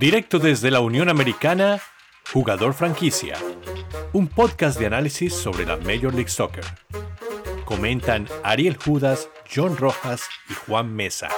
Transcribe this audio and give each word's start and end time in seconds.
Directo 0.00 0.38
desde 0.38 0.70
la 0.70 0.80
Unión 0.80 1.10
Americana, 1.10 1.78
Jugador 2.32 2.72
Franquicia. 2.72 3.36
Un 4.14 4.28
podcast 4.28 4.80
de 4.80 4.86
análisis 4.86 5.34
sobre 5.34 5.66
la 5.66 5.76
Major 5.76 6.14
League 6.14 6.30
Soccer. 6.30 6.64
Comentan 7.66 8.26
Ariel 8.42 8.78
Judas, 8.82 9.28
John 9.54 9.76
Rojas 9.76 10.22
y 10.48 10.54
Juan 10.54 10.90
Mesa. 10.94 11.28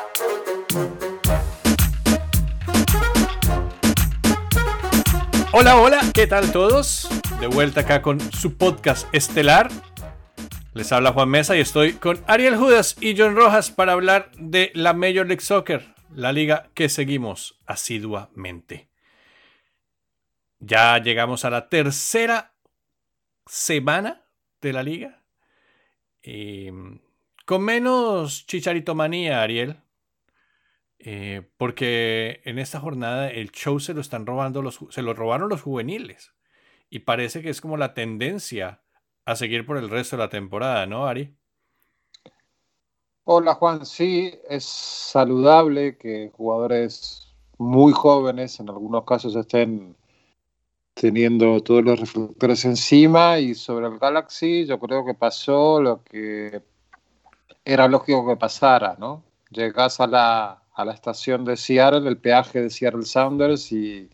Hola, 5.51 5.77
hola, 5.81 6.01
¿qué 6.15 6.29
tal 6.29 6.53
todos? 6.53 7.09
De 7.41 7.49
vuelta 7.49 7.81
acá 7.81 8.01
con 8.01 8.21
su 8.21 8.57
podcast 8.57 9.13
estelar. 9.13 9.73
Les 10.73 10.93
habla 10.93 11.13
Juan 11.13 11.31
Mesa 11.31 11.57
y 11.57 11.61
estoy 11.61 11.95
con 11.95 12.21
Ariel 12.29 12.57
Judas 12.57 12.95
y 13.01 13.19
John 13.19 13.35
Rojas 13.35 13.73
para 13.73 13.95
hablar 13.95 14.31
de 14.39 14.71
la 14.77 14.93
Major 14.93 15.27
League 15.27 15.43
Soccer, 15.43 15.93
la 16.15 16.33
liga 16.33 16.71
que 16.75 16.89
seguimos 16.89 17.61
asiduamente. 17.67 18.89
Ya 20.61 20.99
llegamos 20.99 21.45
a 21.45 21.51
la 21.51 21.69
tercera 21.69 22.55
semana 23.47 24.23
de 24.61 24.73
la 24.73 24.83
liga. 24.83 25.23
con 27.45 27.63
menos 27.63 28.47
chicharitomanía, 28.47 29.43
Ariel. 29.43 29.83
Eh, 31.05 31.43
porque 31.57 32.41
en 32.45 32.61
esta 32.61 32.79
jornada 32.79 33.29
el 33.29 33.51
show 33.51 33.81
se 33.81 33.93
lo 33.93 34.01
están 34.01 34.25
robando 34.25 34.63
los, 34.63 34.79
se 34.91 35.03
lo 35.03 35.15
robaron 35.15 35.49
los 35.49 35.63
juveniles. 35.63 36.33
Y 36.91 37.01
parece 37.01 37.43
que 37.43 37.51
es 37.51 37.61
como 37.61 37.77
la 37.77 37.95
tendencia 37.95 38.83
a 39.25 39.35
seguir 39.35 39.67
por 39.67 39.79
el 39.79 39.91
resto 39.91 40.17
de 40.17 40.23
la 40.23 40.29
temporada, 40.29 40.87
¿no, 40.87 41.07
Ari? 41.07 41.35
Hola 43.25 43.55
Juan, 43.55 43.87
sí, 43.87 44.35
es 44.49 44.65
saludable 44.65 45.97
que 45.97 46.33
jugadores 46.37 47.33
muy 47.57 47.93
jóvenes 47.93 48.59
en 48.59 48.69
algunos 48.69 49.05
casos 49.05 49.37
estén 49.37 49.95
teniendo 50.95 51.61
todos 51.61 51.85
los 51.85 52.01
reflectores 52.01 52.65
encima 52.65 53.39
y 53.39 53.55
sobre 53.55 53.87
el 53.87 54.01
Galaxy 54.01 54.67
yo 54.67 54.81
creo 54.81 55.05
que 55.05 55.15
pasó 55.15 55.81
lo 55.81 56.03
que 56.03 56.63
era 57.65 57.87
lógico 57.87 58.27
que 58.27 58.37
pasara, 58.37 58.97
¿no? 58.99 59.23
Llegas 59.51 60.01
a 60.01 60.09
la, 60.09 60.65
a 60.75 60.85
la 60.85 60.93
estación 60.93 61.45
de 61.45 61.57
Seattle, 61.57 62.09
el 62.09 62.19
peaje 62.19 62.61
de 62.61 62.71
Seattle 62.71 63.05
Sounders 63.05 63.71
y, 63.71 64.11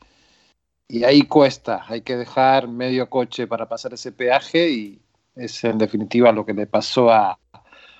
y 0.86 1.04
ahí 1.04 1.22
cuesta, 1.22 1.82
hay 1.88 2.02
que 2.02 2.18
dejar 2.18 2.68
medio 2.68 3.08
coche 3.08 3.46
para 3.46 3.66
pasar 3.66 3.94
ese 3.94 4.12
peaje 4.12 4.68
y 4.70 5.00
es 5.34 5.64
en 5.64 5.78
definitiva 5.78 6.30
lo 6.30 6.44
que 6.44 6.52
le 6.52 6.66
pasó 6.66 7.10
a, 7.10 7.38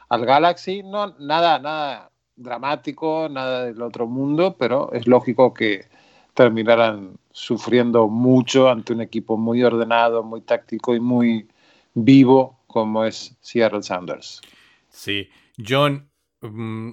al 0.09 0.25
Galaxy. 0.25 0.83
No, 0.83 1.15
nada, 1.19 1.59
nada 1.59 2.11
dramático, 2.37 3.29
nada 3.29 3.65
del 3.65 3.83
otro 3.83 4.07
mundo, 4.07 4.57
pero 4.59 4.93
es 4.93 5.07
lógico 5.07 5.53
que 5.53 5.87
terminaran 6.35 7.19
sufriendo 7.33 8.09
mucho 8.09 8.69
ante 8.69 8.93
un 8.93 9.01
equipo 9.01 9.37
muy 9.37 9.63
ordenado, 9.63 10.23
muy 10.23 10.41
táctico 10.41 10.95
y 10.95 11.01
muy 11.01 11.49
vivo 11.95 12.61
como 12.67 13.05
es 13.05 13.37
Seattle 13.41 13.83
Sounders. 13.83 14.41
Sí, 14.89 15.29
John, 15.67 16.09
mm, 16.41 16.91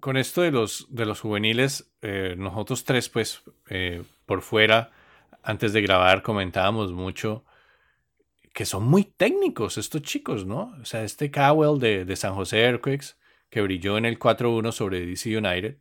con 0.00 0.16
esto 0.16 0.42
de 0.42 0.50
los, 0.50 0.86
de 0.90 1.06
los 1.06 1.20
juveniles, 1.20 1.92
eh, 2.02 2.34
nosotros 2.36 2.84
tres, 2.84 3.08
pues, 3.08 3.42
eh, 3.70 4.02
por 4.26 4.42
fuera, 4.42 4.90
antes 5.42 5.72
de 5.72 5.82
grabar, 5.82 6.22
comentábamos 6.22 6.92
mucho 6.92 7.44
que 8.58 8.66
son 8.66 8.88
muy 8.88 9.04
técnicos 9.04 9.78
estos 9.78 10.02
chicos, 10.02 10.44
¿no? 10.44 10.74
O 10.82 10.84
sea, 10.84 11.04
este 11.04 11.30
Cowell 11.30 11.78
de, 11.78 12.16
San 12.16 12.34
José 12.34 12.62
Earthquakes, 12.62 13.14
que 13.50 13.62
brilló 13.62 13.96
en 13.96 14.04
el 14.04 14.18
4-1 14.18 14.72
sobre 14.72 15.06
DC 15.06 15.38
United, 15.38 15.76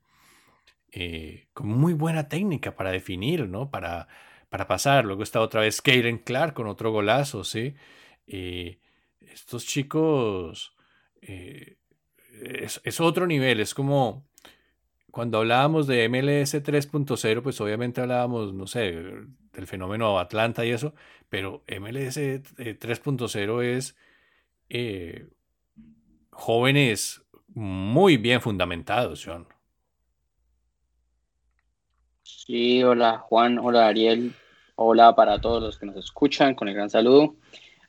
eh, 0.91 1.47
con 1.55 1.69
muy 1.69 1.93
buena 1.93 2.29
técnica 2.29 2.75
para 2.75 2.91
definir, 2.91 3.49
¿no? 3.49 3.71
Para, 3.71 4.07
para 4.49 4.67
pasar. 4.67 5.05
Luego 5.05 5.23
está 5.23 5.41
otra 5.41 5.61
vez 5.61 5.81
Kaden 5.81 6.19
Clark 6.19 6.53
con 6.53 6.67
otro 6.67 6.91
golazo, 6.91 7.43
¿sí? 7.43 7.73
estos 8.27 9.65
chicos 9.65 10.75
es, 11.19 12.79
es, 12.83 12.99
otro 13.01 13.25
nivel, 13.25 13.59
es 13.59 13.73
como 13.73 14.27
cuando 15.11 15.39
hablábamos 15.39 15.87
de 15.87 16.07
MLS 16.09 16.53
3.0, 16.63 17.41
pues 17.41 17.59
obviamente 17.61 18.01
hablábamos, 18.01 18.53
no 18.53 18.67
sé, 18.67 18.91
del 19.53 19.67
fenómeno 19.67 20.19
Atlanta 20.19 20.65
y 20.65 20.71
eso, 20.71 20.93
pero 21.29 21.63
MLS 21.67 22.17
3.0 22.17 23.63
eh, 23.63 23.77
es 23.77 23.95
eh, 24.69 25.27
jóvenes 26.31 27.23
muy 27.47 28.17
bien 28.17 28.41
fundamentados, 28.41 29.23
John. 29.25 29.47
Sí, 32.23 32.83
hola 32.83 33.19
Juan, 33.19 33.57
hola 33.59 33.87
Ariel, 33.87 34.33
hola 34.75 35.15
para 35.15 35.41
todos 35.41 35.61
los 35.61 35.77
que 35.79 35.85
nos 35.85 35.97
escuchan, 35.97 36.55
con 36.55 36.67
el 36.67 36.75
gran 36.75 36.89
saludo. 36.89 37.35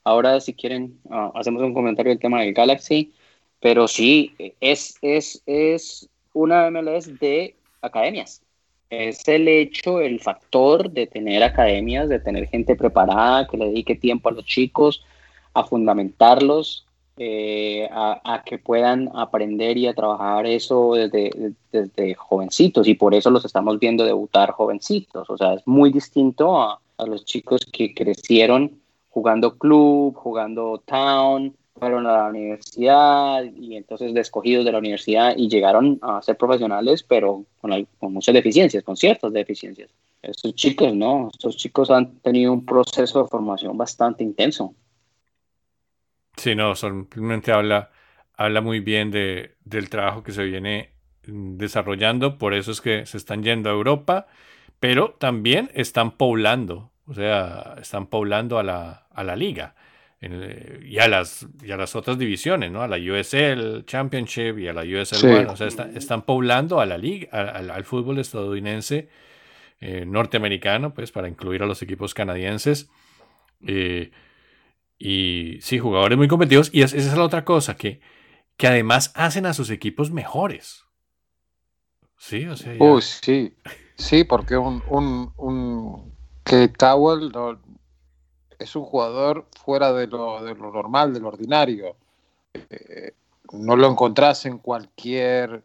Ahora, 0.05 0.41
si 0.41 0.55
quieren, 0.55 1.01
ah, 1.11 1.33
hacemos 1.35 1.63
un 1.63 1.75
comentario 1.75 2.11
del 2.11 2.19
tema 2.19 2.41
del 2.41 2.55
Galaxy. 2.55 3.13
Pero 3.61 3.89
sí, 3.89 4.35
es, 4.61 4.99
es, 5.03 5.43
es 5.47 6.09
una 6.39 6.71
MLS 6.71 7.19
de 7.19 7.57
academias. 7.83 8.43
Es 8.91 9.27
el 9.29 9.49
hecho, 9.49 10.01
el 10.01 10.21
factor 10.21 10.91
de 10.91 11.07
tener 11.07 11.43
academias, 11.43 12.09
de 12.09 12.21
tener 12.21 12.47
gente 12.47 12.77
preparada, 12.77 13.47
que 13.47 13.57
le 13.57 13.67
dedique 13.67 13.97
tiempo 13.97 14.29
a 14.29 14.33
los 14.33 14.45
chicos, 14.45 15.05
a 15.53 15.65
fundamentarlos, 15.65 16.87
eh, 17.17 17.89
a, 17.91 18.43
que 18.47 18.59
puedan 18.59 19.11
aprender 19.15 19.77
y 19.77 19.89
a 19.89 19.95
trabajar 19.95 20.47
eso 20.47 20.95
desde, 20.95 21.55
desde, 21.73 22.15
jovencitos. 22.15 22.87
Y 22.87 22.95
por 22.95 23.15
eso 23.15 23.31
los 23.31 23.45
estamos 23.45 23.79
viendo 23.81 24.05
debutar 24.05 24.53
jovencitos. 24.53 25.29
O 25.29 25.37
sea, 25.37 25.55
es 25.55 25.67
muy 25.67 25.91
distinto 25.93 26.57
a, 26.57 26.81
a 26.99 27.07
los 27.07 27.25
chicos 27.25 27.67
que 27.71 27.93
crecieron 27.93 28.81
jugando 29.11 29.59
club, 29.59 30.15
jugando 30.15 30.81
town, 30.87 31.57
fueron 31.79 32.07
a 32.07 32.13
la 32.13 32.29
universidad 32.29 33.45
y 33.45 33.77
entonces 33.77 34.13
de 34.13 34.21
escogidos 34.21 34.65
de 34.65 34.73
la 34.73 34.79
universidad 34.79 35.35
y 35.37 35.49
llegaron 35.49 35.99
a 36.03 36.21
ser 36.23 36.37
profesionales, 36.37 37.03
pero 37.03 37.45
con, 37.61 37.87
con 37.99 38.13
muchas 38.13 38.35
deficiencias, 38.35 38.85
con 38.85 38.97
ciertas 38.97 39.33
deficiencias. 39.33 39.91
Estos 40.21 40.55
chicos, 40.55 40.95
¿no? 40.95 41.29
Estos 41.33 41.57
chicos 41.57 41.91
han 41.91 42.19
tenido 42.19 42.53
un 42.53 42.65
proceso 42.65 43.23
de 43.23 43.29
formación 43.29 43.77
bastante 43.77 44.25
intenso. 44.25 44.75
Sí, 46.37 46.55
no, 46.55 46.75
simplemente 46.75 47.53
habla, 47.53 47.91
habla 48.35 48.61
muy 48.61 48.81
bien 48.81 49.11
de, 49.11 49.55
del 49.65 49.89
trabajo 49.89 50.23
que 50.23 50.33
se 50.33 50.45
viene 50.45 50.91
desarrollando, 51.27 52.39
por 52.39 52.55
eso 52.55 52.73
es 52.73 52.81
que 52.81 53.07
se 53.07 53.17
están 53.17 53.43
yendo 53.43 53.71
a 53.71 53.73
Europa, 53.73 54.27
pero 54.81 55.17
también 55.19 55.71
están 55.75 56.13
poblando, 56.13 56.91
o 57.07 57.15
sea, 57.15 57.77
están 57.81 58.07
poblando 58.07 58.59
a 58.59 58.63
la, 58.63 59.07
a 59.11 59.25
la 59.25 59.37
liga 59.37 59.75
y, 60.21 60.99
a 60.99 61.07
las, 61.07 61.47
y 61.63 61.71
a 61.71 61.77
las 61.77 61.95
otras 61.95 62.19
divisiones, 62.19 62.73
¿no? 62.73 62.83
A 62.83 62.89
la 62.89 62.97
USL 62.97 63.85
Championship 63.85 64.59
y 64.59 64.67
a 64.67 64.73
la 64.73 64.83
USL 64.83 65.47
O 65.47 65.57
sea, 65.57 65.69
están 65.95 66.23
poblando 66.23 66.81
a 66.81 66.87
la 66.87 66.99
liga, 66.99 67.29
al, 67.31 67.85
fútbol 67.85 68.19
estadounidense 68.19 69.09
eh, 69.81 70.05
norteamericano, 70.05 70.93
pues, 70.93 71.13
para 71.13 71.29
incluir 71.29 71.63
a 71.63 71.67
los 71.67 71.83
equipos 71.83 72.15
canadienses. 72.15 72.91
Eh, 73.65 74.11
y 74.99 75.59
sí, 75.61 75.79
jugadores 75.79 76.19
muy 76.19 76.27
competitivos. 76.27 76.71
Y 76.73 76.83
esa 76.83 76.97
es 76.97 77.17
la 77.17 77.23
otra 77.23 77.45
cosa, 77.45 77.77
que, 77.77 78.01
que 78.57 78.67
además 78.67 79.13
hacen 79.15 79.47
a 79.47 79.55
sus 79.55 79.71
equipos 79.71 80.11
mejores. 80.11 80.85
Sí, 82.17 82.45
o 82.47 82.57
sea. 82.57 82.75
sí. 83.01 83.55
Sí, 83.99 84.23
porque 84.23 84.57
un, 84.57 84.83
un, 84.89 85.33
un 85.37 86.15
que 86.45 86.69
Towell 86.69 87.31
no, 87.33 87.61
es 88.59 88.77
un 88.77 88.85
jugador 88.85 89.47
fuera 89.65 89.93
de 89.93 90.07
lo, 90.07 90.41
normal, 90.55 91.15
de 91.15 91.21
lo 91.21 91.29
ordinario. 91.29 91.97
Eh, 92.55 93.13
no 93.53 93.77
lo 93.77 93.91
encontrás 93.91 94.47
en 94.47 94.59
cualquier 94.59 95.63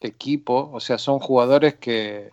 equipo, 0.00 0.70
o 0.72 0.80
sea, 0.80 0.98
son 0.98 1.18
jugadores 1.18 1.74
que 1.74 2.30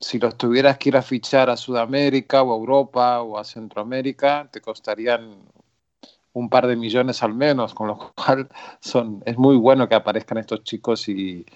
si 0.00 0.18
los 0.18 0.36
tuvieras 0.36 0.78
que 0.78 0.90
ir 0.90 0.96
a 0.96 1.02
fichar 1.02 1.50
a 1.50 1.56
Sudamérica 1.56 2.42
o 2.42 2.52
a 2.52 2.56
Europa 2.56 3.22
o 3.22 3.38
a 3.38 3.44
Centroamérica, 3.44 4.48
te 4.50 4.60
costarían 4.60 5.38
un 6.32 6.48
par 6.48 6.66
de 6.66 6.76
millones 6.76 7.22
al 7.22 7.34
menos, 7.34 7.74
con 7.74 7.88
lo 7.88 8.12
cual 8.14 8.48
son, 8.80 9.22
es 9.26 9.36
muy 9.38 9.56
bueno 9.56 9.88
que 9.88 9.94
aparezcan 9.94 10.38
estos 10.38 10.62
chicos 10.64 11.08
y, 11.08 11.46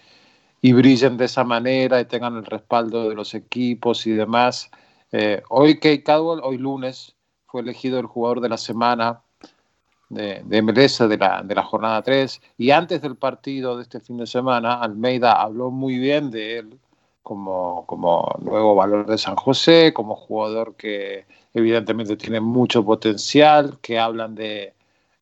y 0.61 0.73
brillen 0.73 1.17
de 1.17 1.27
esa 1.27 1.45
manera 1.45 2.01
y 2.01 2.05
tengan 2.07 2.37
el 2.37 2.45
respaldo 2.45 3.09
de 3.09 3.15
los 3.15 3.35
equipos 3.35 4.07
y 4.07 4.13
demás. 4.13 4.71
Eh, 5.13 5.43
hoy 5.51 5.75
Kate 5.75 6.03
Cadwell, 6.03 6.41
hoy 6.43 6.59
lunes, 6.59 7.15
fue 7.53 7.61
elegido 7.61 8.01
el 8.01 8.07
jugador 8.07 8.41
de 8.41 8.49
la 8.49 8.57
semana 8.57 9.21
de, 10.09 10.43
de 10.45 10.63
de 10.63 11.17
la, 11.19 11.43
de 11.43 11.55
la 11.55 11.63
jornada 11.63 12.03
3. 12.03 12.41
Y 12.57 12.71
antes 12.71 13.03
del 13.03 13.17
partido 13.17 13.77
de 13.77 13.83
este 13.83 14.01
fin 14.01 14.17
de 14.17 14.27
semana, 14.27 14.81
Almeida 14.81 15.33
habló 15.33 15.71
muy 15.71 15.99
bien 15.99 16.31
de 16.31 16.59
él 16.59 16.81
como, 17.23 17.85
como 17.87 18.35
nuevo 18.41 18.75
valor 18.75 19.07
de 19.07 19.19
San 19.19 19.37
José, 19.37 19.93
como 19.93 20.17
jugador 20.17 20.77
que 20.77 21.27
evidentemente 21.53 22.17
tiene 22.17 22.41
mucho 22.41 22.83
potencial, 22.83 23.79
que 23.83 23.99
hablan 23.99 24.35
de, 24.35 24.73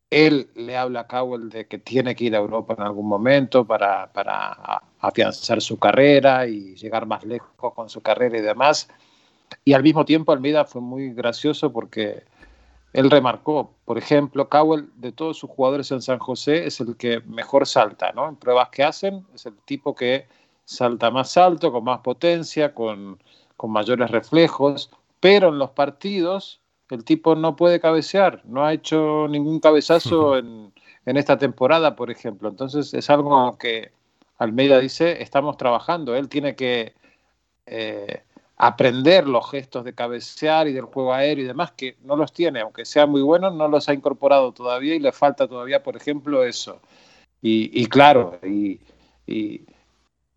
él 0.09 0.49
le 0.55 0.77
habla 0.77 1.01
a 1.01 1.07
Cowell 1.07 1.49
de 1.49 1.67
que 1.67 1.79
tiene 1.79 2.15
que 2.15 2.25
ir 2.25 2.35
a 2.35 2.39
Europa 2.39 2.75
en 2.77 2.83
algún 2.83 3.07
momento 3.07 3.65
para, 3.65 4.11
para 4.11 4.83
afianzar 4.99 5.61
su 5.61 5.77
carrera 5.77 6.47
y 6.47 6.75
llegar 6.75 7.05
más 7.05 7.25
lejos 7.25 7.73
con 7.73 7.89
su 7.89 8.01
carrera 8.01 8.37
y 8.37 8.41
demás. 8.41 8.89
Y 9.65 9.73
al 9.73 9.83
mismo 9.83 10.05
tiempo 10.05 10.31
Almeida 10.31 10.65
fue 10.65 10.81
muy 10.81 11.13
gracioso 11.13 11.71
porque 11.71 12.23
él 12.93 13.09
remarcó, 13.09 13.73
por 13.85 13.97
ejemplo, 13.97 14.49
Cowell 14.49 14.89
de 14.95 15.11
todos 15.11 15.37
sus 15.37 15.49
jugadores 15.49 15.91
en 15.91 16.01
San 16.01 16.19
José 16.19 16.65
es 16.65 16.79
el 16.79 16.97
que 16.97 17.21
mejor 17.21 17.65
salta, 17.67 18.11
¿no? 18.11 18.27
En 18.27 18.35
pruebas 18.35 18.69
que 18.69 18.83
hacen 18.83 19.25
es 19.33 19.45
el 19.45 19.55
tipo 19.65 19.95
que 19.95 20.27
salta 20.65 21.09
más 21.11 21.37
alto, 21.37 21.71
con 21.71 21.83
más 21.83 21.99
potencia, 21.99 22.73
con, 22.73 23.19
con 23.55 23.71
mayores 23.71 24.11
reflejos, 24.11 24.89
pero 25.19 25.49
en 25.49 25.57
los 25.57 25.71
partidos 25.71 26.59
el 26.89 27.05
tipo 27.05 27.35
no 27.35 27.55
puede 27.55 27.79
cabecear, 27.79 28.41
no 28.43 28.65
ha 28.65 28.73
hecho 28.73 29.27
ningún 29.29 29.61
cabezazo 29.61 30.37
en, 30.37 30.73
en 31.05 31.17
esta 31.17 31.37
temporada, 31.37 31.95
por 31.95 32.11
ejemplo. 32.11 32.49
Entonces 32.49 32.93
es 32.93 33.09
algo 33.09 33.57
que 33.57 33.91
Almeida 34.37 34.79
dice, 34.79 35.21
estamos 35.21 35.55
trabajando, 35.55 36.15
él 36.15 36.27
tiene 36.27 36.55
que... 36.55 36.93
Eh, 37.65 38.23
aprender 38.63 39.27
los 39.27 39.49
gestos 39.49 39.83
de 39.83 39.95
cabecear 39.95 40.67
y 40.67 40.73
del 40.73 40.85
juego 40.85 41.15
aéreo 41.15 41.45
y 41.45 41.47
demás, 41.47 41.71
que 41.71 41.97
no 42.03 42.15
los 42.15 42.31
tiene, 42.31 42.59
aunque 42.59 42.85
sea 42.85 43.07
muy 43.07 43.23
bueno, 43.23 43.49
no 43.49 43.67
los 43.67 43.89
ha 43.89 43.93
incorporado 43.95 44.51
todavía 44.51 44.93
y 44.93 44.99
le 44.99 45.11
falta 45.11 45.47
todavía, 45.47 45.81
por 45.81 45.97
ejemplo, 45.97 46.43
eso. 46.43 46.79
Y, 47.41 47.87
claro, 47.87 48.39
y, 48.43 48.79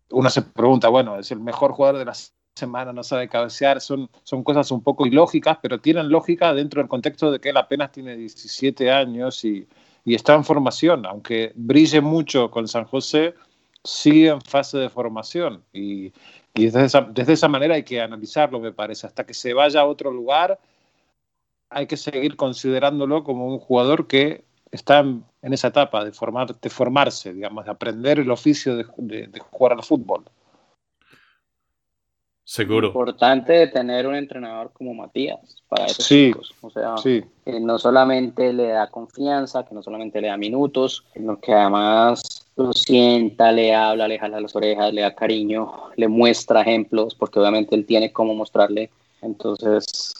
uno 0.09 0.29
se 0.31 0.41
pregunta, 0.41 0.89
bueno, 0.89 1.19
es 1.19 1.29
el 1.29 1.39
mejor 1.39 1.73
jugador 1.73 1.99
de 1.99 2.05
la 2.05 2.15
semana, 2.55 2.91
no 2.91 3.03
sabe 3.03 3.29
cabecear, 3.29 3.79
son, 3.79 4.09
son 4.23 4.43
cosas 4.43 4.71
un 4.71 4.81
poco 4.81 5.05
ilógicas, 5.05 5.59
pero 5.61 5.79
tienen 5.79 6.09
lógica 6.09 6.51
dentro 6.55 6.81
del 6.81 6.89
contexto 6.89 7.31
de 7.31 7.39
que 7.39 7.49
él 7.49 7.57
apenas 7.57 7.91
tiene 7.91 8.15
17 8.15 8.89
años 8.89 9.45
y, 9.45 9.67
y 10.03 10.15
está 10.15 10.33
en 10.33 10.43
formación, 10.43 11.05
aunque 11.05 11.51
brille 11.53 12.01
mucho 12.01 12.49
con 12.49 12.67
San 12.67 12.85
José, 12.85 13.35
sigue 13.83 14.29
en 14.29 14.41
fase 14.41 14.79
de 14.79 14.89
formación 14.89 15.63
y, 15.71 16.11
y 16.55 16.65
desde 16.65 16.85
esa, 16.85 17.01
desde 17.01 17.33
esa 17.33 17.49
manera 17.49 17.75
hay 17.75 17.83
que 17.83 18.01
analizarlo, 18.01 18.59
me 18.59 18.71
parece. 18.71 19.05
Hasta 19.05 19.25
que 19.25 19.33
se 19.33 19.53
vaya 19.53 19.81
a 19.81 19.85
otro 19.85 20.11
lugar, 20.11 20.57
hay 21.69 21.85
que 21.85 21.97
seguir 21.97 22.37
considerándolo 22.37 23.23
como 23.25 23.47
un 23.47 23.59
jugador 23.59 24.07
que 24.07 24.45
está 24.71 24.99
en, 24.99 25.25
esa 25.41 25.67
etapa 25.67 26.05
de, 26.05 26.13
formar, 26.13 26.57
de 26.57 26.69
formarse, 26.69 27.33
digamos, 27.33 27.65
de 27.65 27.71
aprender 27.71 28.19
el 28.19 28.31
oficio 28.31 28.77
de, 28.77 28.85
jugar 29.51 29.73
al 29.73 29.83
fútbol. 29.83 30.23
Seguro. 32.45 32.87
Importante 32.87 33.67
tener 33.67 34.07
un 34.07 34.15
entrenador 34.15 34.71
como 34.71 34.93
Matías 34.93 35.61
para 35.67 35.87
esos 35.87 36.07
chicos. 36.07 36.53
O 36.61 36.69
sea, 36.69 36.95
que 37.03 37.59
no 37.59 37.77
solamente 37.79 38.53
le 38.53 38.67
da 38.67 38.89
confianza, 38.89 39.65
que 39.65 39.75
no 39.75 39.83
solamente 39.83 40.21
le 40.21 40.27
da 40.27 40.37
minutos, 40.37 41.03
sino 41.13 41.39
que 41.39 41.51
además 41.53 42.44
lo 42.55 42.73
sienta, 42.73 43.51
le 43.51 43.73
habla, 43.73 44.07
le 44.07 44.19
jala 44.19 44.39
las 44.39 44.55
orejas, 44.55 44.93
le 44.93 45.01
da 45.01 45.13
cariño, 45.13 45.73
le 45.95 46.07
muestra 46.07 46.61
ejemplos, 46.61 47.15
porque 47.15 47.39
obviamente 47.39 47.75
él 47.75 47.85
tiene 47.85 48.13
cómo 48.13 48.33
mostrarle. 48.33 48.89
Entonces, 49.21 50.13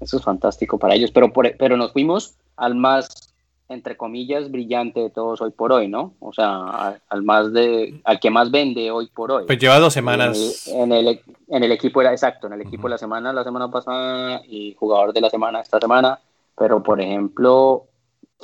eso 0.00 0.16
es 0.16 0.22
fantástico 0.22 0.78
para 0.78 0.94
ellos. 0.94 1.10
Pero, 1.12 1.32
pero 1.32 1.76
nos 1.76 1.92
fuimos 1.92 2.34
al 2.56 2.74
más, 2.74 3.32
entre 3.68 3.96
comillas, 3.96 4.50
brillante 4.50 5.00
de 5.00 5.10
todos 5.10 5.40
hoy 5.40 5.50
por 5.50 5.72
hoy, 5.72 5.86
¿no? 5.86 6.14
O 6.18 6.32
sea, 6.32 7.00
al, 7.08 7.22
más 7.22 7.52
de, 7.52 8.00
al 8.04 8.18
que 8.18 8.30
más 8.30 8.50
vende 8.50 8.90
hoy 8.90 9.06
por 9.06 9.30
hoy. 9.30 9.44
Pues 9.46 9.58
lleva 9.58 9.78
dos 9.78 9.92
semanas. 9.92 10.66
En 10.66 10.92
el, 10.92 11.20
en 11.48 11.64
el, 11.64 11.72
equipo 11.72 12.00
era 12.00 12.10
exacto, 12.10 12.48
en 12.48 12.54
el 12.54 12.62
equipo 12.62 12.88
de 12.88 12.90
la 12.90 12.98
semana, 12.98 13.32
la 13.32 13.44
semana 13.44 13.70
pasada, 13.70 14.42
y 14.48 14.74
jugador 14.74 15.12
de 15.12 15.20
la 15.20 15.30
semana 15.30 15.60
esta 15.60 15.78
semana. 15.78 16.18
Pero, 16.56 16.82
por 16.82 17.00
ejemplo, 17.00 17.87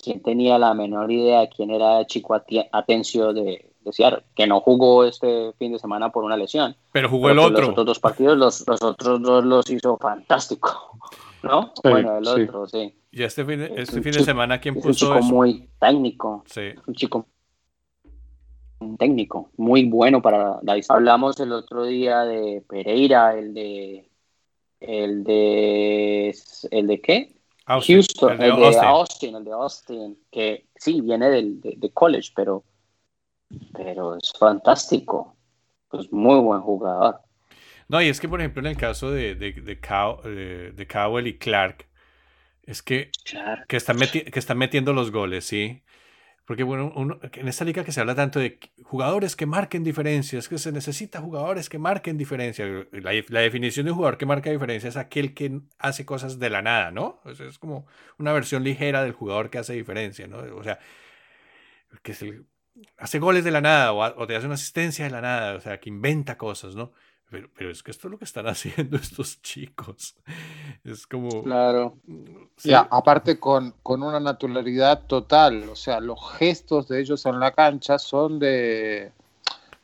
¿quién 0.02 0.22
tenía 0.22 0.58
la 0.58 0.74
menor 0.74 1.10
idea 1.10 1.40
de 1.40 1.48
quién 1.48 1.70
era 1.70 2.06
Chico 2.06 2.34
Atencio 2.72 3.32
de, 3.32 3.70
de 3.84 4.22
Que 4.34 4.46
no 4.46 4.60
jugó 4.60 5.04
este 5.04 5.52
fin 5.58 5.72
de 5.72 5.78
semana 5.78 6.10
por 6.10 6.24
una 6.24 6.36
lesión. 6.36 6.76
Pero 6.92 7.08
jugó 7.08 7.30
el 7.30 7.38
otro. 7.38 7.60
Los 7.60 7.70
otros 7.70 7.86
dos 7.86 7.98
partidos, 7.98 8.36
los, 8.38 8.66
los 8.66 8.82
otros 8.82 9.22
dos 9.22 9.44
los 9.44 9.70
hizo 9.70 9.96
fantástico. 9.98 10.98
¿No? 11.42 11.72
bueno, 11.82 12.16
el 12.16 12.26
otro, 12.26 12.66
sí. 12.66 12.94
Y 13.12 13.22
este 13.22 13.44
fin 13.44 13.58
de, 13.58 13.74
este 13.76 14.00
fin 14.00 14.12
de 14.12 14.24
semana, 14.24 14.58
¿quién 14.58 14.74
puso 14.74 14.88
un 14.88 14.94
chico 14.94 15.22
muy 15.22 15.68
técnico. 15.78 16.42
Sí. 16.46 16.70
Un 16.86 16.94
chico 16.94 17.26
técnico, 18.98 19.50
muy 19.56 19.84
bueno 19.84 20.20
para 20.22 20.58
la 20.62 20.80
Hablamos 20.88 21.38
el 21.40 21.52
otro 21.52 21.84
día 21.84 22.24
de 22.24 22.62
Pereira, 22.68 23.36
el 23.36 23.54
de 23.54 24.10
el 24.80 25.24
de 25.24 26.34
el 26.70 26.86
de 26.86 27.00
qué? 27.00 27.33
Houston, 27.66 28.32
el 28.42 28.56
de, 28.56 28.78
Austin. 28.78 29.36
el 29.36 29.44
de 29.44 29.52
Austin, 29.52 30.18
que 30.30 30.66
sí, 30.76 31.00
viene 31.00 31.30
del, 31.30 31.60
de, 31.60 31.90
college, 31.92 32.32
pero, 32.36 32.64
pero 33.72 34.16
es 34.16 34.32
fantástico. 34.38 35.36
Es 35.92 36.12
muy 36.12 36.40
buen 36.40 36.60
jugador. 36.60 37.20
No, 37.88 38.02
y 38.02 38.08
es 38.08 38.20
que, 38.20 38.28
por 38.28 38.40
ejemplo, 38.40 38.60
en 38.60 38.66
el 38.66 38.76
caso 38.76 39.10
de, 39.10 39.34
de, 39.34 39.52
de, 39.52 40.72
de 40.74 40.86
Cowell 40.86 41.26
y 41.26 41.38
Clark, 41.38 41.86
es 42.64 42.82
que, 42.82 43.10
que, 43.68 43.76
están 43.76 43.98
que 43.98 44.38
están 44.38 44.58
metiendo 44.58 44.92
los 44.92 45.10
goles, 45.10 45.44
¿sí? 45.44 45.83
Porque 46.44 46.62
bueno, 46.62 46.92
en 47.32 47.48
esta 47.48 47.64
liga 47.64 47.84
que 47.84 47.92
se 47.92 48.00
habla 48.00 48.14
tanto 48.14 48.38
de 48.38 48.58
jugadores 48.82 49.34
que 49.34 49.46
marquen 49.46 49.82
diferencias, 49.82 50.46
que 50.46 50.58
se 50.58 50.72
necesita 50.72 51.22
jugadores 51.22 51.70
que 51.70 51.78
marquen 51.78 52.18
diferencias. 52.18 52.86
La, 52.92 53.40
definición 53.40 53.86
de 53.86 53.92
un 53.92 53.96
jugador 53.96 54.18
que 54.18 54.26
marca 54.26 54.50
diferencia 54.50 54.90
es 54.90 54.98
aquel 54.98 55.32
que 55.32 55.60
hace 55.78 56.04
cosas 56.04 56.38
de 56.38 56.50
la 56.50 56.60
nada, 56.60 56.90
¿no? 56.90 57.22
Es, 57.24 57.58
como 57.58 57.86
una 58.18 58.32
versión 58.34 58.62
ligera 58.62 59.02
del 59.02 59.12
jugador 59.12 59.48
que 59.48 59.56
hace 59.56 59.72
diferencia, 59.72 60.26
¿no? 60.26 60.38
O 60.54 60.62
sea, 60.62 60.78
que 62.02 62.12
se, 62.12 62.42
hace 62.98 63.18
goles 63.18 63.44
de 63.44 63.50
la 63.50 63.60
nada 63.60 63.92
o, 63.94 64.26
te 64.26 64.36
hace 64.36 64.46
una 64.46 64.56
asistencia 64.56 65.06
de 65.06 65.10
la 65.10 65.22
nada, 65.22 65.54
o 65.54 65.60
sea, 65.60 65.80
que 65.80 65.88
inventa 65.88 66.36
cosas, 66.36 66.74
¿no? 66.74 66.92
Pero, 67.54 67.70
es 67.70 67.82
que 67.82 67.90
esto 67.90 68.08
es 68.08 68.12
lo 68.12 68.18
que 68.18 68.24
están 68.24 68.46
haciendo 68.48 68.96
estos 68.96 69.42
chicos. 69.42 70.14
Es 70.84 71.06
como... 71.06 71.42
Claro. 71.42 71.96
Ya, 72.62 72.86
aparte 72.90 73.38
con, 73.38 73.74
con, 73.82 74.02
una 74.02 74.20
naturalidad 74.20 75.02
total. 75.06 75.68
O 75.68 75.76
sea, 75.76 76.00
los 76.00 76.18
gestos 76.34 76.88
de 76.88 77.00
ellos 77.00 77.26
en 77.26 77.40
la 77.40 77.52
cancha 77.52 77.98
son 77.98 78.38
de... 78.38 79.12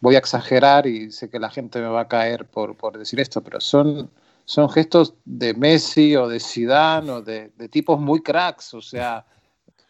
Voy 0.01 0.15
a 0.15 0.19
exagerar 0.19 0.87
y 0.87 1.11
sé 1.11 1.29
que 1.29 1.39
la 1.39 1.51
gente 1.51 1.81
me 1.81 1.89
va 1.89 2.03
a 2.03 2.09
caer 2.09 2.47
por, 2.47 2.75
por 2.75 2.97
decir 2.97 3.21
esto, 3.21 3.43
pero 3.43 3.61
son, 3.61 4.11
son 4.47 4.71
gestos 4.71 5.15
de 5.27 5.53
Messi 5.53 6.17
o 6.17 6.27
de 6.27 6.41
Zidane 6.41 7.11
o 7.11 7.21
de, 7.21 7.51
de 7.57 7.69
tipos 7.69 8.01
muy 8.01 8.23
cracks. 8.23 8.73
O 8.73 8.81
sea, 8.81 9.27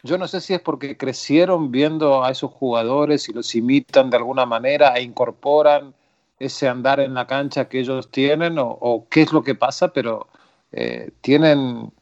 yo 0.03 0.19
no 0.19 0.27
sé 0.27 0.41
si 0.41 0.55
es 0.55 0.61
porque 0.61 0.97
crecieron 0.97 1.71
viendo 1.71 2.25
a 2.25 2.31
esos 2.33 2.51
jugadores 2.51 3.29
y 3.29 3.33
los 3.33 3.55
imitan 3.55 4.11
de 4.11 4.17
alguna 4.17 4.47
manera 4.47 4.95
e 4.97 5.03
incorporan 5.03 5.95
ese 6.41 6.67
andar 6.67 6.99
en 7.01 7.15
la 7.15 7.27
cancha 7.27 7.69
que 7.69 7.79
ellos 7.81 8.11
tienen 8.11 8.57
o, 8.59 9.07
qué 9.11 9.23
es 9.23 9.33
lo 9.33 9.45
que 9.45 9.55
pasa, 9.55 9.93
pero 9.93 10.27
eh, 10.73 11.11
tienen, 11.21 11.93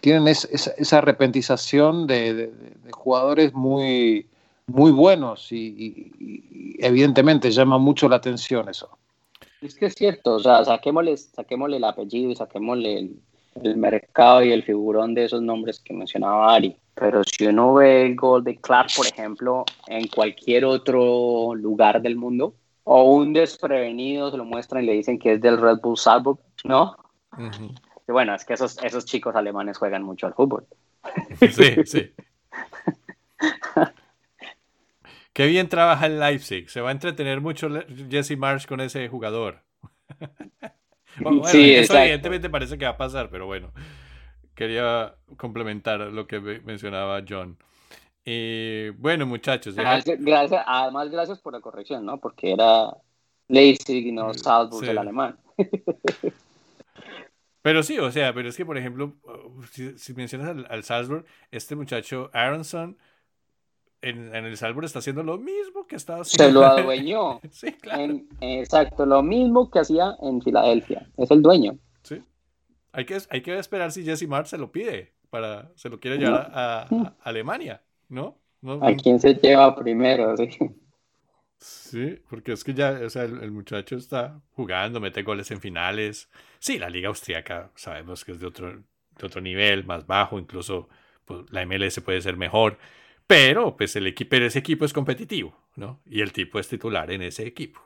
tienen 0.00 0.28
esa 0.28 0.98
arrepentización 0.98 2.06
de, 2.06 2.52
jugadores 2.92 3.52
muy, 3.52 4.28
muy 4.66 4.92
buenos 4.92 5.52
y, 5.52 6.76
evidentemente 6.80 7.50
llama 7.50 7.76
mucho 7.78 8.08
la 8.08 8.16
atención 8.16 8.68
eso. 8.68 8.88
Es 9.60 9.74
que 9.74 9.86
es 9.86 9.94
cierto, 9.96 10.34
o 10.34 10.38
sea, 10.38 10.64
saquémosle, 10.64 11.16
saquémosle 11.16 11.78
el 11.78 11.84
apellido 11.84 12.30
y 12.30 12.36
saquémosle 12.36 12.98
el, 12.98 13.16
el 13.64 13.76
mercado 13.76 14.44
y 14.44 14.52
el 14.52 14.62
figurón 14.62 15.14
de 15.14 15.24
esos 15.24 15.42
nombres 15.42 15.80
que 15.80 15.92
mencionaba 15.92 16.54
Ari. 16.54 16.76
Pero 16.94 17.22
si 17.24 17.46
uno 17.46 17.74
ve 17.74 18.06
el 18.06 18.14
gol 18.14 18.44
de 18.44 18.56
Clark, 18.56 18.90
por 18.96 19.06
ejemplo, 19.06 19.64
en 19.88 20.06
cualquier 20.06 20.64
otro 20.64 21.56
lugar 21.56 22.00
del 22.00 22.14
mundo, 22.14 22.54
o 22.90 23.02
un 23.02 23.34
desprevenido 23.34 24.30
se 24.30 24.38
lo 24.38 24.46
muestran 24.46 24.82
y 24.82 24.86
le 24.86 24.94
dicen 24.94 25.18
que 25.18 25.34
es 25.34 25.42
del 25.42 25.60
Red 25.60 25.80
Bull 25.82 25.98
Salzburg, 25.98 26.38
¿no? 26.64 26.96
y 27.36 28.12
bueno, 28.12 28.34
es 28.34 28.46
que 28.46 28.54
esos, 28.54 28.82
esos 28.82 29.04
chicos 29.04 29.36
alemanes 29.36 29.76
juegan 29.76 30.02
mucho 30.02 30.26
al 30.26 30.32
fútbol. 30.32 30.66
Sí, 31.38 31.84
sí. 31.84 32.14
Qué 35.34 35.46
bien 35.46 35.68
trabaja 35.68 36.06
el 36.06 36.18
Leipzig. 36.18 36.70
Se 36.70 36.80
va 36.80 36.88
a 36.88 36.92
entretener 36.92 37.42
mucho 37.42 37.68
Jesse 38.08 38.38
Marsh 38.38 38.66
con 38.66 38.80
ese 38.80 39.06
jugador. 39.08 39.62
bueno, 41.20 41.44
sí, 41.44 41.74
eso 41.74 41.96
evidentemente 41.96 42.48
parece 42.48 42.78
que 42.78 42.86
va 42.86 42.92
a 42.92 42.96
pasar, 42.96 43.28
pero 43.28 43.44
bueno. 43.44 43.70
Quería 44.54 45.14
complementar 45.36 46.00
lo 46.00 46.26
que 46.26 46.40
mencionaba 46.40 47.22
John. 47.28 47.58
Y 48.30 48.90
bueno, 48.90 49.24
muchachos. 49.24 49.74
Gracias, 49.74 50.62
además, 50.66 51.10
gracias 51.10 51.38
por 51.38 51.54
la 51.54 51.62
corrección, 51.62 52.04
¿no? 52.04 52.20
Porque 52.20 52.52
era 52.52 52.94
Leipzig 53.48 54.06
y 54.06 54.12
no 54.12 54.34
Salzburg 54.34 54.86
el 54.86 54.98
alemán. 54.98 55.38
Pero 57.62 57.82
sí, 57.82 57.98
o 57.98 58.10
sea, 58.10 58.32
pero 58.32 58.48
es 58.48 58.56
que, 58.56 58.64
por 58.64 58.78
ejemplo, 58.78 59.14
si, 59.96 60.14
mencionas 60.14 60.64
al, 60.70 60.84
Salzburg, 60.84 61.26
este 61.50 61.74
muchacho 61.74 62.30
Aronson 62.32 62.96
en, 64.00 64.34
en, 64.34 64.44
el 64.44 64.56
Salzburg 64.56 64.86
está 64.86 65.00
haciendo 65.00 65.22
lo 65.22 65.36
mismo 65.38 65.86
que 65.86 65.96
estaba 65.96 66.22
haciendo. 66.22 66.44
Se 66.46 66.52
lo 66.52 66.64
adueñó. 66.64 67.40
sí, 67.50 67.72
claro. 67.72 68.20
exacto, 68.40 69.04
lo 69.04 69.22
mismo 69.22 69.70
que 69.70 69.80
hacía 69.80 70.16
en 70.22 70.40
Filadelfia. 70.40 71.10
Es 71.16 71.30
el 71.30 71.42
dueño. 71.42 71.78
Sí. 72.02 72.22
Hay 72.92 73.04
que, 73.04 73.18
hay 73.28 73.42
que 73.42 73.58
esperar 73.58 73.90
si 73.90 74.04
Jesse 74.04 74.28
Mart 74.28 74.46
se 74.46 74.56
lo 74.56 74.70
pide, 74.70 75.12
para, 75.28 75.70
se 75.74 75.90
lo 75.90 75.98
quiere 75.98 76.16
llevar 76.16 76.50
a 76.54 76.86
Alemania. 77.22 77.82
¿No? 78.08 78.38
¿A 78.82 78.94
quién 78.94 79.20
se 79.20 79.34
lleva 79.34 79.74
primero? 79.74 80.34
Sí. 81.58 81.90
Sí, 81.90 82.20
porque 82.30 82.52
es 82.52 82.62
que 82.62 82.72
ya, 82.72 83.00
o 83.04 83.10
sea, 83.10 83.24
el, 83.24 83.50
muchacho 83.50 83.96
está 83.96 84.40
jugando, 84.52 85.00
mete 85.00 85.22
goles 85.24 85.50
en 85.50 85.60
finales. 85.60 86.30
Sí, 86.60 86.78
la 86.78 86.88
liga 86.88 87.08
austríaca 87.08 87.72
sabemos 87.74 88.24
que 88.24 88.32
es 88.32 88.38
de 88.38 88.46
otro, 88.46 88.70
de 88.70 89.26
otro 89.26 89.40
nivel, 89.40 89.84
más 89.84 90.06
bajo, 90.06 90.38
incluso 90.38 90.88
pues, 91.24 91.50
la 91.50 91.66
MLS 91.66 92.00
puede 92.00 92.20
ser 92.20 92.36
mejor, 92.36 92.78
pero 93.26 93.76
pues 93.76 93.96
el 93.96 94.06
equipo, 94.06 94.36
ese 94.36 94.60
equipo 94.60 94.84
es 94.84 94.92
competitivo, 94.92 95.56
¿no? 95.74 96.00
Y 96.06 96.20
el 96.20 96.32
tipo 96.32 96.60
es 96.60 96.68
titular 96.68 97.10
en 97.10 97.22
ese 97.22 97.46
equipo. 97.46 97.80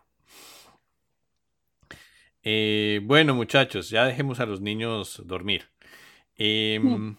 Eh, 2.42 3.00
bueno, 3.04 3.34
muchachos, 3.34 3.88
ya 3.88 4.04
dejemos 4.04 4.40
a 4.40 4.46
los 4.46 4.60
niños 4.60 5.22
dormir. 5.24 5.68
Em, 6.36 7.16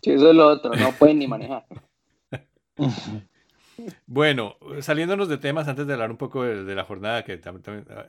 sí, 0.00 0.12
eso 0.12 0.30
es 0.30 0.36
lo 0.36 0.46
otro, 0.46 0.74
no 0.74 0.92
pueden 0.92 1.18
ni 1.18 1.26
manejar. 1.28 1.66
Bueno, 4.06 4.56
saliéndonos 4.80 5.28
de 5.28 5.38
temas, 5.38 5.68
antes 5.68 5.86
de 5.86 5.92
hablar 5.92 6.10
un 6.10 6.16
poco 6.16 6.42
de, 6.42 6.74
la 6.74 6.84
jornada, 6.84 7.24
que 7.24 7.40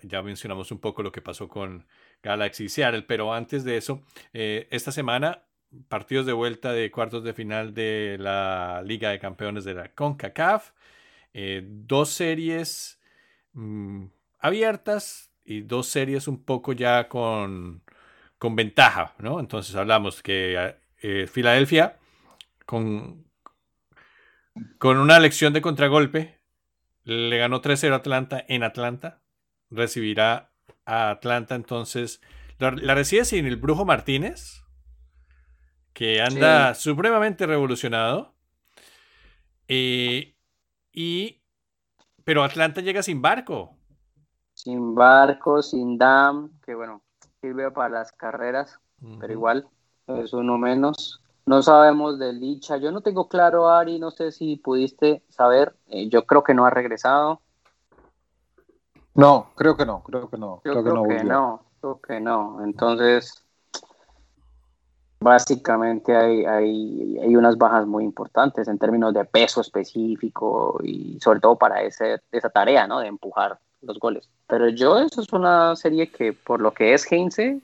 ya 0.04 0.24
mencionamos 0.24 0.72
un 0.72 0.80
poco 0.80 1.04
lo 1.04 1.12
que 1.12 1.22
pasó 1.22 1.48
con 1.48 1.86
Galaxy 2.24 2.70
Seattle, 2.70 3.04
pero 3.04 3.34
antes 3.34 3.64
de 3.64 3.78
eso, 3.78 4.02
eh, 4.34 4.68
esta 4.72 4.92
semana, 4.92 5.44
partidos 5.88 6.26
de 6.26 6.34
vuelta 6.34 6.72
de 6.74 6.90
cuartos 6.90 7.24
de 7.24 7.34
final 7.34 7.74
de 7.74 8.18
la 8.20 8.82
Liga 8.84 9.12
de 9.12 9.20
Campeones 9.20 9.64
de 9.64 9.76
la 9.76 9.90
CONCACAF, 9.90 10.72
eh, 11.34 11.62
dos 11.64 12.10
series 12.10 13.00
mm, 13.54 14.06
abiertas 14.40 15.32
y 15.46 15.62
dos 15.62 15.88
series 15.88 16.28
un 16.28 16.44
poco 16.44 16.74
ya 16.74 17.08
con, 17.08 17.84
con 18.40 18.56
ventaja, 18.56 19.14
¿no? 19.20 19.40
Entonces 19.40 19.76
hablamos 19.76 20.24
que 20.24 20.76
eh, 21.02 21.28
Filadelfia 21.28 21.98
con 22.66 23.29
con 24.78 24.98
una 24.98 25.20
lección 25.20 25.54
de 25.54 25.62
contragolpe, 25.62 26.40
le 27.04 27.38
ganó 27.38 27.62
3-0 27.62 27.92
a 27.92 27.96
Atlanta 27.96 28.44
en 28.48 28.64
Atlanta. 28.64 29.22
Recibirá 29.70 30.52
a 30.86 31.12
Atlanta 31.12 31.56
entonces. 31.56 32.22
La, 32.58 32.94
recibe 32.94 33.26
sin 33.26 33.46
el 33.46 33.56
Brujo 33.56 33.86
Martínez, 33.86 34.64
que 35.94 36.22
anda 36.22 36.76
supremamente 36.76 37.46
revolucionado. 37.46 38.34
Eh, 39.68 40.36
y, 40.92 41.42
pero 42.24 42.44
Atlanta 42.44 42.82
llega 42.82 43.04
sin 43.04 43.22
barco. 43.22 43.76
Sin 44.54 44.94
barco, 44.94 45.62
sin 45.62 45.98
dam, 45.98 46.52
que 46.66 46.76
bueno, 46.76 47.02
sirve 47.40 47.72
para 47.72 47.90
las 47.90 48.12
carreras, 48.12 48.80
pero 49.20 49.32
igual 49.32 49.68
es 50.08 50.34
uno 50.34 50.58
menos. 50.58 51.22
No 51.50 51.64
sabemos 51.64 52.20
de 52.20 52.32
Licha. 52.32 52.78
Yo 52.78 52.92
no 52.92 53.02
tengo 53.02 53.28
claro, 53.28 53.72
Ari, 53.72 53.98
no 53.98 54.12
sé 54.12 54.32
si 54.32 54.58
pudiste 54.58 55.24
saber. 55.30 55.76
Eh, 55.88 56.08
yo 56.08 56.28
creo 56.28 56.44
que 56.44 56.54
no 56.54 56.64
ha 56.64 56.70
regresado. 56.70 57.42
No, 59.16 59.50
creo 59.56 59.76
que 59.76 59.84
no, 59.84 60.04
creo 60.04 60.30
que 60.30 60.38
no. 60.38 60.60
creo, 60.62 60.84
que, 60.84 61.24
no, 61.24 61.64
creo 61.82 62.02
que 62.02 62.20
no. 62.20 62.64
Entonces, 62.64 63.44
básicamente 65.20 66.16
hay, 66.16 66.46
hay, 66.46 67.18
hay, 67.18 67.36
unas 67.36 67.58
bajas 67.58 67.88
muy 67.88 68.04
importantes 68.04 68.68
en 68.68 68.78
términos 68.78 69.12
de 69.16 69.26
peso 69.26 69.62
específico 69.62 70.80
y 70.84 71.20
sobre 71.20 71.40
todo 71.40 71.56
para 71.56 71.82
ese, 71.82 72.22
esa 72.32 72.52
tarea, 72.52 72.86
¿no? 72.86 73.00
De 73.00 73.08
empujar 73.08 73.58
los 73.82 73.98
goles. 73.98 74.30
Pero 74.46 74.70
yo, 74.70 75.00
eso 75.00 75.22
es 75.22 75.34
una 75.34 75.76
serie 75.76 76.12
que 76.12 76.32
por 76.32 76.62
lo 76.62 76.76
que 76.76 76.94
es 76.94 77.12
Heinze, 77.12 77.60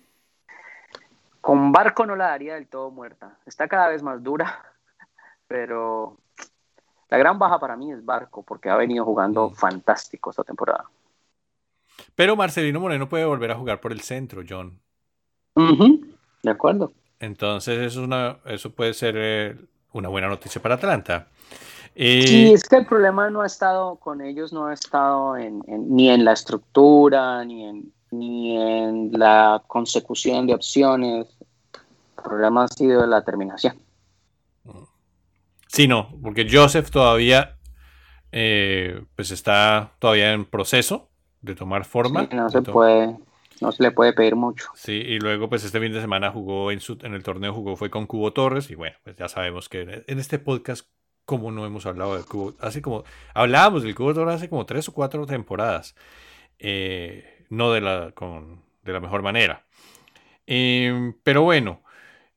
con 1.46 1.72
Barco 1.72 2.08
no 2.08 2.16
la 2.16 2.30
daría 2.30 2.56
del 2.56 2.66
todo 2.66 2.90
muerta. 2.90 3.38
Está 3.46 3.68
cada 3.68 3.90
vez 3.90 4.02
más 4.02 4.24
dura, 4.24 4.66
pero 5.48 6.18
la 7.08 7.20
gran 7.20 7.38
baja 7.38 7.60
para 7.60 7.78
mí 7.78 7.92
es 7.92 8.04
Barco, 8.04 8.42
porque 8.42 8.68
ha 8.68 8.76
venido 8.76 9.06
jugando 9.06 9.52
mm. 9.52 9.54
fantástico 9.54 10.32
esta 10.32 10.44
temporada. 10.44 10.86
Pero 12.16 12.36
Marcelino 12.36 12.80
Moreno 12.80 13.08
puede 13.08 13.26
volver 13.26 13.52
a 13.52 13.56
jugar 13.56 13.80
por 13.80 13.92
el 13.92 14.02
centro, 14.02 14.42
John. 14.50 14.80
De 16.42 16.50
acuerdo. 16.50 16.94
Entonces 17.20 17.78
eso, 17.78 18.00
es 18.00 18.08
una, 18.08 18.40
eso 18.46 18.72
puede 18.72 18.96
ser 18.96 19.14
eh, 19.16 19.56
una 19.94 20.10
buena 20.10 20.28
noticia 20.28 20.60
para 20.60 20.76
Atlanta. 20.76 21.28
Sí, 21.96 22.54
es 22.54 22.64
que 22.64 22.78
el 22.78 22.88
problema 22.88 23.30
no 23.30 23.44
ha 23.44 23.46
estado 23.46 23.98
con 23.98 24.20
ellos, 24.22 24.52
no 24.52 24.66
ha 24.66 24.74
estado 24.74 25.36
ni 25.38 26.10
en 26.10 26.26
la 26.26 26.32
estructura, 26.32 27.46
ni 27.46 27.66
en, 27.66 27.94
ni 28.20 28.58
en 28.58 29.12
la 29.14 29.62
consecución 29.68 30.48
de 30.48 30.54
opciones. 30.54 31.28
El 32.18 32.24
problema 32.24 32.64
ha 32.64 32.68
sido 32.68 33.06
la 33.06 33.24
terminación. 33.24 33.78
Sí, 35.68 35.88
no, 35.88 36.10
porque 36.22 36.48
Joseph 36.50 36.90
todavía 36.90 37.58
eh, 38.32 39.04
pues 39.16 39.32
está 39.32 39.92
todavía 40.00 40.32
en 40.34 40.46
proceso 40.46 41.10
de 41.42 41.56
tomar 41.56 41.86
forma. 41.86 42.28
no 42.32 42.50
se 42.50 42.62
puede, 42.62 43.18
no 43.62 43.72
se 43.72 43.84
le 43.84 43.92
puede 43.92 44.14
pedir 44.14 44.36
mucho. 44.36 44.70
Sí, 44.76 44.94
y 44.94 45.20
luego 45.20 45.50
pues 45.50 45.64
este 45.64 45.80
fin 45.80 45.92
de 45.92 46.02
semana 46.02 46.32
jugó 46.32 46.72
en, 46.72 46.80
su, 46.80 46.98
en 47.02 47.14
el 47.14 47.24
torneo, 47.24 47.54
jugó 47.54 47.76
fue 47.76 47.90
con 47.90 48.08
Cubo 48.08 48.32
Torres 48.34 48.70
y 48.72 48.76
bueno, 48.76 48.96
pues 49.04 49.18
ya 49.18 49.28
sabemos 49.28 49.68
que 49.70 50.04
en 50.08 50.20
este 50.20 50.40
podcast 50.40 50.88
como 51.26 51.52
no 51.52 51.66
hemos 51.66 51.86
hablado 51.86 52.16
del 52.16 52.26
Cubo, 52.26 52.54
hace 52.60 52.82
como, 52.82 53.04
hablábamos 53.34 53.84
del 53.84 53.96
Cubo 53.96 54.14
Torres 54.14 54.36
hace 54.36 54.50
como 54.50 54.66
tres 54.66 54.88
o 54.88 54.94
cuatro 54.94 55.26
temporadas. 55.26 55.96
Eh, 56.60 57.35
no 57.50 57.72
de 57.72 57.82
la, 57.82 58.12
con, 58.12 58.62
de 58.84 58.94
la 58.94 59.00
mejor 59.00 59.22
manera. 59.22 59.66
Em, 60.48 61.14
pero 61.24 61.42
bueno, 61.42 61.82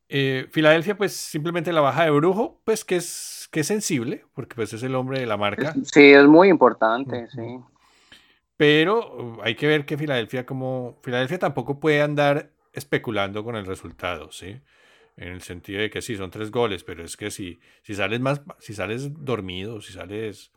eh, 0.09 0.47
Filadelfia, 0.50 0.97
pues 0.97 1.12
simplemente 1.15 1.73
la 1.73 1.83
baja 1.83 2.05
de 2.05 2.11
Brujo, 2.11 2.61
pues 2.65 2.85
que 2.85 2.97
es, 2.97 3.49
que 3.50 3.61
es 3.61 3.67
sensible, 3.67 4.25
porque 4.35 4.55
pues 4.55 4.73
es 4.73 4.83
el 4.83 4.95
hombre 4.95 5.21
de 5.21 5.27
la 5.27 5.37
marca. 5.37 5.75
Sí, 5.85 6.12
es 6.12 6.27
muy 6.27 6.49
importante, 6.49 7.29
sí. 7.29 7.59
Pero 8.57 9.17
uh, 9.17 9.43
hay 9.43 9.55
que 9.55 9.67
ver 9.67 9.85
que 9.85 9.99
Filadelfia, 9.99 10.47
como 10.47 10.99
Filadelfia 11.03 11.38
tampoco 11.38 11.79
puede 11.79 12.00
andar 12.00 12.50
especulando 12.73 13.45
con 13.45 13.55
el 13.55 13.67
resultado, 13.67 14.33
¿sí? 14.33 14.61
En 15.17 15.29
el 15.29 15.43
sentido 15.43 15.81
de 15.81 15.91
que 15.91 16.00
sí, 16.00 16.17
son 16.17 16.31
tres 16.31 16.50
goles, 16.50 16.85
pero 16.85 17.05
es 17.05 17.17
que 17.17 17.31
si, 17.31 17.61
si 17.83 17.95
sales 17.95 18.21
más, 18.21 18.41
si 18.59 18.73
sales 18.73 19.25
dormido, 19.25 19.81
si 19.81 19.93
sales 19.93 20.53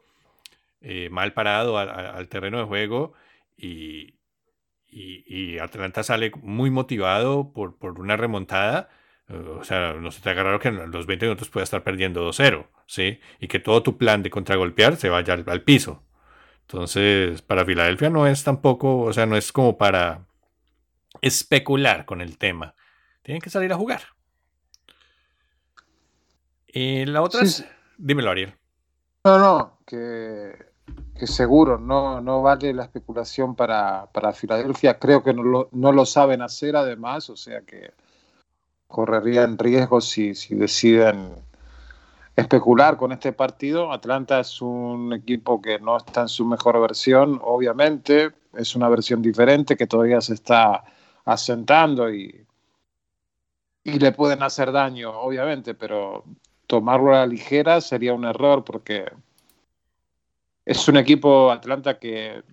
eh, 0.82 1.10
mal 1.12 1.34
parado 1.34 1.78
al 1.78 2.28
terreno 2.28 2.60
de 2.60 2.66
juego 2.66 3.14
y, 3.58 4.16
y, 4.92 5.58
Atlanta 5.60 6.04
sale 6.04 6.32
muy 6.42 6.70
motivado 6.70 7.54
por, 7.54 7.78
por 7.78 8.00
una 8.00 8.18
remontada. 8.18 8.90
Eh, 9.30 9.36
o 9.36 9.64
sea, 9.64 9.94
no 9.94 10.12
se 10.12 10.22
te 10.22 10.30
haga 10.30 10.44
raro 10.44 10.60
que 10.60 10.68
en 10.68 10.92
los 10.92 11.06
20 11.06 11.26
minutos 11.26 11.50
pueda 11.50 11.64
estar 11.64 11.84
perdiendo 11.84 12.28
2-0, 12.28 12.68
¿sí? 12.88 13.20
Y 13.40 13.48
que 13.48 13.60
todo 13.60 13.84
tu 13.84 13.98
plan 13.98 14.22
de 14.22 14.30
contragolpear 14.30 14.98
se 14.98 15.10
vaya 15.10 15.34
al, 15.34 15.62
piso. 15.64 16.04
Entonces, 16.62 17.42
para 17.42 17.66
Filadelfia 17.66 18.10
no 18.10 18.28
es 18.28 18.44
tampoco, 18.44 19.00
o 19.00 19.14
sea, 19.14 19.26
no 19.26 19.38
es 19.38 19.52
como 19.52 19.78
para 19.78 20.26
especular 21.22 22.06
con 22.06 22.22
el 22.22 22.38
tema. 22.38 22.76
Tienen 23.24 23.42
que 23.42 23.50
salir 23.50 23.72
a 23.72 23.78
jugar. 23.78 24.02
Y 26.68 27.06
la 27.06 27.22
otra 27.22 27.42
es... 27.42 27.66
Dímelo, 27.98 28.32
Ariel. 28.32 28.56
No, 29.24 29.38
no, 29.38 29.80
que 29.86 30.71
que 31.18 31.28
seguro 31.28 31.78
no, 31.78 32.20
no 32.20 32.42
vale 32.42 32.74
la 32.74 32.84
especulación 32.84 33.56
para, 33.56 34.08
para 34.08 34.34
Filadelfia. 34.34 34.98
Creo 34.98 35.24
que 35.24 35.34
no 35.34 35.44
lo, 35.44 35.70
no 35.72 35.92
lo, 35.92 36.06
saben 36.06 36.42
hacer 36.42 36.76
además, 36.76 37.30
o 37.30 37.38
sea 37.38 37.62
que 37.62 37.92
correrían 38.88 39.58
riesgos 39.58 40.10
si, 40.10 40.34
si 40.34 40.56
deciden 40.56 41.36
especular 42.36 42.98
con 42.98 43.12
este 43.12 43.34
partido. 43.34 43.92
Atlanta 43.92 44.40
es 44.40 44.62
un 44.62 45.14
equipo 45.14 45.62
que 45.62 45.80
no 45.80 45.98
está 45.98 46.22
en 46.22 46.28
su 46.28 46.46
mejor 46.46 46.80
versión, 46.82 47.40
obviamente, 47.44 48.32
es 48.54 48.76
una 48.76 48.90
versión 48.90 49.22
diferente 49.22 49.78
que 49.78 49.88
todavía 49.88 50.22
se 50.22 50.34
está 50.34 50.84
asentando 51.26 52.12
y, 52.12 52.46
y 53.84 54.00
le 54.00 54.12
pueden 54.12 54.44
hacer 54.44 54.72
daño, 54.72 55.12
obviamente, 55.12 55.74
pero 55.74 56.24
tomarlo 56.68 57.12
a 57.14 57.20
la 57.20 57.28
ligera 57.28 57.82
sería 57.82 58.14
un 58.14 58.26
error 58.26 58.64
porque 58.64 59.06
es 60.66 60.88
un 60.88 60.98
equipo 60.98 61.52
Atlanta 61.52 62.00
que 62.00 62.44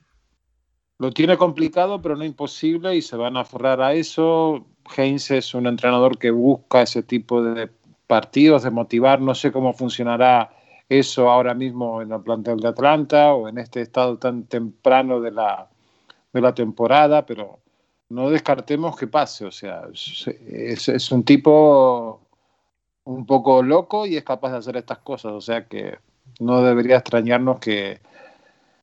lo 0.99 1.13
tiene 1.13 1.37
complicado, 1.37 2.03
pero 2.03 2.17
no 2.17 2.25
imposible, 2.25 2.97
y 2.97 3.03
se 3.03 3.17
van 3.17 3.37
a 3.37 3.41
aferrar 3.41 3.81
a 3.81 3.95
eso. 3.95 4.67
Heinz 4.97 5.31
es 5.31 5.55
un 5.55 5.67
entrenador 5.67 6.19
que 6.19 6.31
busca 6.31 6.83
ese 6.83 7.03
tipo 7.03 7.43
de 7.43 7.71
partidos, 8.07 8.65
de 8.65 8.71
motivar. 8.71 9.21
No 9.21 9.35
sé 9.35 9.53
cómo 9.53 9.73
funcionará 9.73 10.51
eso 10.89 11.31
ahora 11.31 11.55
mismo 11.55 12.03
en 12.03 12.13
el 12.13 12.23
plantel 12.23 12.59
de 12.59 12.69
Atlanta 12.69 13.35
o 13.35 13.49
en 13.49 13.59
este 13.59 13.83
estado 13.83 14.19
tan 14.19 14.45
temprano 14.45 15.21
de 15.21 15.31
la, 15.31 15.69
de 16.33 16.41
la 16.41 16.55
temporada, 16.55 17.27
pero 17.27 17.61
no 18.09 18.31
descartemos 18.31 18.97
que 18.97 19.07
pase. 19.07 19.45
O 19.45 19.53
sea, 19.53 19.83
es, 19.93 20.89
es 20.89 21.13
un 21.13 21.23
tipo 21.23 22.23
un 23.05 23.25
poco 23.25 23.63
loco 23.63 24.07
y 24.07 24.17
es 24.17 24.25
capaz 24.25 24.51
de 24.51 24.59
hacer 24.59 24.77
estas 24.79 24.99
cosas. 24.99 25.33
O 25.33 25.41
sea 25.41 25.69
que 25.69 25.99
no 26.39 26.63
debería 26.63 26.97
extrañarnos 26.97 27.59
que, 27.61 28.01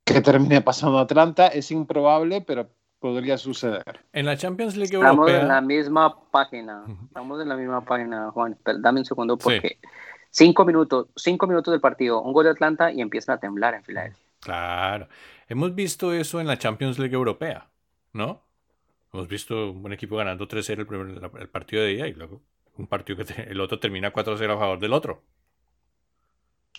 que 0.03 0.21
termine 0.21 0.61
pasando 0.61 0.99
Atlanta. 0.99 1.47
Es 1.47 1.71
improbable, 1.71 2.41
pero 2.41 2.69
podría 2.99 3.37
suceder. 3.37 3.83
En 4.13 4.25
la 4.25 4.37
Champions 4.37 4.75
League 4.75 4.95
Estamos 4.95 5.29
en 5.29 5.47
la 5.47 5.61
misma 5.61 6.15
página. 6.31 6.83
Estamos 7.07 7.41
en 7.41 7.49
la 7.49 7.55
misma 7.55 7.83
página, 7.85 8.31
Juan. 8.31 8.57
dame 8.79 8.99
un 9.01 9.05
segundo 9.05 9.37
porque 9.37 9.77
cinco 10.31 10.65
minutos, 10.65 11.07
cinco 11.15 11.47
minutos 11.47 11.71
del 11.71 11.81
partido, 11.81 12.21
un 12.21 12.33
gol 12.33 12.45
de 12.45 12.51
Atlanta 12.51 12.91
y 12.91 13.01
empiezan 13.01 13.35
a 13.35 13.39
temblar 13.39 13.73
en 13.75 13.83
Filadelfia. 13.83 14.23
Claro. 14.41 15.07
Hemos 15.47 15.73
visto 15.75 16.13
eso 16.13 16.39
en 16.39 16.47
la 16.47 16.57
Champions 16.57 16.97
League 16.99 17.15
Europea, 17.15 17.67
¿no? 18.13 18.41
Hemos 19.13 19.27
visto 19.27 19.71
un 19.71 19.93
equipo 19.93 20.17
ganando 20.17 20.47
3-0 20.47 20.79
el, 20.79 20.87
primer- 20.87 21.31
el 21.39 21.49
partido 21.49 21.83
de 21.83 21.89
día 21.89 22.07
y 22.07 22.13
luego 22.13 22.41
un 22.77 22.87
partido 22.87 23.17
que 23.17 23.25
te- 23.25 23.49
el 23.51 23.61
otro 23.61 23.79
termina 23.79 24.11
4-0 24.11 24.55
a 24.55 24.57
favor 24.59 24.79
del 24.79 24.93
otro. 24.93 25.21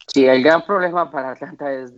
Sí, 0.07 0.25
el 0.27 0.43
gran 0.43 0.65
problema 0.65 1.11
para 1.11 1.33
Atlanta 1.33 1.73
es 1.73 1.93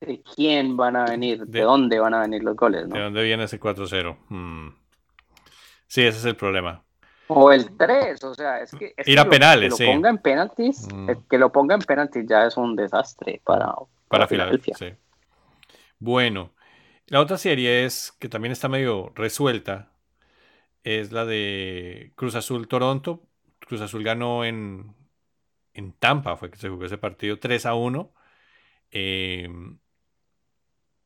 de 0.00 0.22
quién 0.34 0.76
van 0.76 0.96
a 0.96 1.04
venir, 1.04 1.46
de, 1.46 1.60
De- 1.60 1.60
dónde 1.60 1.98
van 2.00 2.14
a 2.14 2.20
venir 2.22 2.42
los 2.42 2.56
goles, 2.56 2.88
¿De 2.88 2.98
¿no? 2.98 3.04
dónde 3.04 3.22
viene 3.22 3.44
ese 3.44 3.60
4-0? 3.60 4.16
Hmm. 4.28 4.68
Sí, 5.86 6.02
ese 6.02 6.18
es 6.18 6.24
el 6.24 6.36
problema. 6.36 6.82
O 7.28 7.52
el 7.52 7.76
3, 7.76 8.22
o 8.24 8.34
sea, 8.34 8.60
es 8.60 8.72
que, 8.72 8.94
es 8.96 9.06
Ir 9.08 9.14
que 9.14 9.20
a 9.20 9.24
lo- 9.24 9.30
penales, 9.30 9.70
que 9.70 9.76
sí. 9.76 9.84
lo 9.86 9.92
ponga 9.92 10.10
en 10.10 10.18
penaltis, 10.18 10.88
Mm. 10.92 11.10
eh, 11.10 11.16
que 11.30 11.38
lo 11.38 11.52
ponga 11.52 11.74
en 11.74 11.80
penaltis 11.82 12.26
ya 12.28 12.46
es 12.46 12.56
un 12.56 12.74
desastre 12.76 13.40
para, 13.44 13.74
Para 14.08 14.26
Filadelfia. 14.26 14.74
Filadelfia. 14.74 14.98
Sí. 14.98 15.02
Bueno, 15.98 16.52
la 17.06 17.20
otra 17.20 17.38
serie 17.38 17.84
es 17.84 18.12
que 18.18 18.28
también 18.28 18.52
está 18.52 18.68
medio 18.68 19.12
resuelta. 19.14 19.92
Es 20.84 21.12
la 21.12 21.24
de 21.24 22.12
Cruz 22.16 22.34
Azul 22.34 22.66
Toronto. 22.68 23.22
Cruz 23.60 23.80
Azul 23.82 24.02
ganó 24.02 24.44
en, 24.44 24.94
en 25.74 25.92
Tampa, 25.92 26.36
fue 26.36 26.50
que 26.50 26.58
se 26.58 26.68
jugó 26.68 26.84
ese 26.84 26.98
partido 26.98 27.38
3 27.38 27.66
a 27.66 27.74
1. 27.74 28.12
Eh, 28.90 29.48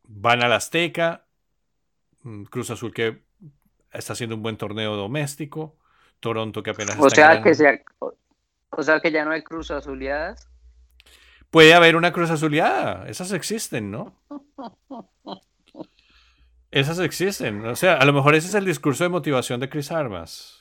van 0.05 0.43
al 0.43 0.53
Azteca. 0.53 1.27
Mm, 2.23 2.45
Cruz 2.45 2.71
Azul 2.71 2.93
que 2.93 3.23
está 3.93 4.13
haciendo 4.15 4.37
un 4.37 4.43
buen 4.43 4.57
torneo 4.57 4.97
doméstico. 4.97 5.77
Toronto 6.21 6.63
que 6.63 6.71
apenas 6.71 6.99
O 6.99 7.07
está 7.07 7.17
sea, 7.17 7.27
ganando. 7.29 7.45
que 7.45 7.55
sea, 7.55 7.81
o, 7.99 8.15
o 8.71 8.83
sea 8.83 9.01
que 9.01 9.13
ya 9.13 9.25
no 9.25 9.33
hay 9.33 9.43
cruz 9.43 9.71
azuleadas. 9.71 10.49
Puede 11.51 11.75
haber 11.75 11.97
una 11.97 12.13
cruz 12.13 12.31
azuleada. 12.31 13.07
Esas 13.09 13.33
existen, 13.33 13.91
¿no? 13.91 14.21
Esas 16.71 16.99
existen. 16.99 17.65
O 17.65 17.77
sea, 17.77 17.95
a 17.95 18.05
lo 18.05 18.13
mejor 18.13 18.35
ese 18.35 18.49
es 18.49 18.55
el 18.55 18.65
discurso 18.65 19.05
de 19.05 19.11
motivación 19.11 19.61
de 19.61 19.69
Chris 19.69 19.93
Armas. 19.93 20.59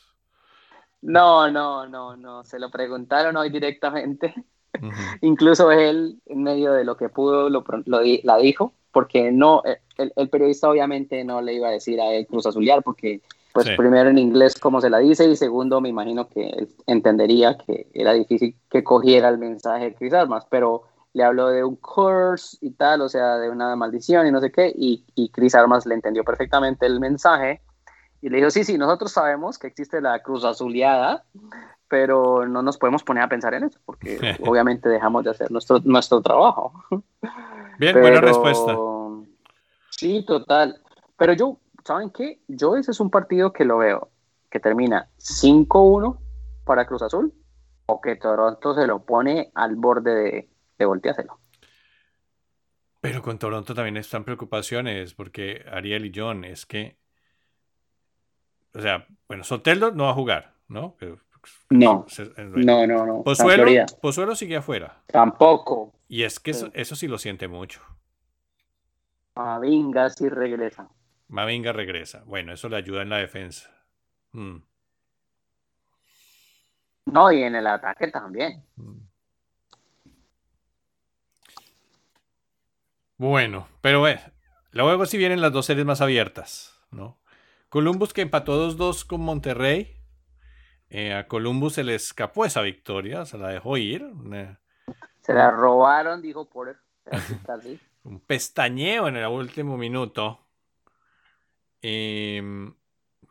No, 1.06 1.50
no, 1.52 1.88
no, 1.88 2.16
no. 2.16 2.44
Se 2.44 2.60
lo 2.60 2.70
preguntaron 2.70 3.38
hoy 3.38 3.50
directamente. 3.50 4.34
Incluso 5.22 5.72
él, 5.72 6.20
en 6.26 6.44
medio 6.44 6.74
de 6.74 6.84
lo 6.84 6.98
que 6.98 7.10
pudo, 7.10 7.50
lo, 7.50 7.64
la 7.86 8.38
dijo, 8.38 8.74
porque 8.92 9.32
no, 9.32 9.62
eh, 9.66 9.80
el, 9.98 10.12
el 10.16 10.30
periodista 10.30 10.70
obviamente 10.70 11.24
no 11.24 11.42
le 11.42 11.54
iba 11.54 11.68
a 11.70 11.72
decir 11.72 12.00
a 12.02 12.12
él 12.12 12.28
Cruz 12.28 12.46
Azuliar, 12.46 12.84
porque, 12.84 13.22
pues, 13.54 13.68
Sí. 13.68 13.74
primero 13.78 14.10
en 14.10 14.18
inglés, 14.18 14.56
como 14.60 14.82
se 14.82 14.90
la 14.90 15.00
dice, 15.00 15.30
y 15.30 15.36
segundo, 15.36 15.80
me 15.80 15.90
imagino 15.90 16.28
que 16.28 16.50
él 16.50 16.70
entendería 16.88 17.58
que 17.58 17.88
era 17.94 18.14
difícil 18.14 18.56
que 18.70 18.84
cogiera 18.84 19.30
el 19.30 19.38
mensaje 19.38 19.86
de 19.86 19.96
Chris 19.96 20.14
Armas, 20.14 20.46
pero 20.50 20.84
le 21.14 21.24
habló 21.24 21.48
de 21.48 21.64
un 21.64 21.78
curse 21.78 22.58
y 22.60 22.72
tal, 22.72 23.00
o 23.02 23.08
sea, 23.08 23.38
de 23.38 23.50
una 23.50 23.78
maldición 23.78 24.28
y 24.28 24.32
no 24.32 24.42
sé 24.42 24.52
qué, 24.52 24.74
y, 24.76 25.06
y 25.16 25.30
Chris 25.30 25.56
Armas 25.56 25.86
le 25.86 25.96
entendió 25.96 26.26
perfectamente 26.26 26.86
el 26.86 27.00
mensaje. 27.00 27.62
Y 28.26 28.30
le 28.30 28.38
dijo, 28.38 28.50
sí, 28.50 28.64
sí, 28.64 28.76
nosotros 28.76 29.12
sabemos 29.12 29.60
que 29.60 29.68
existe 29.68 30.02
la 30.02 30.24
cruz 30.24 30.44
azuleada, 30.46 31.26
pero 31.88 32.48
no 32.48 32.64
nos 32.64 32.76
podemos 32.80 33.04
poner 33.04 33.22
a 33.22 33.30
pensar 33.30 33.54
en 33.54 33.66
eso, 33.66 33.80
porque 33.86 34.18
obviamente 34.44 34.90
dejamos 34.90 35.24
de 35.26 35.30
hacer 35.30 35.52
nuestro, 35.52 35.78
nuestro 35.84 36.22
trabajo. 36.24 36.74
Bien, 37.78 37.94
Pero- 37.94 38.02
buena 38.02 38.22
respuesta. 38.22 38.76
Sí, 39.92 40.26
total. 40.26 40.82
Pero 41.18 41.34
yo, 41.34 41.60
¿saben 41.84 42.10
qué? 42.10 42.42
Yo 42.48 42.76
ese 42.76 42.90
es 42.90 43.00
un 43.00 43.12
partido 43.12 43.54
que 43.54 43.64
lo 43.64 43.78
veo, 43.78 44.10
que 44.50 44.60
termina 44.60 45.08
5-1 45.20 46.18
para 46.64 46.88
Cruz 46.88 47.04
Azul, 47.04 47.32
o 47.86 48.02
que 48.02 48.16
Toronto 48.16 48.74
se 48.74 48.88
lo 48.88 49.06
pone 49.06 49.52
al 49.54 49.76
borde 49.76 50.16
de, 50.16 50.50
de 50.80 50.86
volteárselo. 50.86 51.38
Pero 53.02 53.22
con 53.22 53.38
Toronto 53.38 53.76
también 53.76 53.98
están 53.98 54.24
preocupaciones, 54.24 55.14
porque 55.14 55.64
Ariel 55.72 56.08
y 56.08 56.12
John, 56.16 56.44
es 56.44 56.66
que. 56.66 56.98
O 58.76 58.82
sea, 58.82 59.08
bueno, 59.28 59.44
Soteldo 59.44 59.92
no 59.92 60.04
va 60.04 60.10
a 60.12 60.14
jugar, 60.14 60.54
¿no? 60.68 60.96
No, 61.70 62.06
no, 62.38 62.88
no, 62.88 63.06
no. 63.06 63.24
Pozuelo. 63.24 63.86
Pozuelo 64.02 64.36
sigue 64.36 64.58
afuera. 64.58 65.02
Tampoco. 65.08 65.94
Y 66.08 66.24
es 66.24 66.40
que 66.40 66.52
eso, 66.52 66.68
Sí. 66.68 66.72
eso 66.76 66.96
sí 66.96 67.08
lo 67.08 67.18
siente 67.18 67.48
mucho. 67.48 67.82
A 69.36 69.60
Vinga 69.60 70.10
sí 70.10 70.30
regresa. 70.30 70.90
Mavinga 71.28 71.74
regresa. 71.74 72.24
Bueno, 72.26 72.54
eso 72.54 72.70
le 72.70 72.78
ayuda 72.78 73.02
en 73.02 73.10
la 73.10 73.18
defensa. 73.18 73.70
Mm, 74.32 74.58
No, 77.08 77.32
y 77.32 77.44
en 77.44 77.56
el 77.56 77.68
ataque 77.68 78.08
también. 78.10 78.64
mm. 78.76 78.98
Bueno, 83.18 83.68
pero 83.82 84.08
eh, 84.08 84.20
luego 84.72 85.06
sí 85.06 85.18
vienen 85.18 85.42
las 85.42 85.54
dos 85.54 85.66
series 85.66 85.86
más 85.86 86.02
abiertas, 86.02 86.80
¿no? 86.92 87.18
Columbus 87.76 88.14
que 88.14 88.22
empató 88.22 88.72
2-2 88.72 89.06
con 89.06 89.20
Monterrey. 89.20 89.98
Eh, 90.90 91.14
a 91.14 91.28
Columbus 91.28 91.74
se 91.74 91.84
le 91.84 91.94
escapó 91.96 92.46
esa 92.46 92.62
victoria, 92.62 93.26
se 93.26 93.38
la 93.38 93.50
dejó 93.50 93.76
ir. 93.76 94.10
Se 95.20 95.34
la 95.34 95.52
robaron, 95.52 96.22
dijo 96.22 96.48
por 96.50 96.78
un 98.04 98.22
pestañeo 98.22 99.10
en 99.10 99.18
el 99.18 99.28
último 99.28 99.78
minuto. 99.78 100.40
Em, 101.82 102.74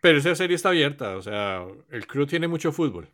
pero 0.03 0.19
esa 0.19 0.35
serie 0.35 0.57
está 0.57 0.69
abierta, 0.69 1.17
o 1.17 1.23
sea, 1.23 1.65
el 1.89 2.07
crew 2.07 2.27
tiene 2.27 2.47
mucho 2.47 2.71
fútbol. 2.71 3.09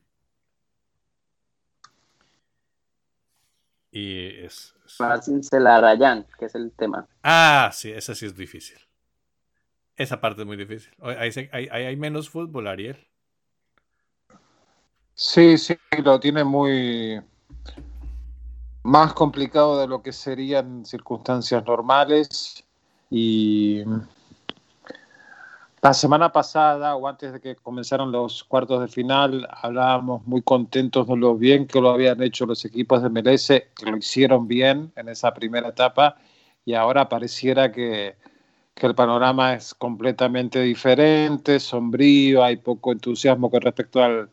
Y 3.93 4.27
es... 4.45 4.75
es- 4.85 5.49
Celarayán, 5.49 6.27
que 6.41 6.47
es 6.47 6.57
el 6.57 6.73
tema. 6.73 7.07
Ah, 7.23 7.71
sí, 7.73 7.93
esa 7.93 8.17
sí 8.17 8.27
es 8.27 8.35
difícil. 8.35 8.79
Esa 10.01 10.19
parte 10.19 10.41
es 10.41 10.47
muy 10.47 10.57
difícil. 10.57 10.91
Hay 11.03 11.97
menos 11.97 12.31
fútbol, 12.31 12.69
Ariel. 12.69 12.97
Sí, 15.13 15.59
sí, 15.59 15.77
lo 16.03 16.19
tiene 16.19 16.43
muy 16.43 17.21
más 18.83 19.13
complicado 19.13 19.79
de 19.79 19.87
lo 19.87 20.03
que 20.03 20.15
serían 20.15 20.87
circunstancias 20.87 21.63
normales. 21.67 22.65
Y 23.11 23.83
la 25.83 25.93
semana 25.93 26.33
pasada, 26.33 26.97
o 26.97 27.07
antes 27.07 27.35
de 27.35 27.41
que 27.43 27.57
comenzaran 27.57 28.11
los 28.11 28.43
cuartos 28.45 28.81
de 28.81 28.89
final, 28.89 29.47
hablábamos 29.51 30.27
muy 30.27 30.41
contentos 30.41 31.07
de 31.09 31.17
lo 31.19 31.37
bien 31.37 31.67
que 31.67 31.79
lo 31.79 31.91
habían 31.91 32.23
hecho 32.23 32.47
los 32.47 32.65
equipos 32.65 33.03
de 33.03 33.11
MLS, 33.11 33.49
que 33.49 33.91
lo 33.91 33.99
hicieron 33.99 34.49
bien 34.49 34.93
en 34.97 35.11
esa 35.11 35.35
primera 35.35 35.69
etapa, 35.69 36.17
y 36.65 36.73
ahora 36.73 37.07
pareciera 37.07 37.71
que, 37.71 38.17
que 38.75 38.87
el 38.87 38.95
panorama 38.95 39.55
es 39.55 39.75
completamente 39.75 40.61
diferente, 40.61 41.61
sombrío, 41.61 42.43
hay 42.43 42.57
poco 42.57 42.93
entusiasmo 42.93 43.51
con 43.51 43.61
respecto 43.61 44.03
al, 44.03 44.31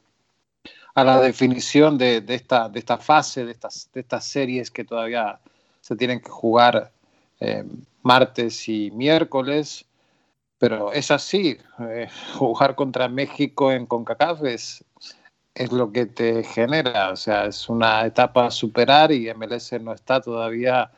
a 0.95 1.03
la 1.03 1.21
definición 1.21 1.97
de, 1.97 2.21
de 2.21 2.35
esta, 2.35 2.69
de 2.69 2.79
esta 2.79 2.97
fase, 2.97 3.45
de 3.45 3.51
estas, 3.51 3.89
de 3.93 4.01
estas 4.01 4.25
series 4.25 4.71
que 4.71 4.83
todavía 4.83 5.39
se 5.81 5.95
tienen 5.95 6.19
que 6.19 6.29
jugar 6.29 6.91
eh, 7.39 7.63
martes 8.01 8.67
y 8.67 8.91
miércoles. 8.91 9.85
Pero 10.57 10.91
es 10.91 11.11
así, 11.11 11.57
eh, 11.79 12.07
jugar 12.37 12.75
contra 12.75 13.07
México 13.07 13.71
en 13.71 13.85
CONCACAF 13.85 14.43
es, 14.45 14.83
es 15.53 15.71
lo 15.71 15.91
que 15.91 16.05
te 16.07 16.43
genera, 16.43 17.11
o 17.11 17.15
sea, 17.15 17.45
es 17.45 17.69
una 17.69 18.05
etapa 18.05 18.47
a 18.47 18.51
superar 18.51 19.11
y 19.11 19.31
MLS 19.33 19.73
no 19.81 19.93
está 19.93 20.19
todavía 20.19 20.91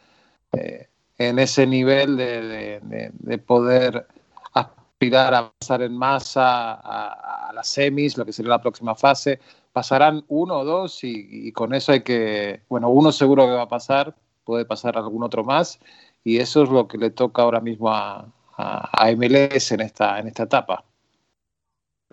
eh, 0.54 0.88
en 1.20 1.38
ese 1.38 1.68
nivel 1.68 2.18
de, 2.18 2.42
de- 2.42 2.80
de- 2.82 3.12
de 3.14 3.38
poder 3.38 4.08
aspirar 4.54 5.34
a 5.36 5.52
pasar 5.52 5.82
en 5.84 5.96
masa 5.96 6.74
a, 6.74 7.52
las 7.54 7.68
semis, 7.68 8.18
lo 8.18 8.26
que 8.26 8.34
sería 8.34 8.50
la 8.52 8.62
próxima 8.62 8.96
fase. 8.96 9.40
Pasarán 9.74 10.24
uno 10.30 10.60
o 10.60 10.66
dos 10.66 11.04
y, 11.04 11.28
y 11.48 11.52
con 11.52 11.74
eso 11.76 11.92
hay 11.92 12.02
que, 12.02 12.64
bueno, 12.70 12.90
uno 12.90 13.12
seguro 13.12 13.46
que 13.46 13.52
va 13.54 13.64
a 13.64 13.68
pasar, 13.68 14.16
puede 14.46 14.66
pasar 14.66 14.98
algún 14.98 15.22
otro 15.24 15.44
más 15.44 15.80
y 16.24 16.38
eso 16.40 16.64
es 16.64 16.70
lo 16.70 16.88
que 16.88 16.98
le 16.98 17.12
toca 17.12 17.42
ahora 17.44 17.60
mismo 17.62 17.90
a, 17.90 18.26
a, 18.58 18.90
a 19.06 19.12
MLS 19.12 19.74
en 19.74 19.82
esta, 19.82 20.20
en 20.20 20.28
esta 20.28 20.44
etapa. 20.44 20.84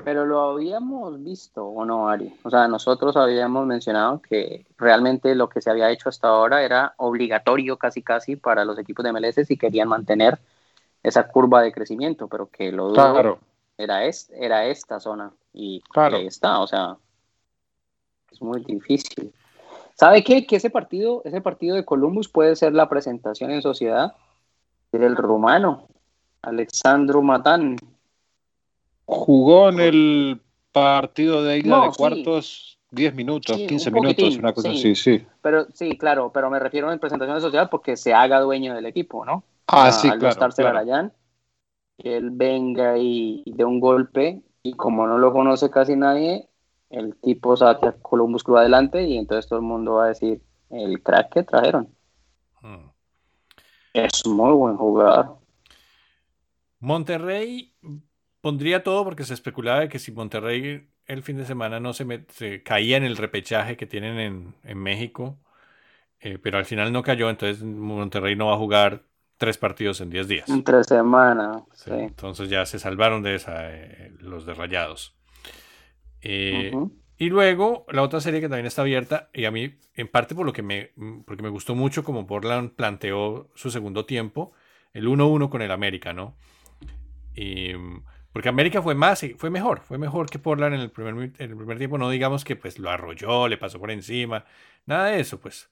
Pero 0.04 0.26
lo 0.26 0.40
habíamos 0.40 1.22
visto, 1.22 1.64
¿o 1.64 1.84
no, 1.84 2.08
Ari? 2.08 2.34
O 2.42 2.50
sea, 2.50 2.68
nosotros 2.68 3.16
habíamos 3.16 3.66
mencionado 3.66 4.20
que 4.20 4.66
realmente 4.76 5.34
lo 5.34 5.48
que 5.48 5.62
se 5.62 5.70
había 5.70 5.90
hecho 5.90 6.10
hasta 6.10 6.28
ahora 6.28 6.62
era 6.62 6.94
obligatorio 6.98 7.78
casi 7.78 8.02
casi 8.02 8.36
para 8.36 8.64
los 8.64 8.78
equipos 8.78 9.04
de 9.04 9.12
MLS 9.12 9.46
si 9.46 9.56
querían 9.56 9.88
mantener 9.88 10.38
esa 11.02 11.26
curva 11.28 11.62
de 11.62 11.72
crecimiento, 11.72 12.28
pero 12.28 12.50
que 12.50 12.72
lo 12.72 12.88
duro 12.88 12.94
Claro, 12.94 13.38
era, 13.78 14.04
es, 14.04 14.30
era 14.34 14.66
esta 14.66 15.00
zona 15.00 15.32
y, 15.52 15.80
Claro. 15.92 16.16
y 16.16 16.20
ahí 16.20 16.26
está, 16.26 16.60
o 16.60 16.66
sea, 16.66 16.96
es 18.30 18.42
muy 18.42 18.62
difícil. 18.64 19.32
¿Sabe 19.94 20.22
qué? 20.22 20.46
Que 20.46 20.56
ese 20.56 20.68
partido, 20.68 21.22
ese 21.24 21.40
partido 21.40 21.74
de 21.74 21.86
Columbus 21.86 22.28
puede 22.28 22.54
ser 22.54 22.74
la 22.74 22.88
presentación 22.88 23.50
en 23.50 23.62
sociedad 23.62 24.14
del 24.92 25.16
rumano, 25.16 25.88
Alexandru 26.42 27.22
Matán. 27.22 27.76
Jugó 29.06 29.68
en 29.70 29.80
el 29.80 30.40
partido 30.72 31.42
de 31.42 31.58
ida 31.58 31.76
No, 31.76 31.82
de 31.90 31.96
cuartos 31.96 32.78
10 32.90 33.14
minutos, 33.14 33.56
Sí, 33.56 33.66
15 33.66 33.90
un 33.90 33.94
minutos, 34.00 34.36
una 34.38 34.52
cosa 34.52 34.70
sí. 34.72 34.76
así, 34.76 34.94
sí. 34.94 35.26
Pero 35.40 35.66
sí, 35.72 35.96
claro, 35.96 36.30
pero 36.32 36.50
me 36.50 36.58
refiero 36.58 36.92
en 36.92 36.98
presentación 36.98 37.36
de 37.36 37.40
sociedad 37.40 37.70
porque 37.70 37.96
se 37.96 38.12
haga 38.12 38.40
dueño 38.40 38.74
del 38.74 38.86
equipo, 38.86 39.24
¿no? 39.24 39.44
Ah, 39.68 39.86
A- 39.86 40.00
sí, 40.00 40.08
al 40.08 40.18
no 40.18 40.28
claro. 40.28 41.12
que 41.98 42.16
él 42.16 42.30
venga 42.30 42.98
y, 42.98 43.42
y 43.44 43.52
de 43.52 43.64
un 43.64 43.80
golpe, 43.80 44.42
y 44.62 44.72
como 44.74 45.06
no 45.06 45.18
lo 45.18 45.32
conoce 45.32 45.70
casi 45.70 45.96
nadie, 45.96 46.48
el 46.90 47.16
tipo 47.16 47.56
saca 47.56 47.88
a 47.88 47.92
Columbus 47.92 48.44
Club 48.44 48.58
adelante 48.58 49.02
y 49.02 49.16
entonces 49.16 49.48
todo 49.48 49.60
el 49.60 49.64
mundo 49.64 49.94
va 49.94 50.06
a 50.06 50.08
decir, 50.08 50.42
el 50.70 51.02
crack 51.02 51.32
que 51.32 51.42
trajeron. 51.42 51.88
Mm. 52.62 52.90
Es 53.94 54.26
muy 54.26 54.52
buen 54.52 54.76
jugador. 54.76 55.38
Monterrey 56.80 57.72
pondría 58.40 58.82
todo 58.82 59.04
porque 59.04 59.24
se 59.24 59.34
especulaba 59.34 59.80
de 59.80 59.88
que 59.88 59.98
si 59.98 60.12
Monterrey 60.12 60.88
el 61.06 61.22
fin 61.22 61.36
de 61.36 61.44
semana 61.46 61.80
no 61.80 61.92
se, 61.92 62.06
met- 62.06 62.30
se 62.30 62.62
caía 62.62 62.96
en 62.96 63.04
el 63.04 63.16
repechaje 63.16 63.76
que 63.76 63.86
tienen 63.86 64.18
en, 64.18 64.54
en 64.64 64.78
México, 64.78 65.38
eh, 66.20 66.38
pero 66.42 66.58
al 66.58 66.64
final 66.64 66.92
no 66.92 67.02
cayó, 67.02 67.30
entonces 67.30 67.62
Monterrey 67.62 68.36
no 68.36 68.46
va 68.46 68.54
a 68.54 68.58
jugar 68.58 69.04
tres 69.38 69.58
partidos 69.58 70.00
en 70.00 70.10
10 70.10 70.28
días. 70.28 70.48
Entre 70.48 70.82
semana, 70.84 71.64
Sí, 71.74 71.90
sí. 71.90 71.90
Entonces 71.92 72.48
ya 72.48 72.64
se 72.66 72.78
salvaron 72.78 73.22
de 73.22 73.34
esa 73.34 73.70
eh, 73.72 74.12
los 74.20 74.46
de 74.46 74.54
Rayados. 74.54 75.14
Eh. 76.22 76.72
Y 77.18 77.30
luego 77.30 77.86
la 77.90 78.02
otra 78.02 78.20
serie 78.20 78.40
que 78.40 78.48
también 78.48 78.66
está 78.66 78.82
abierta, 78.82 79.30
y 79.32 79.46
a 79.46 79.50
mí, 79.50 79.74
en 79.94 80.08
parte 80.08 80.34
por 80.34 80.44
lo 80.44 80.52
que 80.52 80.62
me, 80.62 80.90
porque 81.24 81.42
me 81.42 81.48
gustó 81.48 81.74
mucho 81.74 82.04
como 82.04 82.26
Portland 82.26 82.72
planteó 82.72 83.50
su 83.54 83.70
segundo 83.70 84.04
tiempo, 84.04 84.52
el 84.92 85.06
1-1 85.08 85.48
con 85.48 85.62
el 85.62 85.70
América, 85.70 86.12
¿no? 86.12 86.36
Y, 87.34 87.72
porque 88.36 88.50
América 88.50 88.82
fue 88.82 88.94
más, 88.94 89.22
y 89.22 89.30
fue 89.32 89.48
mejor, 89.48 89.80
fue 89.80 89.96
mejor 89.96 90.28
que 90.28 90.38
Portland 90.38 90.74
en 90.74 90.80
el 90.82 90.90
primer, 90.90 91.14
en 91.38 91.50
el 91.50 91.56
primer 91.56 91.78
tiempo, 91.78 91.96
no 91.96 92.10
digamos 92.10 92.44
que 92.44 92.54
pues 92.54 92.78
lo 92.78 92.90
arrolló, 92.90 93.48
le 93.48 93.56
pasó 93.56 93.78
por 93.80 93.90
encima, 93.90 94.44
nada 94.84 95.06
de 95.06 95.20
eso, 95.20 95.40
pues. 95.40 95.70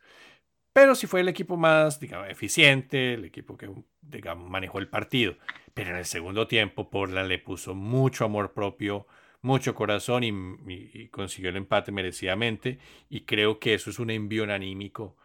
Pero 0.72 0.94
sí 0.94 1.06
fue 1.06 1.20
el 1.20 1.28
equipo 1.28 1.56
más, 1.56 2.00
digamos, 2.00 2.28
eficiente, 2.30 3.14
el 3.14 3.26
equipo 3.26 3.56
que, 3.58 3.70
digamos, 4.02 4.50
manejó 4.50 4.78
el 4.80 4.88
partido. 4.88 5.36
Pero 5.74 5.90
en 5.90 5.96
el 5.96 6.06
segundo 6.06 6.48
tiempo, 6.48 6.90
Portland 6.90 7.28
le 7.28 7.38
puso 7.40 7.74
mucho 7.74 8.24
amor 8.26 8.52
propio, 8.54 9.06
mucho 9.42 9.74
corazón 9.74 10.24
y, 10.24 11.08
consiguió 11.10 11.50
el 11.50 11.56
empate 11.58 11.92
merecidamente. 11.92 12.78
Y 13.10 13.22
creo 13.22 13.60
que 13.60 13.74
eso 13.74 13.90
es 13.90 13.98
un 14.00 14.10
envío 14.10 14.44
anímico 14.52 15.16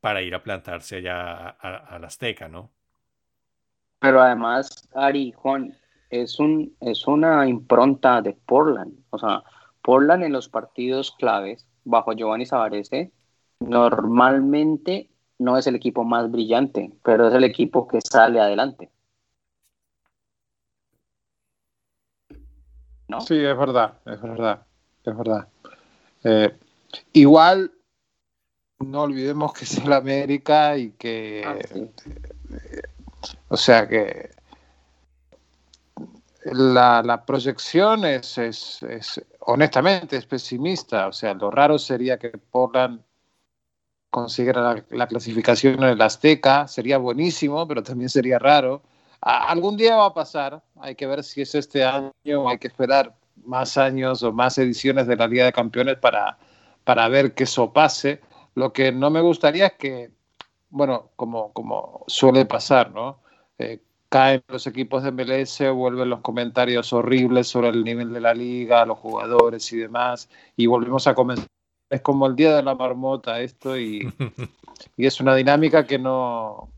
para 0.00 0.22
ir 0.22 0.34
a 0.34 0.42
plantarse 0.44 0.96
allá 0.98 1.22
a, 1.34 1.48
a- 1.60 1.76
al 1.96 2.04
Azteca, 2.06 2.48
¿no? 2.48 2.72
Pero 3.98 4.22
además, 4.22 4.88
Ari, 4.94 5.32
Juan, 5.32 5.76
es, 6.22 6.38
un, 6.38 6.74
es 6.80 7.06
una 7.06 7.46
impronta 7.48 8.20
de 8.22 8.32
Portland. 8.32 8.92
O 9.10 9.18
sea, 9.18 9.42
Portland 9.82 10.24
en 10.24 10.32
los 10.32 10.48
partidos 10.48 11.12
claves, 11.18 11.66
bajo 11.84 12.12
Giovanni 12.12 12.46
Savarese, 12.46 13.12
normalmente 13.60 15.08
no 15.38 15.56
es 15.56 15.66
el 15.66 15.74
equipo 15.74 16.04
más 16.04 16.30
brillante, 16.30 16.92
pero 17.02 17.28
es 17.28 17.34
el 17.34 17.44
equipo 17.44 17.86
que 17.86 18.00
sale 18.00 18.40
adelante. 18.40 18.90
¿No? 23.08 23.20
Sí, 23.20 23.36
es 23.36 23.56
verdad, 23.56 23.94
es 24.04 24.20
verdad, 24.20 24.66
es 25.04 25.16
verdad. 25.16 25.48
Eh, 26.24 26.56
igual, 27.12 27.70
no 28.80 29.02
olvidemos 29.02 29.52
que 29.52 29.64
es 29.64 29.78
el 29.78 29.92
América 29.92 30.76
y 30.76 30.90
que, 30.90 31.44
Ah, 31.46 31.56
sí. 31.72 31.90
o 33.48 33.56
sea 33.56 33.88
que 33.88 34.30
la, 36.52 37.24
proyección 37.26 38.04
es, 38.04 38.38
es, 38.38 38.82
es, 38.82 39.24
honestamente, 39.40 40.16
es 40.16 40.26
pesimista. 40.26 41.08
O 41.08 41.12
sea, 41.12 41.34
lo 41.34 41.50
raro 41.50 41.78
sería 41.78 42.18
que 42.18 42.30
Portland 42.30 43.00
consiguiera 44.10 44.62
la, 44.62 44.84
la 44.90 45.06
clasificación 45.06 45.82
en 45.82 45.90
el 45.90 46.02
Azteca, 46.02 46.68
sería 46.68 46.98
buenísimo, 46.98 47.66
pero 47.66 47.82
también 47.82 48.08
sería 48.08 48.38
raro. 48.38 48.82
Algún 49.20 49.76
día 49.76 49.96
va 49.96 50.06
a 50.06 50.14
pasar, 50.14 50.62
hay 50.80 50.94
que 50.94 51.06
ver 51.06 51.24
si 51.24 51.42
es 51.42 51.54
este 51.54 51.84
año 51.84 52.48
hay 52.48 52.58
que 52.58 52.68
esperar 52.68 53.14
más 53.44 53.76
años 53.76 54.22
o 54.22 54.32
más 54.32 54.58
ediciones 54.58 55.06
de 55.06 55.16
la 55.16 55.26
Liga 55.26 55.44
de 55.46 55.52
Campeones 55.52 55.96
para, 55.98 56.38
para 56.84 57.08
ver 57.08 57.34
que 57.34 57.44
eso 57.44 57.72
pase. 57.72 58.20
Lo 58.54 58.72
que 58.72 58.92
no 58.92 59.10
me 59.10 59.20
gustaría 59.20 59.66
es 59.66 59.72
que, 59.74 60.10
bueno, 60.70 61.10
como, 61.16 61.52
como 61.52 62.04
suele 62.06 62.46
pasar, 62.46 62.92
¿no? 62.92 63.20
Eh, 63.58 63.80
caen 64.08 64.42
los 64.48 64.66
equipos 64.66 65.02
de 65.02 65.10
MLS, 65.10 65.70
vuelven 65.72 66.10
los 66.10 66.20
comentarios 66.20 66.92
horribles 66.92 67.48
sobre 67.48 67.68
el 67.68 67.84
nivel 67.84 68.12
de 68.12 68.20
la 68.20 68.34
liga, 68.34 68.86
los 68.86 68.98
jugadores 68.98 69.72
y 69.72 69.78
demás, 69.78 70.28
y 70.56 70.66
volvemos 70.66 71.06
a 71.06 71.14
comenzar. 71.14 71.46
Es 71.88 72.00
como 72.00 72.26
el 72.26 72.34
día 72.34 72.56
de 72.56 72.62
la 72.62 72.74
marmota 72.74 73.40
esto 73.40 73.78
y, 73.78 74.12
y 74.96 75.06
es 75.06 75.20
una 75.20 75.34
dinámica 75.34 75.86
que 75.86 75.98
no 75.98 76.70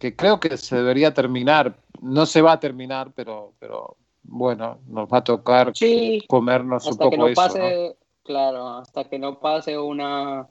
que 0.00 0.16
creo 0.16 0.40
que 0.40 0.56
se 0.56 0.76
debería 0.76 1.12
terminar. 1.14 1.76
No 2.00 2.24
se 2.26 2.40
va 2.40 2.52
a 2.52 2.60
terminar, 2.60 3.12
pero, 3.14 3.52
pero 3.58 3.98
bueno, 4.22 4.78
nos 4.86 5.08
va 5.08 5.18
a 5.18 5.24
tocar 5.24 5.72
Sí, 5.76 6.24
comernos 6.26 6.86
un 6.86 6.96
poco 6.96 7.10
que 7.10 7.16
no 7.18 7.28
eso. 7.28 7.42
¿no? 7.42 7.46
pase, 7.48 7.96
claro, 8.24 8.68
hasta 8.68 9.04
que 9.04 9.18
no 9.18 9.38
pase 9.38 9.78
una, 9.78 10.48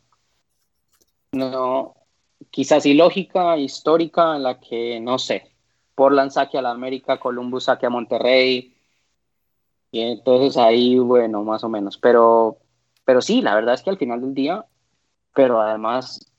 no, 1.32 1.96
quizás 2.52 2.86
ilógica, 2.86 3.58
histórica, 3.58 4.36
en 4.36 4.44
la 4.44 4.60
que, 4.60 5.00
no 5.00 5.18
sé, 5.18 5.49
Portland 6.00 6.32
saque 6.32 6.58
a 6.58 6.62
la 6.62 6.72
América, 6.72 7.20
Columbus 7.20 7.66
saque 7.66 7.86
a 7.86 7.90
Monterrey, 7.90 8.74
y 9.92 10.00
entonces 10.00 10.56
ahí, 10.56 10.98
bueno, 10.98 11.44
más 11.44 11.62
o 11.66 11.68
menos, 11.68 11.98
pero, 11.98 12.58
pero 13.04 13.22
sí, 13.22 13.42
la 13.42 13.54
verdad 13.54 13.74
es 13.74 13.82
que 13.82 13.90
al 13.90 13.98
final 13.98 14.22
del 14.22 14.34
día, 14.34 14.66
pero 15.34 15.60
además, 15.60 16.32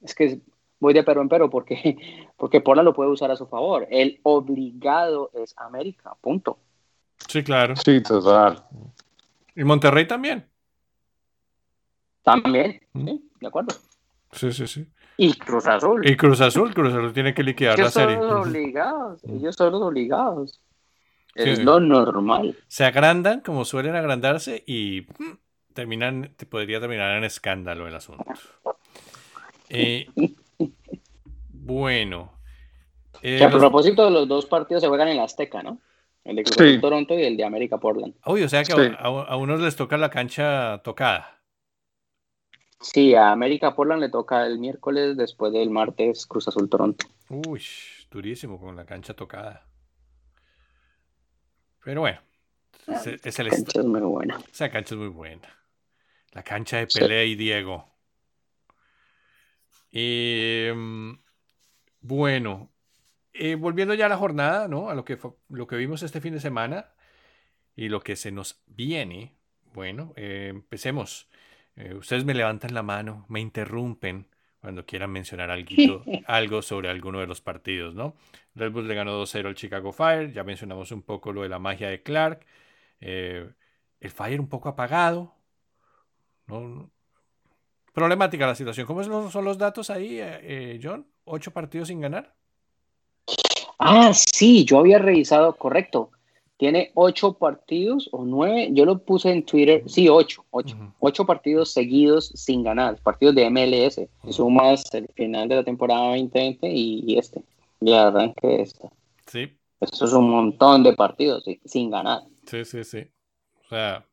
es 0.00 0.14
que 0.14 0.38
voy 0.78 0.94
de 0.94 1.02
pero 1.02 1.22
en 1.22 1.28
pero, 1.28 1.50
porque, 1.50 1.96
porque 2.36 2.60
Portland 2.60 2.84
lo 2.84 2.94
puede 2.94 3.10
usar 3.10 3.32
a 3.32 3.36
su 3.36 3.48
favor, 3.48 3.84
el 3.90 4.20
obligado 4.22 5.32
es 5.34 5.54
América, 5.58 6.14
punto. 6.20 6.56
Sí, 7.26 7.42
claro. 7.42 7.74
Sí, 7.74 8.00
total. 8.00 8.62
Y 9.56 9.64
Monterrey 9.64 10.06
también. 10.06 10.46
También, 12.22 12.80
Mm. 12.92 13.06
sí, 13.08 13.28
de 13.40 13.48
acuerdo. 13.48 13.74
Sí, 14.30 14.52
sí, 14.52 14.68
sí. 14.68 14.86
Y 15.16 15.34
Cruz 15.34 15.66
Azul. 15.66 16.08
Y 16.08 16.16
Cruz 16.16 16.40
Azul, 16.40 16.74
Cruz 16.74 16.92
Azul 16.94 17.12
tiene 17.12 17.34
que 17.34 17.42
liquidar 17.42 17.76
la 17.78 17.82
Ellos 17.84 17.92
son 17.94 18.02
serie. 18.02 18.16
los 18.16 18.32
Ujú. 18.32 18.40
obligados. 18.50 19.24
Ellos 19.24 19.54
son 19.56 19.72
los 19.72 19.82
obligados. 19.82 20.60
Es 21.34 21.58
Sí. 21.58 21.64
lo 21.64 21.80
normal. 21.80 22.56
Se 22.68 22.84
agrandan 22.84 23.40
como 23.40 23.64
suelen 23.64 23.94
agrandarse 23.96 24.62
y 24.66 25.06
mm, 25.18 25.72
terminan, 25.74 26.32
te 26.36 26.44
podría 26.46 26.80
terminar 26.80 27.16
en 27.16 27.24
escándalo 27.24 27.86
el 27.88 27.94
asunto. 27.94 28.24
Eh, 29.70 30.08
bueno. 31.48 32.32
Eh, 33.22 33.38
Que 33.38 33.44
a 33.44 33.50
los- 33.50 33.58
propósito, 33.60 34.10
los 34.10 34.26
dos 34.28 34.46
partidos 34.46 34.82
se 34.82 34.88
juegan 34.88 35.08
en 35.08 35.16
la 35.18 35.24
Azteca, 35.24 35.62
¿no? 35.62 35.78
El 36.24 36.36
de 36.36 36.42
Cruz 36.44 36.56
Sí. 36.58 36.64
Azul 36.64 36.80
Toronto 36.80 37.14
y 37.18 37.22
el 37.24 37.36
de 37.36 37.44
América 37.44 37.78
Portland. 37.78 38.14
Uy, 38.26 38.42
o 38.42 38.48
sea 38.48 38.62
que 38.64 38.72
a- 38.72 38.96
a, 38.98 39.06
a 39.06 39.36
unos 39.36 39.60
les 39.60 39.76
toca 39.76 39.96
la 39.96 40.10
cancha 40.10 40.80
tocada. 40.84 41.38
Sí, 42.82 43.14
a 43.14 43.30
América 43.30 43.74
Portland 43.74 44.00
le 44.02 44.08
toca 44.10 44.44
el 44.46 44.58
miércoles 44.58 45.16
después 45.16 45.52
del 45.52 45.70
martes 45.70 46.26
Cruz 46.26 46.48
Azul 46.48 46.68
Toronto. 46.68 47.06
Uy, 47.28 47.62
durísimo 48.10 48.60
con 48.60 48.76
la 48.76 48.84
cancha 48.84 49.14
tocada. 49.14 49.66
Pero 51.84 52.00
bueno, 52.02 52.20
es, 52.88 53.06
es 53.06 53.38
el 53.38 53.46
La 53.48 53.52
est- 53.54 53.64
cancha 53.64 53.80
es 53.80 53.86
muy 53.86 54.00
buena. 54.00 54.38
esa 54.52 54.70
cancha 54.70 54.94
es 54.94 54.98
muy 54.98 55.08
buena. 55.08 55.48
La 56.32 56.42
cancha 56.42 56.78
de 56.78 56.86
Sí. 56.90 56.98
Pelé 57.00 57.26
y 57.26 57.34
Diego. 57.36 57.88
Eh, 59.92 60.74
bueno, 62.00 62.72
eh, 63.32 63.54
volviendo 63.54 63.94
ya 63.94 64.06
a 64.06 64.08
la 64.08 64.16
jornada, 64.16 64.66
¿no? 64.68 64.88
A 64.90 64.94
lo 64.94 65.04
que, 65.04 65.18
lo 65.48 65.66
que 65.66 65.76
vimos 65.76 66.02
este 66.02 66.20
fin 66.20 66.32
de 66.34 66.40
semana 66.40 66.92
y 67.76 67.88
lo 67.88 68.00
que 68.00 68.16
se 68.16 68.32
nos 68.32 68.62
viene. 68.66 69.36
Bueno, 69.74 70.12
eh, 70.16 70.48
empecemos. 70.50 71.28
Eh, 71.76 71.94
ustedes 71.94 72.24
me 72.24 72.34
levantan 72.34 72.74
la 72.74 72.82
mano, 72.82 73.24
me 73.28 73.40
interrumpen 73.40 74.26
cuando 74.60 74.84
quieran 74.86 75.10
mencionar 75.10 75.50
alguito- 75.50 76.04
algo 76.26 76.62
sobre 76.62 76.88
alguno 76.88 77.20
de 77.20 77.26
los 77.26 77.40
partidos, 77.40 77.94
¿no? 77.94 78.14
Red 78.54 78.72
Bull 78.72 78.86
le 78.86 78.94
ganó 78.94 79.12
2-0 79.12 79.48
al 79.48 79.54
Chicago 79.54 79.92
Fire, 79.92 80.32
ya 80.32 80.44
mencionamos 80.44 80.92
un 80.92 81.02
poco 81.02 81.32
lo 81.32 81.42
de 81.42 81.48
la 81.48 81.58
magia 81.58 81.88
de 81.88 82.02
Clark. 82.02 82.46
Eh, 83.00 83.50
el 84.00 84.10
Fire 84.10 84.40
un 84.40 84.48
poco 84.48 84.68
apagado. 84.68 85.34
¿no? 86.46 86.90
Problemática 87.92 88.46
la 88.46 88.54
situación. 88.54 88.86
¿Cómo 88.86 89.30
son 89.30 89.44
los 89.44 89.58
datos 89.58 89.90
ahí, 89.90 90.18
eh, 90.20 90.38
eh, 90.42 90.80
John? 90.82 91.06
¿Ocho 91.24 91.50
partidos 91.52 91.88
sin 91.88 92.00
ganar? 92.00 92.34
Ah, 93.78 94.12
sí, 94.14 94.64
yo 94.64 94.78
había 94.78 94.98
revisado, 94.98 95.54
correcto. 95.56 96.10
Tiene 96.62 96.92
ocho 96.94 97.32
partidos 97.32 98.08
o 98.12 98.24
nueve, 98.24 98.68
yo 98.70 98.84
lo 98.84 98.96
puse 99.00 99.32
en 99.32 99.44
Twitter, 99.44 99.82
sí, 99.86 100.08
ocho, 100.08 100.44
ocho, 100.52 100.76
ocho 101.00 101.26
partidos 101.26 101.72
seguidos 101.72 102.28
sin 102.36 102.62
ganar, 102.62 103.00
partidos 103.02 103.34
de 103.34 103.50
MLS. 103.50 103.98
Y 104.22 104.32
sumas 104.32 104.84
el 104.94 105.08
final 105.08 105.48
de 105.48 105.56
la 105.56 105.64
temporada 105.64 106.10
2020 106.10 106.68
y, 106.70 107.02
y 107.04 107.18
este, 107.18 107.42
y 107.80 107.92
arranque 107.92 108.62
esta. 108.62 108.88
Sí, 109.26 109.58
Eso 109.80 110.04
es 110.04 110.12
un 110.12 110.30
montón 110.30 110.84
de 110.84 110.92
partidos 110.92 111.42
sí, 111.42 111.60
sin 111.64 111.90
ganar. 111.90 112.22
sí, 112.46 112.64
sí, 112.64 112.84
sí. 112.84 113.08
O 113.64 113.68
sea, 113.68 114.06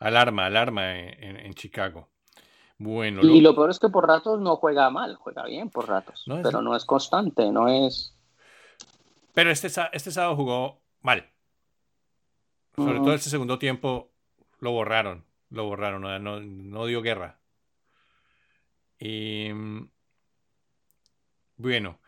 Alarma, 0.00 0.44
alarma 0.44 0.98
en, 0.98 1.54
Chicago. 1.54 2.10
Bueno. 2.76 3.22
Y 3.22 3.40
lo... 3.40 3.54
peor 3.54 3.70
es 3.70 3.78
que 3.78 3.88
por 3.88 4.06
ratos 4.06 4.38
no 4.38 4.56
juega 4.56 4.90
mal, 4.90 5.16
juega 5.16 5.46
bien 5.46 5.70
por 5.70 5.88
ratos, 5.88 6.26
pero 6.42 6.60
no 6.60 6.76
es 6.76 6.84
constante, 6.84 7.50
no 7.50 7.68
es... 7.68 8.14
Pero 9.32 9.50
este, 9.50 9.68
este 9.94 10.10
sábado 10.10 10.36
jugó 10.36 10.82
mal. 11.00 11.24
Sobre 12.84 12.98
todo 12.98 13.14
este 13.14 13.30
segundo 13.30 13.58
tiempo 13.58 14.10
lo 14.60 14.70
borraron, 14.70 15.24
lo 15.50 15.64
borraron, 15.64 16.02
no, 16.02 16.40
no 16.40 16.86
dio 16.86 17.02
guerra. 17.02 17.38
Y 18.98 19.50
mm, 19.52 19.90
bueno, 21.56 21.98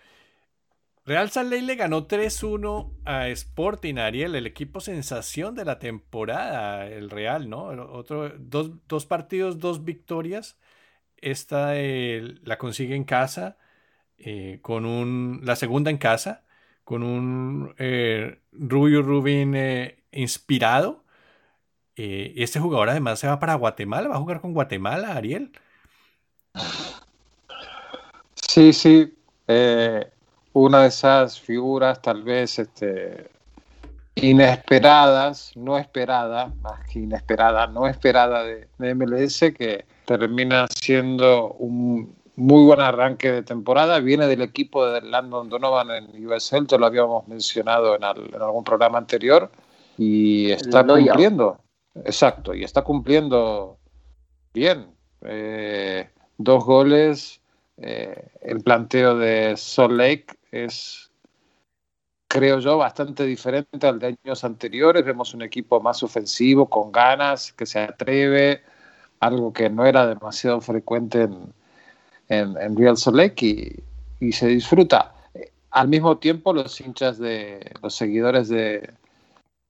Real 1.04 1.30
Salt 1.30 1.50
Lake 1.50 1.62
le 1.62 1.74
ganó 1.76 2.06
3-1 2.06 2.92
a 3.04 3.28
Sporting 3.28 3.96
Ariel, 3.96 4.34
el 4.36 4.46
equipo 4.46 4.80
sensación 4.80 5.54
de 5.54 5.64
la 5.64 5.78
temporada, 5.78 6.86
el 6.86 7.10
Real, 7.10 7.48
¿no? 7.48 7.64
Otro, 7.66 8.30
dos, 8.38 9.06
partidos, 9.06 9.58
dos 9.58 9.84
victorias. 9.84 10.58
Esta 11.16 11.74
la 11.74 12.58
consigue 12.58 12.94
en 12.94 13.04
casa, 13.04 13.58
eh, 14.18 14.60
con 14.62 14.86
un, 14.86 15.40
la 15.44 15.56
segunda 15.56 15.90
en 15.90 15.98
casa, 15.98 16.44
con 16.84 17.02
un 17.02 17.74
eh, 17.78 18.40
Rubio 18.52 19.02
Rubin 19.02 19.54
eh, 20.12 20.20
inspirado. 20.20 21.04
este 21.96 22.60
jugador 22.60 22.90
además 22.90 23.18
se 23.18 23.26
va 23.26 23.38
para 23.38 23.54
Guatemala, 23.54 24.08
va 24.08 24.16
a 24.16 24.20
jugar 24.20 24.40
con 24.40 24.54
Guatemala, 24.54 25.14
Ariel. 25.16 25.52
Sí, 28.34 28.72
sí 28.72 29.14
una 30.52 30.82
de 30.82 30.88
esas 30.88 31.40
figuras 31.40 32.02
tal 32.02 32.22
vez 32.22 32.58
este, 32.58 33.30
inesperadas, 34.16 35.52
no 35.56 35.78
esperada, 35.78 36.52
más 36.62 36.80
que 36.88 37.00
inesperada, 37.00 37.66
no 37.66 37.86
esperada 37.86 38.42
de, 38.44 38.66
MLS, 38.78 39.40
que 39.56 39.84
termina 40.04 40.66
siendo 40.68 41.52
un 41.52 42.14
muy 42.36 42.64
buen 42.64 42.80
arranque 42.80 43.30
de 43.30 43.42
temporada. 43.42 44.00
Viene 44.00 44.26
del 44.26 44.42
equipo 44.42 44.86
de 44.86 45.02
Landon 45.02 45.48
Donovan 45.48 45.90
en 45.90 46.26
USL, 46.26 46.66
ya 46.66 46.78
lo 46.78 46.86
habíamos 46.86 47.28
mencionado 47.28 47.94
en, 47.94 48.04
algún 48.04 48.64
programa 48.64 48.98
anterior, 48.98 49.50
y 50.00 50.50
está 50.50 50.86
cumpliendo. 50.86 51.60
Exacto, 52.06 52.54
y 52.54 52.64
está 52.64 52.80
cumpliendo 52.80 53.76
bien. 54.54 54.86
Eh, 55.20 56.08
dos 56.38 56.64
goles, 56.64 57.42
eh, 57.76 58.28
el 58.40 58.62
planteo 58.62 59.18
de 59.18 59.58
Salt 59.58 59.92
Lake 59.92 60.26
es, 60.52 61.10
creo 62.28 62.60
yo, 62.60 62.78
bastante 62.78 63.26
diferente 63.26 63.86
al 63.86 63.98
de 63.98 64.16
años 64.24 64.42
anteriores. 64.42 65.04
Vemos 65.04 65.34
un 65.34 65.42
equipo 65.42 65.82
más 65.82 66.02
ofensivo, 66.02 66.70
con 66.70 66.90
ganas, 66.90 67.52
que 67.52 67.66
se 67.66 67.80
atreve, 67.80 68.62
algo 69.18 69.52
que 69.52 69.68
no 69.68 69.84
era 69.84 70.06
demasiado 70.06 70.62
frecuente 70.62 71.24
en, 71.24 72.56
en, 72.56 72.74
Real 72.74 72.96
Salt 72.96 73.18
Lake 73.18 73.82
y, 74.18 74.32
se 74.32 74.46
disfruta. 74.46 75.14
Al 75.70 75.88
mismo 75.88 76.16
tiempo, 76.16 76.54
los 76.54 76.80
hinchas 76.80 77.18
de 77.18 77.70
los 77.82 77.94
seguidores 77.94 78.48
de 78.48 78.94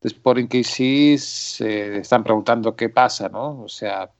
Sporting 0.02 0.46
KC 0.46 1.18
se 1.18 1.98
están 1.98 2.24
preguntando 2.24 2.74
qué 2.74 2.88
pasa, 2.88 3.28
¿no? 3.28 3.62
O 3.62 3.68
sea, 3.68 4.10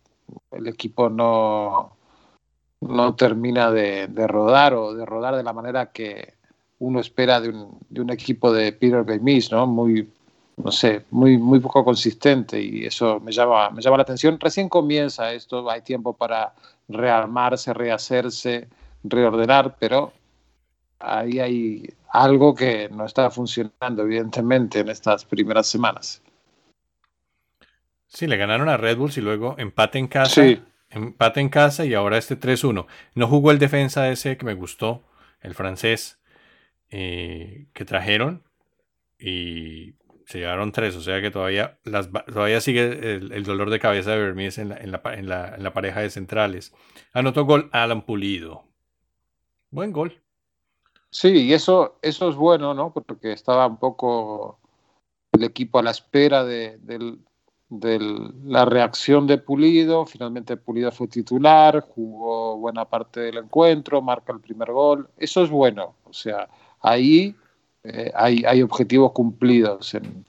el 0.53 0.69
equipo 0.69 1.09
no, 1.09 1.97
no 2.81 3.15
termina 3.15 3.71
de, 3.71 4.09
de 4.09 4.27
rodar 4.27 4.75
o 4.75 4.95
de 4.95 5.07
rodar 5.07 5.37
de 5.37 5.43
la 5.43 5.53
manera 5.53 5.93
que, 5.93 6.35
uno 6.81 7.01
espera 7.01 7.41
de 7.41 7.51
un, 7.51 7.79
de 7.89 8.01
un 8.01 8.11
equipo 8.11 8.53
de 8.53 8.73
Peter 8.73 9.05
Bemis, 9.05 9.53
¿no? 9.53 9.67
Muy, 9.67 10.11
no 10.57 10.73
sé, 10.73 11.05
muy, 11.11 11.39
muy 11.39 11.61
poco 11.61 11.85
consistente 11.85 12.61
y 12.61 12.87
eso 12.87 13.21
me 13.21 13.33
llama, 13.33 13.71
me 13.71 13.83
llama 13.83 13.99
la 13.99 14.03
atención. 14.03 14.41
Recién 14.41 14.69
comienza 14.69 15.33
esto, 15.33 15.71
hay 15.71 15.83
tiempo 15.83 16.15
para 16.15 16.55
rearmarse, 16.89 17.73
rehacerse, 17.75 18.69
reordenar, 19.05 19.77
pero 19.79 20.13
ahí 20.99 21.39
hay 21.39 21.95
algo 22.13 22.55
que 22.55 22.89
no 22.91 23.05
está 23.05 23.31
funcionando, 23.31 24.03
evidentemente, 24.03 24.81
en 24.81 24.89
estas 24.89 25.25
primeras 25.25 25.67
semanas. 25.67 26.23
Sí, 28.07 28.27
le 28.27 28.37
ganaron 28.37 28.69
a 28.69 28.77
Red 28.77 28.97
Bulls 28.97 29.17
y 29.19 29.21
luego 29.21 29.55
empate 29.59 29.99
en 29.99 30.09
casa. 30.09 30.43
Sí. 30.43 30.63
Empate 30.91 31.41
en 31.41 31.49
casa 31.49 31.85
y 31.85 31.95
ahora 31.95 32.19
este 32.19 32.39
3-1. 32.39 32.87
No 33.15 33.29
jugó 33.29 33.53
el 33.53 33.61
defensa 33.61 34.11
ese 34.11 34.37
que 34.37 34.45
me 34.45 34.55
gustó, 34.55 35.05
el 35.41 35.55
francés. 35.55 36.21
Eh, 36.93 37.69
que 37.73 37.85
trajeron 37.85 38.43
y 39.17 39.95
se 40.27 40.41
llevaron 40.41 40.73
tres, 40.73 40.97
o 40.97 41.01
sea 41.01 41.21
que 41.21 41.31
todavía, 41.31 41.79
las, 41.85 42.11
todavía 42.11 42.61
sigue 42.61 43.13
el, 43.15 43.45
dolor 43.45 43.71
de 43.71 43.79
cabeza 43.79 44.11
de 44.11 44.19
Bermúdez 44.19 44.59
en 44.59 44.71
la, 44.71 44.77
en, 44.79 44.91
la, 44.91 45.55
en, 45.55 45.63
la, 45.63 45.73
pareja 45.73 46.01
de 46.01 46.11
centrales. 46.11 46.75
Anotó 47.13 47.45
gol 47.45 47.69
Alan 47.71 48.03
Pulido. 48.03 48.65
Buen 49.71 49.93
gol. 49.93 50.21
Sí, 51.11 51.47
y 51.47 51.53
eso, 51.53 51.99
eso 52.03 52.31
es 52.31 52.37
bueno, 52.37 52.73
¿no? 52.73 52.93
Porque 52.93 53.33
estaba 53.33 53.67
un 53.67 53.79
poco 53.79 54.59
el 55.33 55.45
equipo 55.45 55.79
a 55.79 55.83
la 55.83 55.91
espera 55.91 56.45
de, 56.45 56.79
la 58.45 58.65
reacción 58.65 59.27
de 59.27 59.39
Pulido. 59.39 60.07
Finalmente 60.07 60.57
Pulido 60.57 60.93
fue 60.93 61.09
titular, 61.09 61.81
jugó 61.81 62.57
buena 62.59 62.85
parte 62.85 63.21
del 63.21 63.39
encuentro, 63.39 64.03
marca 64.03 64.33
el 64.33 64.41
primer 64.41 64.71
gol. 64.71 65.09
Eso 65.17 65.43
es 65.43 65.51
bueno. 65.51 65.95
O 66.05 66.13
sea, 66.13 66.49
ahí 66.81 67.35
eh, 67.83 68.13
hay, 68.15 68.63
objetivos 68.63 69.13
cumplidos 69.13 69.95
en, 69.95 70.25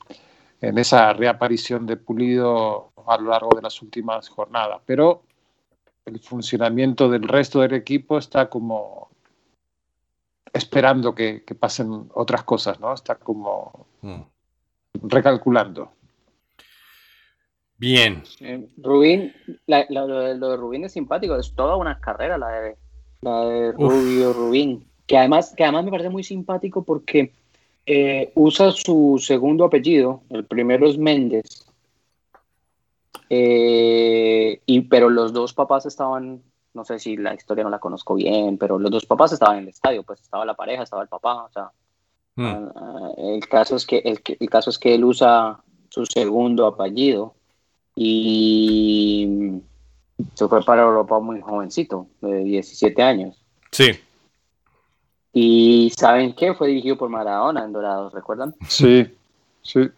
esa 0.61 1.13
reaparición 1.13 1.85
de 1.85 1.97
Pulido 1.97 2.91
a 3.07 3.17
lo 3.17 3.29
largo 3.29 3.55
de 3.55 3.61
las 3.61 3.81
últimas 3.83 4.29
jornadas. 4.29 4.81
Pero 4.85 5.23
el 6.05 6.19
funcionamiento 6.19 7.07
del 7.09 7.27
resto 7.27 7.61
del 7.61 7.73
equipo 7.73 8.17
está 8.17 8.49
como 8.49 9.10
esperando 10.53 11.15
que, 11.15 11.43
pasen 11.59 12.09
otras 12.13 12.43
cosas, 12.43 12.79
¿no? 12.79 12.93
Está 12.93 13.15
como 13.15 13.87
recalculando. 14.93 15.91
Bien. 17.77 18.23
Rubín, 18.77 19.33
lo, 19.67 20.07
de 20.07 20.57
Rubín 20.57 20.85
es 20.85 20.93
simpático, 20.93 21.35
es 21.35 21.53
toda 21.55 21.75
una 21.75 21.99
carrera 21.99 22.37
la 22.37 22.49
de, 22.49 22.77
la 23.21 23.45
de 23.45 23.71
Rubio 23.71 24.33
Rubín 24.33 24.91
que 25.11 25.17
además, 25.17 25.53
que 25.57 25.63
además 25.63 25.83
me 25.83 25.91
parece 25.91 26.09
muy 26.09 26.23
simpático 26.23 26.85
porque 26.85 27.33
eh, 27.85 28.31
usa 28.33 28.71
su 28.71 29.21
segundo 29.21 29.65
apellido, 29.65 30.21
el 30.29 30.45
primero 30.45 30.87
es 30.87 30.97
Méndez, 30.97 31.65
eh, 33.29 34.61
y, 34.65 34.81
pero 34.83 35.09
los 35.09 35.33
dos 35.33 35.53
papás 35.53 35.85
estaban, 35.85 36.41
no 36.73 36.85
sé 36.85 36.99
si 36.99 37.17
la 37.17 37.33
historia 37.33 37.63
no 37.63 37.69
la 37.69 37.79
conozco 37.79 38.15
bien, 38.15 38.57
pero 38.57 38.79
los 38.79 38.91
dos 38.91 39.05
papás 39.05 39.33
estaban 39.33 39.57
en 39.57 39.63
el 39.63 39.69
estadio, 39.69 40.03
pues 40.03 40.21
estaba 40.21 40.45
la 40.45 40.53
pareja, 40.53 40.83
estaba 40.83 41.03
el 41.03 41.09
papá, 41.09 41.43
o 41.43 41.49
sea, 41.51 41.71
hmm. 42.35 42.45
ah, 42.45 42.71
ah, 42.75 43.09
el, 43.17 43.47
caso 43.47 43.75
es 43.75 43.85
que, 43.85 43.99
el, 43.99 44.21
el, 44.39 44.49
caso 44.49 44.69
es 44.69 44.79
que 44.79 44.95
él 44.95 45.03
usa 45.03 45.59
su 45.89 46.05
segundo 46.05 46.65
apellido 46.65 47.35
y 47.95 49.61
se 50.33 50.47
fue 50.47 50.63
para 50.63 50.83
Europa 50.83 51.19
muy 51.19 51.41
jovencito, 51.41 52.07
de 52.21 52.43
17 52.43 53.01
años. 53.01 53.37
Sí. 53.71 53.91
Y 55.33 55.91
¿saben 55.95 56.33
qué? 56.33 56.53
Fue 56.53 56.67
dirigido 56.67 56.97
por 56.97 57.09
Maradona 57.09 57.63
en 57.63 57.71
Dorados, 57.71 58.13
¿recuerdan? 58.13 58.55
Sí, 58.67 59.07
sí. 59.61 59.89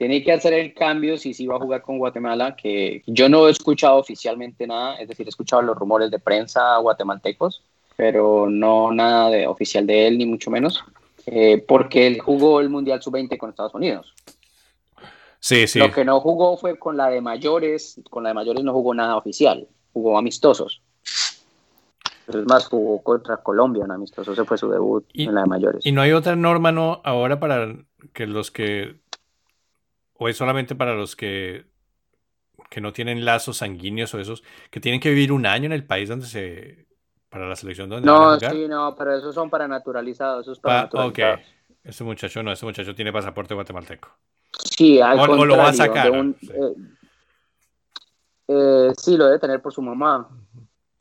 Tiene 0.00 0.24
que 0.24 0.32
hacer 0.32 0.54
el 0.54 0.72
cambio 0.72 1.18
si 1.18 1.34
sí 1.34 1.46
va 1.46 1.56
a 1.56 1.58
jugar 1.58 1.82
con 1.82 1.98
Guatemala, 1.98 2.56
que 2.56 3.02
yo 3.06 3.28
no 3.28 3.46
he 3.46 3.50
escuchado 3.50 3.98
oficialmente 3.98 4.66
nada, 4.66 4.94
es 4.94 5.06
decir, 5.06 5.26
he 5.26 5.28
escuchado 5.28 5.60
los 5.60 5.76
rumores 5.76 6.10
de 6.10 6.18
prensa 6.18 6.78
guatemaltecos, 6.78 7.62
pero 7.96 8.48
no 8.48 8.92
nada 8.92 9.28
de, 9.28 9.46
oficial 9.46 9.86
de 9.86 10.06
él, 10.06 10.16
ni 10.16 10.24
mucho 10.24 10.50
menos, 10.50 10.82
eh, 11.26 11.62
porque 11.68 12.06
él 12.06 12.18
jugó 12.18 12.60
el 12.60 12.70
Mundial 12.70 13.02
Sub-20 13.02 13.36
con 13.36 13.50
Estados 13.50 13.74
Unidos. 13.74 14.14
Sí, 15.38 15.66
sí. 15.66 15.78
Lo 15.78 15.92
que 15.92 16.06
no 16.06 16.18
jugó 16.20 16.56
fue 16.56 16.78
con 16.78 16.96
la 16.96 17.10
de 17.10 17.20
mayores, 17.20 18.00
con 18.08 18.22
la 18.22 18.30
de 18.30 18.34
mayores 18.36 18.64
no 18.64 18.72
jugó 18.72 18.94
nada 18.94 19.18
oficial, 19.18 19.68
jugó 19.92 20.16
amistosos. 20.16 20.80
Es 22.26 22.46
más, 22.46 22.68
jugó 22.68 23.02
contra 23.02 23.36
Colombia 23.36 23.84
en 23.84 23.90
amistoso. 23.90 24.32
Ese 24.32 24.46
fue 24.46 24.56
su 24.56 24.70
debut 24.70 25.04
en 25.12 25.34
la 25.34 25.42
de 25.42 25.46
mayores. 25.46 25.84
¿Y 25.84 25.92
no 25.92 26.00
hay 26.00 26.12
otra 26.12 26.36
norma 26.36 26.72
no 26.72 27.02
ahora 27.04 27.38
para 27.38 27.76
que 28.14 28.26
los 28.26 28.50
que. 28.50 28.98
O 30.20 30.28
es 30.28 30.36
solamente 30.36 30.74
para 30.74 30.94
los 30.94 31.16
que. 31.16 31.64
que 32.68 32.82
no 32.82 32.92
tienen 32.92 33.24
lazos 33.24 33.56
sanguíneos 33.56 34.12
o 34.14 34.20
esos. 34.20 34.44
que 34.70 34.78
tienen 34.78 35.00
que 35.00 35.08
vivir 35.08 35.32
un 35.32 35.46
año 35.46 35.64
en 35.64 35.72
el 35.72 35.84
país 35.84 36.10
donde 36.10 36.26
se. 36.26 36.86
para 37.30 37.48
la 37.48 37.56
selección 37.56 37.88
donde 37.88 38.04
No, 38.04 38.38
sí, 38.38 38.68
no, 38.68 38.94
pero 38.94 39.16
esos 39.16 39.34
son 39.34 39.48
para 39.48 39.66
naturalizados. 39.66 40.46
Esos 40.46 40.60
para 40.60 40.90
Ok. 40.92 41.18
Ese 41.82 42.04
muchacho 42.04 42.42
no, 42.42 42.52
ese 42.52 42.66
muchacho 42.66 42.94
tiene 42.94 43.10
pasaporte 43.10 43.54
guatemalteco. 43.54 44.10
Sí, 44.52 45.00
al 45.00 45.18
o, 45.18 45.46
lo 45.46 45.56
va 45.56 45.70
a 45.70 45.72
sacar. 45.72 46.12
sí. 46.38 46.50
Eh, 46.52 46.74
eh, 48.48 48.92
sí, 48.98 49.16
lo 49.16 49.24
debe 49.24 49.38
tener 49.38 49.62
por 49.62 49.72
su 49.72 49.80
mamá. 49.80 50.28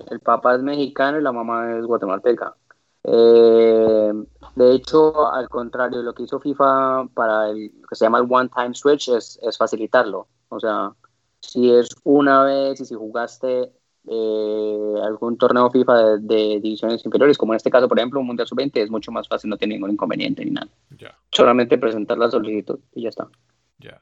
El 0.09 0.21
papá 0.21 0.55
es 0.55 0.61
mexicano 0.61 1.19
y 1.19 1.21
la 1.21 1.33
mamá 1.33 1.77
es 1.77 1.83
guatemalteca. 1.83 2.55
Eh, 3.03 4.13
de 4.59 4.75
hecho, 4.75 5.31
al 5.31 5.47
contrario, 5.47 6.01
lo 6.01 6.13
que 6.13 6.23
hizo 6.23 6.37
FIFA 6.37 7.07
para 7.13 7.49
el 7.49 7.71
que 7.87 7.95
se 7.95 8.03
llama 8.03 8.17
el 8.17 8.27
One 8.29 8.49
Time 8.53 8.75
Switch 8.75 9.07
es, 9.07 9.39
facilitarlo. 9.57 10.27
O 10.49 10.59
sea, 10.59 10.91
si 11.39 11.71
es 11.71 11.87
una 12.03 12.43
vez 12.43 12.81
y 12.81 12.85
si 12.85 12.93
jugaste 12.93 13.71
eh, 14.05 14.93
algún 15.01 15.37
torneo 15.37 15.71
FIFA 15.71 16.17
de, 16.17 16.59
divisiones 16.61 17.05
inferiores, 17.05 17.37
como 17.37 17.53
en 17.53 17.57
este 17.57 17.71
caso, 17.71 17.87
por 17.87 17.99
ejemplo, 17.99 18.19
un 18.19 18.27
Mundial 18.27 18.49
Sub-20, 18.49 18.71
es 18.81 18.91
mucho 18.91 19.13
más 19.13 19.29
fácil, 19.29 19.49
no 19.49 19.55
tiene 19.55 19.75
ningún 19.75 19.91
inconveniente 19.91 20.43
ni 20.43 20.51
nada. 20.51 20.67
Solamente 21.31 21.77
presentar 21.77 22.17
la 22.17 22.29
solicitud 22.29 22.79
y 22.93 23.03
ya 23.03 23.09
está. 23.09 23.29
Ya. 23.77 24.01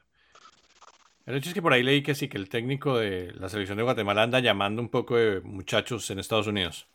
El 1.24 1.36
hecho 1.36 1.50
es 1.50 1.54
que 1.54 1.62
por 1.62 1.72
ahí 1.72 1.84
leí 1.84 2.02
que 2.02 2.16
sí, 2.16 2.28
que 2.28 2.36
el 2.36 2.48
técnico 2.48 2.98
de 2.98 3.32
la 3.38 3.48
selección 3.48 3.76
de 3.78 3.84
Guatemala 3.84 4.24
anda 4.24 4.40
llamando 4.40 4.82
un 4.82 4.88
poco 4.88 5.14
de 5.14 5.40
muchachos 5.40 6.10
en 6.10 6.18
Estados 6.18 6.48
Unidos. 6.48 6.88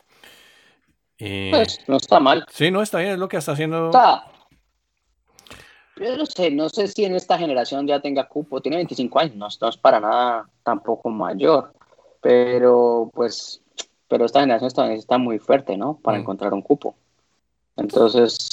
Pues 1.18 1.80
no 1.86 1.96
está 1.96 2.20
mal. 2.20 2.44
Sí, 2.50 2.70
no 2.70 2.82
está 2.82 2.98
bien, 2.98 3.12
es 3.12 3.18
lo 3.18 3.28
que 3.28 3.36
está 3.36 3.52
haciendo. 3.52 3.90
Yo 5.96 6.16
no 6.16 6.26
sé, 6.26 6.50
no 6.50 6.68
sé 6.68 6.88
si 6.88 7.04
en 7.04 7.14
esta 7.14 7.38
generación 7.38 7.86
ya 7.86 8.00
tenga 8.00 8.26
cupo. 8.26 8.60
Tiene 8.60 8.76
25 8.78 9.18
años, 9.20 9.36
no, 9.36 9.48
no 9.60 9.68
es 9.68 9.76
para 9.76 10.00
nada 10.00 10.48
tampoco 10.64 11.08
mayor. 11.10 11.72
Pero 12.20 13.10
pues, 13.14 13.62
pero 14.08 14.24
esta 14.24 14.40
generación 14.40 14.92
está, 14.92 15.18
muy 15.18 15.38
fuerte, 15.38 15.76
¿no? 15.76 16.00
Para 16.02 16.18
mm. 16.18 16.20
encontrar 16.20 16.52
un 16.52 16.62
cupo. 16.62 16.96
Entonces, 17.76 18.48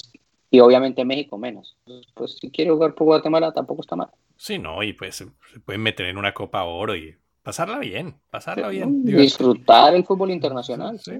y 0.51 0.59
obviamente 0.59 1.03
México 1.03 1.37
menos. 1.37 1.77
Pues 2.13 2.37
si 2.39 2.51
quiere 2.51 2.71
jugar 2.71 2.93
por 2.93 3.05
Guatemala 3.05 3.51
tampoco 3.51 3.81
está 3.81 3.95
mal. 3.95 4.09
Sí, 4.37 4.59
no, 4.59 4.83
y 4.83 4.93
pues 4.93 5.15
se 5.15 5.59
pueden 5.65 5.81
meter 5.81 6.07
en 6.07 6.17
una 6.17 6.33
Copa 6.33 6.63
Oro 6.63 6.95
y 6.95 7.15
pasarla 7.41 7.79
bien, 7.79 8.15
pasarla 8.29 8.67
bien. 8.67 9.03
Disfrutar 9.03 9.95
el 9.95 10.03
fútbol 10.03 10.31
internacional. 10.31 10.99
Sí. 10.99 11.13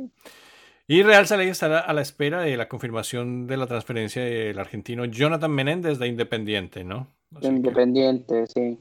Y 0.87 1.03
Real 1.03 1.27
Saley 1.27 1.47
estará 1.47 1.79
a 1.79 1.93
la 1.93 2.01
espera 2.01 2.41
de 2.41 2.57
la 2.57 2.67
confirmación 2.67 3.47
de 3.47 3.57
la 3.57 3.67
transferencia 3.67 4.23
del 4.23 4.59
argentino 4.59 5.05
Jonathan 5.05 5.51
Menéndez 5.51 5.99
de 5.99 6.07
Independiente, 6.07 6.83
¿no? 6.83 7.07
Independiente, 7.41 8.47
sí. 8.47 8.77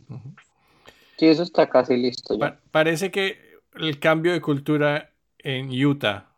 Sí, 1.16 1.26
eso 1.26 1.42
está 1.42 1.68
casi 1.68 1.96
listo 1.96 2.36
ya. 2.36 2.58
parece 2.70 3.10
que 3.10 3.38
el 3.74 3.98
cambio 3.98 4.32
de 4.32 4.40
cultura 4.40 5.10
en 5.38 5.70
Utah 5.70 6.30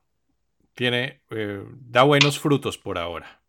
tiene, 0.74 1.20
eh, 1.30 1.64
da 1.88 2.02
buenos 2.02 2.38
frutos 2.38 2.78
por 2.78 2.98
ahora. 2.98 3.40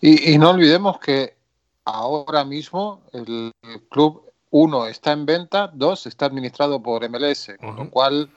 Y, 0.00 0.36
no 0.36 0.50
olvidemos 0.50 0.98
que 0.98 1.36
ahora 1.84 2.44
mismo 2.44 3.02
el 3.12 3.52
club, 3.88 4.32
uno, 4.50 4.88
está 4.88 5.12
en 5.12 5.26
venta, 5.26 5.70
dos, 5.72 6.06
está 6.06 6.26
administrado 6.26 6.82
por 6.82 7.08
MLS, 7.08 7.52
con 7.60 7.76
lo 7.76 7.88
cual 7.88 8.28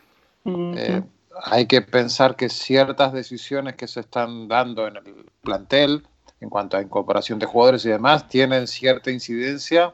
eh, 0.45 1.01
hay 1.43 1.65
que 1.65 1.81
pensar 1.81 2.35
que 2.35 2.49
ciertas 2.49 3.13
decisiones 3.13 3.75
que 3.75 3.87
se 3.87 4.01
están 4.01 4.47
dando 4.47 4.87
en 4.87 4.97
el 4.97 5.25
plantel, 5.41 6.07
en 6.39 6.49
cuanto 6.49 6.77
a 6.77 6.81
incorporación 6.81 7.39
de 7.39 7.45
jugadores 7.45 7.85
y 7.85 7.89
demás, 7.89 8.27
tienen 8.27 8.67
cierta 8.67 9.11
incidencia 9.11 9.93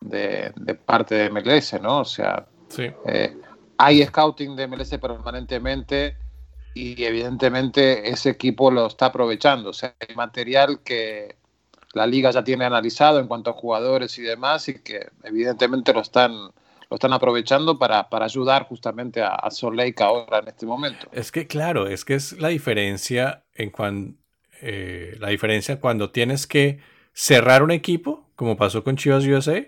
de, 0.00 0.52
parte 0.84 1.14
de 1.14 1.30
MLS, 1.30 1.80
¿no? 1.80 2.00
O 2.00 2.04
sea, 2.04 2.46
eh, 2.78 3.36
hay 3.78 4.04
scouting 4.04 4.56
de 4.56 4.66
MLS 4.66 4.90
permanentemente 4.98 6.16
y 6.74 7.02
evidentemente 7.04 8.08
ese 8.08 8.30
equipo 8.30 8.70
lo 8.70 8.86
está 8.86 9.06
aprovechando. 9.06 9.70
O 9.70 9.72
sea, 9.72 9.94
hay 10.06 10.14
material 10.14 10.80
que 10.84 11.36
la 11.92 12.06
liga 12.06 12.30
ya 12.30 12.42
tiene 12.42 12.64
analizado 12.64 13.18
en 13.18 13.28
cuanto 13.28 13.50
a 13.50 13.54
jugadores 13.54 14.18
y 14.18 14.22
demás 14.22 14.68
y 14.68 14.80
que 14.80 15.08
evidentemente 15.22 15.92
lo 15.92 16.00
están, 16.00 16.50
lo 16.92 16.96
están 16.96 17.14
aprovechando 17.14 17.78
para, 17.78 18.06
ayudar 18.10 18.66
justamente 18.66 19.22
a, 19.22 19.28
a 19.28 19.48
ahora 20.00 20.40
en 20.40 20.48
este 20.48 20.66
momento. 20.66 21.06
Es 21.10 21.32
que 21.32 21.46
claro, 21.46 21.86
es 21.86 22.04
que 22.04 22.12
es 22.12 22.38
la 22.38 22.48
diferencia 22.48 23.44
en 23.54 23.70
cuando 23.70 24.14
eh, 24.60 25.16
la 25.18 25.28
diferencia 25.28 25.80
cuando 25.80 26.10
tienes 26.10 26.46
que 26.46 26.80
cerrar 27.14 27.62
un 27.62 27.70
equipo, 27.70 28.28
como 28.36 28.58
pasó 28.58 28.84
con 28.84 28.98
Chivas 28.98 29.24
USA, 29.24 29.64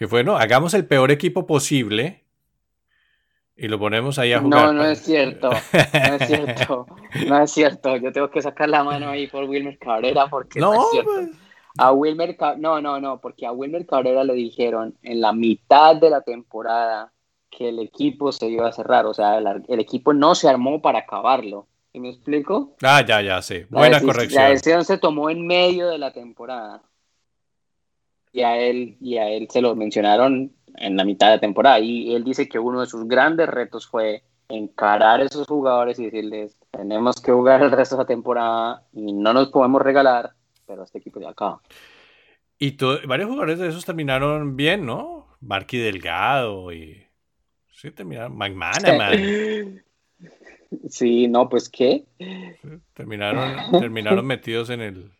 que 0.00 0.08
fue, 0.08 0.24
no, 0.24 0.36
hagamos 0.36 0.74
el 0.74 0.84
peor 0.84 1.12
equipo 1.12 1.46
posible 1.46 2.24
y 3.56 3.68
lo 3.68 3.78
ponemos 3.78 4.18
ahí 4.18 4.32
a 4.32 4.40
jugar. 4.40 4.64
No, 4.66 4.72
no 4.72 4.84
es 4.84 4.98
cierto. 4.98 5.50
No 5.50 6.14
es 6.16 6.26
cierto. 6.26 6.86
No 7.28 7.40
es 7.40 7.52
cierto. 7.52 7.96
Yo 7.98 8.10
tengo 8.10 8.30
que 8.30 8.42
sacar 8.42 8.68
la 8.68 8.82
mano 8.82 9.10
ahí 9.10 9.28
por 9.28 9.44
Wilmer 9.44 9.78
Cabrera 9.78 10.26
porque 10.26 10.58
no, 10.58 10.74
es 10.74 10.90
cierto. 10.90 11.10
Pues. 11.14 11.30
A 11.78 11.92
Wilmer 11.92 12.36
no, 12.58 12.80
no, 12.80 13.00
no, 13.00 13.20
porque 13.20 13.46
a 13.46 13.52
Wilmer 13.52 13.86
Cabrera 13.86 14.24
le 14.24 14.34
dijeron 14.34 14.96
en 15.02 15.20
la 15.20 15.32
mitad 15.32 15.96
de 15.96 16.10
la 16.10 16.22
temporada 16.22 17.12
que 17.50 17.68
el 17.68 17.78
equipo 17.78 18.32
se 18.32 18.48
iba 18.48 18.68
a 18.68 18.72
cerrar. 18.72 19.06
O 19.06 19.14
sea, 19.14 19.38
el, 19.38 19.80
equipo 19.80 20.12
no 20.12 20.34
se 20.34 20.48
armó 20.48 20.82
para 20.82 21.00
acabarlo. 21.00 21.66
¿Y 21.92 22.00
me 22.00 22.10
explico? 22.10 22.76
Ah, 22.82 23.04
ya, 23.06 23.22
ya, 23.22 23.40
sí. 23.42 23.64
Buena 23.70 24.00
corrección. 24.00 24.42
La 24.42 24.50
decisión 24.50 24.84
se 24.84 24.98
tomó 24.98 25.30
en 25.30 25.46
medio 25.46 25.88
de 25.88 25.98
la 25.98 26.12
temporada. 26.12 26.82
Y 28.32 28.42
a 28.42 28.58
él, 28.58 28.96
y 29.00 29.16
a 29.16 29.28
él 29.30 29.48
se 29.50 29.62
lo 29.62 29.74
mencionaron 29.74 30.52
en 30.76 30.96
la 30.96 31.04
mitad 31.04 31.30
de 31.30 31.38
temporada. 31.38 31.80
Y 31.80 32.14
él 32.14 32.24
dice 32.24 32.48
que 32.48 32.58
uno 32.58 32.80
de 32.80 32.86
sus 32.86 33.08
grandes 33.08 33.48
retos 33.48 33.86
fue 33.86 34.22
encarar 34.48 35.20
a 35.20 35.24
esos 35.24 35.46
jugadores 35.46 35.98
y 35.98 36.04
decirles, 36.04 36.56
tenemos 36.70 37.20
que 37.20 37.32
jugar 37.32 37.62
el 37.62 37.70
resto 37.70 37.96
de 37.96 38.02
la 38.02 38.06
temporada 38.06 38.82
y 38.92 39.12
no 39.12 39.32
nos 39.32 39.48
podemos 39.48 39.82
regalar, 39.82 40.32
pero 40.68 40.84
este 40.84 40.98
equipo 40.98 41.18
ya 41.20 41.30
acaba. 41.30 41.60
Y 42.58 42.76
varios 43.06 43.28
jugadores 43.28 43.58
de 43.58 43.68
esos 43.68 43.84
terminaron 43.84 44.56
bien, 44.56 44.84
¿no? 44.84 45.26
Marky 45.40 45.78
Delgado 45.78 46.72
y... 46.72 47.04
Sí, 47.72 47.90
terminaron... 47.90 48.36
McManaman. 48.36 49.82
Sí, 50.90 51.28
no, 51.28 51.48
pues 51.48 51.68
¿qué? 51.68 52.04
terminaron, 52.92 53.80
terminaron 53.80 54.26
metidos 54.26 54.68
en 54.70 54.82
el, 54.82 55.12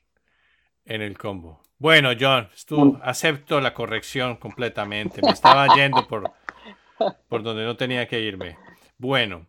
en 0.85 1.01
el 1.01 1.17
combo. 1.17 1.63
Bueno, 1.79 2.11
John, 2.19 2.49
tú 2.67 2.99
acepto 3.03 3.61
la 3.61 3.73
corrección 3.73 4.37
completamente. 4.37 5.23
Me 5.23 5.31
estaba 5.31 5.75
yendo 5.75 6.07
por, 6.07 6.31
por 7.29 7.43
donde 7.43 7.65
no 7.65 7.77
tenía 7.77 8.07
que 8.07 8.21
irme. 8.21 8.59
Bueno, 8.99 9.47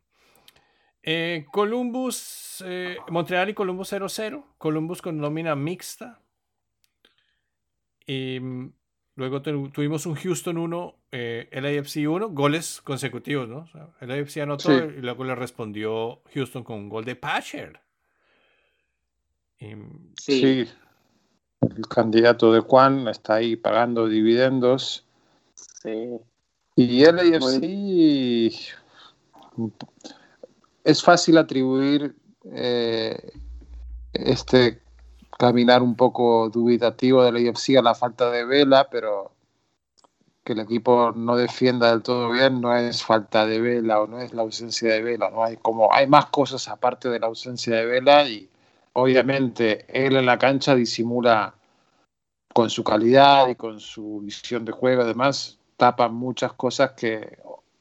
eh, 1.03 1.45
Columbus, 1.51 2.63
eh, 2.65 2.97
Montreal 3.09 3.49
y 3.49 3.53
Columbus 3.53 3.93
0-0. 3.93 4.43
Columbus 4.57 5.01
con 5.01 5.17
nómina 5.17 5.55
mixta. 5.55 6.21
Y 8.05 8.39
mm, 8.39 8.73
luego 9.15 9.41
tuvimos 9.41 10.05
un 10.05 10.15
Houston 10.15 10.57
1, 10.57 10.95
eh, 11.11 11.49
LAFC 11.51 12.07
1, 12.07 12.29
goles 12.29 12.81
consecutivos, 12.81 13.47
¿no? 13.47 13.67
O 14.01 14.05
LAFC 14.05 14.37
anotó 14.37 14.73
y 14.73 15.01
luego 15.01 15.23
le 15.23 15.35
respondió 15.35 16.21
Houston 16.33 16.63
con 16.63 16.77
un 16.77 16.89
gol 16.89 17.05
de 17.05 17.15
Patcher. 17.15 17.79
Mm, 19.59 20.13
sí 20.17 20.67
el 21.61 21.87
candidato 21.87 22.53
de 22.53 22.59
Juan 22.61 23.07
está 23.07 23.35
ahí 23.35 23.55
pagando 23.55 24.07
dividendos. 24.07 25.05
Sí. 25.55 26.17
Y 26.75 27.03
el 27.03 27.19
es 30.83 31.03
fácil 31.03 31.37
atribuir 31.37 32.15
eh, 32.53 33.31
este 34.13 34.81
caminar 35.37 35.81
un 35.81 35.95
poco 35.95 36.49
dubitativo 36.49 37.23
del 37.23 37.47
AFC 37.47 37.77
a 37.77 37.81
la 37.81 37.95
falta 37.95 38.29
de 38.29 38.43
vela, 38.43 38.89
pero 38.89 39.31
que 40.43 40.53
el 40.53 40.59
equipo 40.59 41.11
no 41.15 41.35
defienda 41.35 41.91
del 41.91 42.01
todo 42.01 42.31
bien 42.31 42.59
no 42.59 42.75
es 42.75 43.03
falta 43.03 43.45
de 43.45 43.61
vela 43.61 44.01
o 44.01 44.07
no 44.07 44.19
es 44.19 44.33
la 44.33 44.41
ausencia 44.41 44.91
de 44.91 45.01
vela, 45.01 45.29
no 45.29 45.43
hay 45.43 45.57
como 45.57 45.93
hay 45.93 46.07
más 46.07 46.25
cosas 46.27 46.67
aparte 46.67 47.09
de 47.09 47.19
la 47.19 47.27
ausencia 47.27 47.75
de 47.75 47.85
vela 47.85 48.27
y 48.27 48.49
obviamente 48.93 49.85
él 49.87 50.15
en 50.15 50.25
la 50.25 50.39
cancha 50.39 50.75
disimula 50.75 51.53
con 52.53 52.69
su 52.69 52.83
calidad 52.83 53.47
y 53.47 53.55
con 53.55 53.79
su 53.79 54.19
visión 54.21 54.65
de 54.65 54.71
juego, 54.71 55.03
además, 55.03 55.59
tapa 55.77 56.09
muchas 56.09 56.53
cosas 56.53 56.91
que 56.91 57.37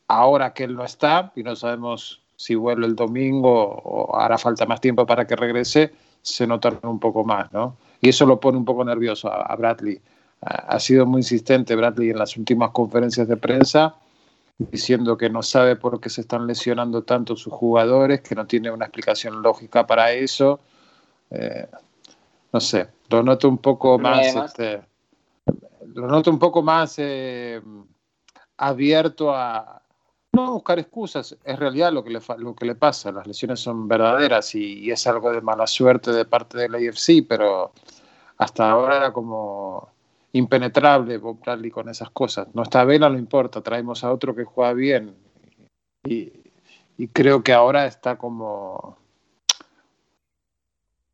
ahora 0.07 0.53
que 0.53 0.65
él 0.65 0.77
no 0.77 0.85
está 0.85 1.33
y 1.35 1.43
no 1.43 1.57
sabemos 1.57 2.23
si 2.39 2.55
vuelve 2.55 2.87
el 2.87 2.95
domingo 2.95 3.51
o 3.51 4.17
hará 4.17 4.39
falta 4.39 4.65
más 4.65 4.81
tiempo 4.81 5.05
para 5.05 5.27
que 5.27 5.35
regrese, 5.35 5.93
se 6.23 6.47
notan 6.47 6.79
un 6.85 7.01
poco 7.01 7.25
más, 7.25 7.53
¿no? 7.53 7.77
Y 8.01 8.09
eso 8.11 8.27
lo 8.27 8.39
pone 8.39 8.57
un 8.57 8.65
poco 8.65 8.85
nervioso 8.85 9.29
a, 9.29 9.55
Bradley. 9.57 10.01
Ha 10.41 10.79
sido 10.79 11.05
muy 11.05 11.21
insistente 11.21 11.75
Bradley 11.75 12.11
en 12.11 12.19
las 12.19 12.37
últimas 12.37 12.71
conferencias 12.71 13.27
de 13.27 13.37
prensa 13.37 13.97
diciendo 14.57 15.19
que 15.19 15.31
no 15.31 15.43
sabe 15.43 15.75
por 15.75 16.01
qué 16.01 16.11
se 16.11 16.21
están 16.21 16.47
lesionando 16.47 17.03
tanto 17.03 17.35
sus 17.35 17.53
jugadores, 17.53 18.21
que 18.21 18.37
no 18.37 18.47
tiene 18.47 18.71
una 18.71 18.85
explicación 18.85 19.43
lógica 19.43 19.85
para 19.85 20.13
eso. 20.13 20.61
Eh, 21.31 21.67
no 22.53 22.61
sé, 22.61 22.87
lo 23.11 23.25
noto 23.25 23.49
un 23.49 23.59
poco 23.59 23.99
más, 23.99 24.35
este, 24.37 24.81
lo 25.93 26.07
noto 26.07 26.31
un 26.31 26.39
poco 26.39 26.63
más 26.63 26.95
eh, 26.99 27.61
abierto 28.57 29.35
a 29.35 29.83
no 30.33 30.53
buscar 30.53 30.79
excusas, 30.79 31.37
es 31.43 31.59
realidad 31.59 31.93
lo 31.93 32.05
que 32.05 32.11
le, 32.11 32.21
lo 32.39 32.55
que 32.55 32.67
le 32.67 32.75
pasa, 32.75 33.13
las 33.13 33.27
lesiones 33.27 33.61
son 33.61 33.89
verdaderas 33.89 34.55
y, 34.55 34.91
es 34.91 35.07
algo 35.07 35.33
de 35.33 35.41
mala 35.41 35.67
suerte 35.67 36.13
de 36.13 36.25
parte 36.25 36.59
de 36.59 36.69
la 36.69 36.81
IFC, 36.81 37.27
pero 37.29 37.73
hasta 38.37 38.71
ahora 38.71 38.99
era 38.99 39.13
como 39.13 39.89
impenetrable 40.33 41.19
Bob 41.19 41.41
Bradley 41.41 41.71
con 41.71 41.89
esas 41.89 42.11
cosas. 42.11 42.49
No 42.55 42.63
está 42.63 42.85
Vela, 42.85 43.09
no 43.09 43.19
importa, 43.19 43.63
traemos 43.63 44.05
a 44.05 44.13
otro 44.13 44.35
que 44.35 44.45
juega 44.45 44.73
bien. 44.75 45.17
Y 46.05 47.09
creo 47.09 47.43
que 47.43 47.53
ahora 47.53 47.87
está 47.87 48.17
como 48.19 48.99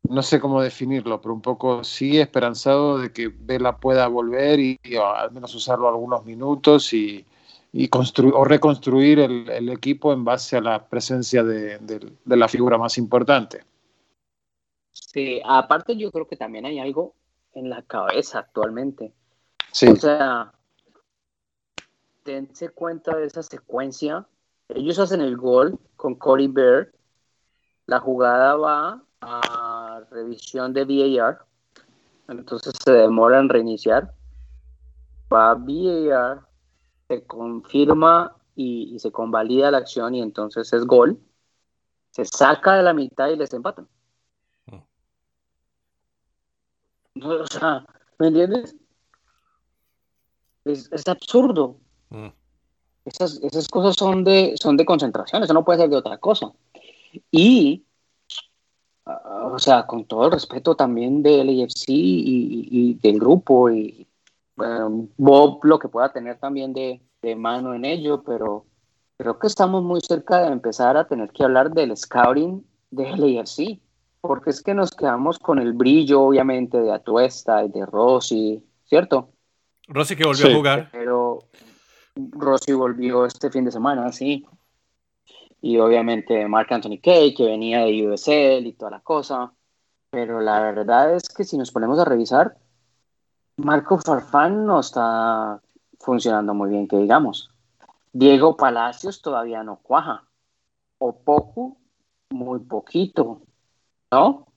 no 0.09 0.21
sé 0.21 0.39
cómo 0.39 0.61
definirlo, 0.61 1.21
pero 1.21 1.33
un 1.33 1.41
poco 1.41 1.83
sí 1.83 2.19
esperanzado 2.19 2.99
de 2.99 3.11
que 3.11 3.27
Vela 3.27 3.77
pueda 3.77 4.07
volver 4.07 4.59
y, 4.59 4.79
al 5.03 5.31
menos 5.31 5.53
usarlo 5.55 5.87
algunos 5.87 6.25
minutos 6.25 6.93
y, 6.93 7.25
y 7.77 7.89
o 7.91 8.45
reconstruir 8.45 9.19
el, 9.19 9.67
equipo 9.67 10.13
en 10.13 10.23
base 10.23 10.55
a 10.55 10.61
la 10.61 10.87
presencia 10.87 11.43
de, 11.43 11.77
de, 11.79 12.37
la 12.37 12.47
figura 12.47 12.77
más 12.77 12.97
importante. 12.97 13.65
Sí, 14.91 15.41
aparte 15.43 15.97
yo 15.97 16.09
creo 16.09 16.25
que 16.25 16.37
también 16.37 16.65
hay 16.65 16.79
algo 16.79 17.15
en 17.53 17.69
la 17.69 17.81
cabeza 17.81 18.39
actualmente. 18.39 19.11
Sí. 19.73 19.87
O 19.87 19.95
sea, 19.97 20.53
dense 22.23 22.69
cuenta 22.69 23.13
de 23.17 23.25
esa 23.25 23.43
secuencia. 23.43 24.25
Ellos 24.69 24.97
hacen 24.97 25.19
el 25.19 25.35
gol 25.35 25.77
con 25.97 26.15
Cody 26.15 26.47
Bear. 26.47 26.93
La 27.87 27.99
jugada 27.99 28.55
va 28.55 29.03
a 29.19 30.01
revisión 30.11 30.71
de 30.71 30.85
VAR. 30.85 31.39
Entonces 32.29 32.73
se 32.81 32.93
demora 32.93 33.37
en 33.37 33.49
reiniciar. 33.49 34.13
Va 35.29 35.51
a 35.51 35.55
VAR, 35.55 36.54
se 37.07 37.25
confirma 37.25 38.35
y, 38.55 38.97
se 38.99 39.11
convalida 39.11 39.71
la 39.71 39.79
acción 39.79 40.15
y 40.15 40.21
entonces 40.21 40.71
es 40.73 40.85
gol. 40.85 41.19
Se 42.11 42.25
saca 42.25 42.75
de 42.75 42.83
la 42.83 42.93
mitad 42.93 43.29
y 43.29 43.35
les 43.35 43.53
empatan. 43.53 43.87
Mm. 44.67 44.79
o 47.25 47.47
sea, 47.47 47.85
¿me 48.19 48.27
entiendes? 48.27 48.75
Es, 50.63 50.91
es 50.91 51.07
absurdo. 51.07 51.77
Mm. 52.09 52.29
Esas, 53.05 53.39
esas, 53.43 53.67
cosas 53.67 53.95
son 53.95 54.23
de, 54.23 54.55
son 54.59 54.77
de 54.77 54.85
concentración, 54.85 55.43
eso 55.43 55.53
no 55.53 55.63
puede 55.63 55.79
ser 55.79 55.89
de 55.89 55.97
otra 55.97 56.17
cosa. 56.17 56.51
Y, 57.29 57.85
ah, 59.05 59.51
o 59.53 59.59
sea, 59.59 59.85
con 59.85 60.05
todo 60.05 60.25
el 60.25 60.31
respeto 60.31 60.75
también 60.75 61.21
del 61.21 61.49
AFC 61.49 61.85
y, 61.87 62.95
del 62.95 63.19
grupo 63.19 63.69
y 63.69 64.07
Bob 64.57 65.59
lo 65.63 65.79
que 65.79 65.89
pueda 65.89 66.11
tener 66.11 66.37
también 66.39 66.73
de, 66.73 67.01
de, 67.21 67.35
mano 67.35 67.73
en 67.73 67.85
ello, 67.85 68.23
pero 68.23 68.65
creo 69.17 69.37
que 69.37 69.47
estamos 69.47 69.83
muy 69.83 70.01
cerca 70.01 70.41
de 70.41 70.47
empezar 70.47 70.95
a 70.97 71.07
tener 71.07 71.31
que 71.31 71.43
hablar 71.43 71.71
del 71.71 71.95
scouting 71.95 72.65
del 72.89 73.39
AFC, 73.39 73.79
porque 74.21 74.49
es 74.49 74.61
que 74.61 74.73
nos 74.73 74.91
quedamos 74.91 75.39
con 75.39 75.59
el 75.59 75.73
brillo, 75.73 76.21
obviamente, 76.21 76.79
de 76.79 76.91
Atuesta 76.91 77.63
y 77.63 77.69
de 77.69 77.85
Rossi, 77.85 78.63
¿cierto? 78.85 79.29
Rossi 79.87 80.15
que 80.15 80.25
volvió 80.25 80.47
a 80.47 80.55
jugar. 80.55 80.89
Pero, 80.91 81.39
Rossi 82.15 82.73
volvió 82.73 83.25
este 83.25 83.51
fin 83.51 83.65
de 83.65 83.71
semana, 83.71 84.11
sí. 84.11 84.45
Y 85.61 85.77
obviamente 85.77 86.47
Mark 86.47 86.67
Anthony 86.71 86.99
Kay, 87.01 87.33
que 87.33 87.45
venía 87.45 87.85
de 87.85 88.07
USL 88.07 88.65
y 88.65 88.73
toda 88.73 88.91
la 88.91 88.99
cosa. 89.01 89.51
Pero 90.11 90.39
la 90.39 90.61
verdad 90.61 91.15
es 91.15 91.27
que 91.27 91.43
si 91.43 91.57
nos 91.57 91.71
ponemos 91.71 91.99
a 91.99 92.05
revisar, 92.05 92.55
Marco 93.57 93.97
Farfán 93.97 94.65
no 94.65 94.79
está 94.79 95.61
funcionando 95.99 96.53
muy 96.53 96.69
bien, 96.69 96.87
que 96.87 96.97
digamos. 96.97 97.49
Diego 98.13 98.55
Palacios 98.55 99.21
todavía 99.21 99.63
no 99.63 99.77
cuaja. 99.77 100.23
O 100.97 101.15
poco, 101.15 101.77
muy 102.29 102.59
poquito, 102.59 103.41
¿no? 104.11 104.47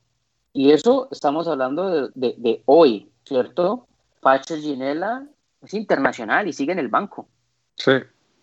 Y 0.53 0.73
eso 0.73 1.09
estamos 1.11 1.47
hablando 1.49 2.09
de, 2.15 2.35
de 2.39 2.63
hoy, 2.67 3.11
¿cierto? 3.25 3.87
Pacho 4.21 4.57
Ginela 4.57 5.27
es 5.63 5.75
internacional 5.75 6.49
y 6.49 6.53
sigue 6.53 6.73
en 6.73 6.79
el 6.79 6.89
banco. 6.89 7.29
Sí. 7.75 7.93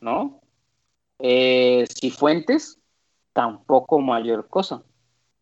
¿No? 0.01 0.41
Eh, 1.19 1.85
Cifuentes, 1.89 2.79
tampoco 3.33 3.99
mayor 3.99 4.47
cosa. 4.47 4.83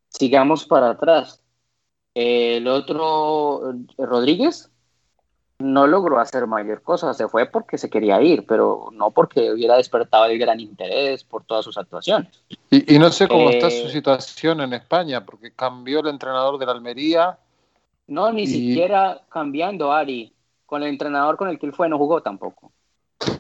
Sigamos 0.10 0.66
para 0.66 0.92
atrás. 0.92 1.42
el 2.14 2.68
otro, 2.68 3.74
Rodríguez, 3.98 4.72
no 5.60 5.88
logró 5.88 6.20
hacer 6.20 6.48
mayor 6.48 6.82
cosa. 6.82 7.14
Se 7.14 7.28
fue 7.28 7.46
porque 7.46 7.78
se 7.78 7.90
quería 7.90 8.22
ir, 8.22 8.46
pero 8.46 8.90
no 8.92 9.12
porque 9.12 9.52
hubiera 9.52 9.78
despertado 9.78 10.26
el 10.26 10.38
gran 10.38 10.60
interés 10.60 11.24
por 11.24 11.44
todas 11.44 11.64
sus 11.66 11.78
actuaciones. 11.78 12.30
Y, 12.70 12.98
no 12.98 13.12
sé 13.12 13.28
cómo 13.28 13.50
está 13.50 13.70
su 13.70 13.88
eh, 13.88 13.90
situación 13.90 14.62
en 14.62 14.74
España, 14.74 15.26
porque 15.26 15.52
cambió 15.52 16.00
el 16.00 16.08
entrenador 16.08 16.58
de 16.58 16.66
la 16.66 16.72
Almería. 16.72 17.38
No, 18.08 18.32
ni 18.32 18.48
siquiera 18.48 19.22
cambiando, 19.30 19.92
Ari. 19.92 20.34
Con 20.66 20.82
el 20.82 20.90
entrenador 20.90 21.38
con 21.38 21.50
el 21.50 21.60
que 21.60 21.68
él 21.68 21.74
fue 21.74 21.88
no 21.88 21.98
jugó 21.98 22.22
tampoco. 22.22 22.72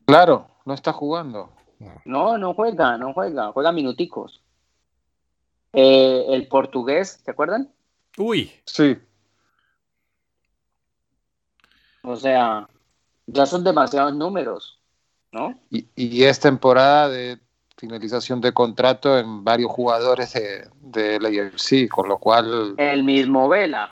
Claro, 0.05 0.47
no 0.66 0.74
está 0.74 0.93
jugando. 0.93 1.49
No, 2.05 2.38
no 2.38 2.53
juega, 2.53 2.97
no 2.97 3.14
juega, 3.14 3.51
juega 3.51 3.72
minuticos. 3.72 4.41
Eh, 5.74 6.26
el 6.30 6.47
portugués, 6.47 7.22
¿te 7.26 7.32
acuerdan? 7.32 7.70
Uy. 8.18 8.51
Sí. 8.66 8.97
O 12.04 12.16
sea, 12.16 12.68
ya 13.26 13.45
son 13.45 13.64
demasiados 13.64 14.14
números, 14.14 14.80
¿no? 15.32 15.58
Y, 15.70 15.88
y 15.95 16.24
es 16.24 16.39
temporada 16.39 17.10
de 17.10 17.39
finalización 17.78 18.39
de 18.39 18.54
contrato 18.54 19.18
en 19.18 19.43
varios 19.43 19.72
jugadores 19.72 20.34
de, 20.34 20.70
de 20.82 21.20
la 21.20 21.30
UFC, 21.30 21.89
con 21.89 22.08
lo 22.08 22.18
cual... 22.18 22.76
El 22.78 23.04
mismo 23.04 23.49
Vela. 23.49 23.89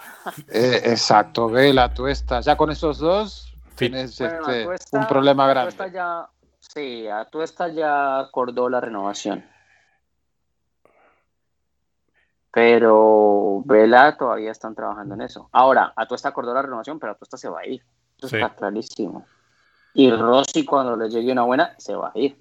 Eh, 0.48 0.82
exacto, 0.86 1.50
Vela, 1.50 1.94
tú 1.94 2.08
estás, 2.08 2.46
ya 2.46 2.56
con 2.56 2.70
esos 2.70 3.00
dos 3.00 3.54
tienes 3.76 4.22
este, 4.22 4.68
un 4.92 5.08
problema 5.08 5.48
grande. 5.48 5.76
ya, 5.92 6.28
sí, 6.60 7.08
a 7.08 7.26
tú 7.26 7.42
estás 7.42 7.74
ya 7.74 8.20
acordó 8.20 8.70
la 8.70 8.80
renovación. 8.80 9.44
Pero 12.52 13.64
Vela 13.66 14.18
todavía 14.18 14.52
están 14.52 14.76
trabajando 14.76 15.16
en 15.16 15.22
eso. 15.22 15.50
Ahora, 15.52 15.94
a 15.96 16.04
acordó 16.28 16.54
la 16.54 16.62
renovación, 16.62 17.00
pero 17.00 17.14
a 17.14 17.16
tú 17.16 17.38
se 17.38 17.50
va 17.50 17.62
a 17.62 17.68
ir. 17.68 17.82
Eso 18.22 18.36
está 18.36 18.56
clarísimo. 18.56 19.26
Y 19.94 20.10
Rossi, 20.12 20.64
cuando 20.64 20.96
le 20.96 21.10
llegue 21.10 21.32
una 21.32 21.44
buena, 21.44 21.76
se 21.78 21.96
va 21.96 22.12
a 22.14 22.20
ir. 22.20 22.38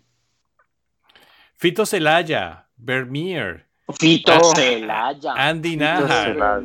Fito 1.56 1.84
Celaya, 1.84 2.68
Vermeer. 2.76 3.66
Fito 3.98 4.32
ah, 4.32 4.40
Celaya. 4.54 5.32
Andy 5.34 5.76
Najar. 5.76 6.62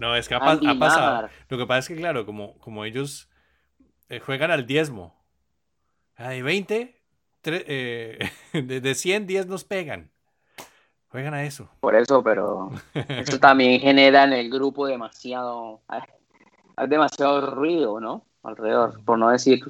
No, 0.00 0.14
es 0.14 0.28
que 0.28 0.34
ha, 0.34 0.40
pasado. 0.40 1.28
Lo 1.48 1.58
que 1.58 1.66
pasa 1.66 1.78
es 1.80 1.88
que, 1.88 1.96
claro, 1.96 2.24
como, 2.24 2.56
como 2.58 2.84
ellos 2.84 3.28
eh, 4.08 4.20
juegan 4.20 4.50
al 4.50 4.66
diezmo. 4.66 5.22
Hay 6.16 6.42
20, 6.42 7.02
eh, 7.44 8.30
de, 8.52 8.94
100, 8.94 9.26
10 9.26 9.46
nos 9.46 9.64
pegan. 9.64 10.10
Juegan 11.08 11.34
a 11.34 11.44
eso. 11.44 11.68
Por 11.80 11.94
eso, 11.94 12.22
pero 12.22 12.70
eso 12.94 13.38
también 13.38 13.80
genera 13.80 14.24
en 14.24 14.32
el 14.32 14.50
grupo 14.50 14.86
demasiado, 14.86 15.82
hay 15.88 16.88
demasiado 16.88 17.50
ruido, 17.50 18.00
¿no? 18.00 18.24
Alrededor, 18.42 19.04
por 19.04 19.18
no 19.18 19.30
decir 19.30 19.64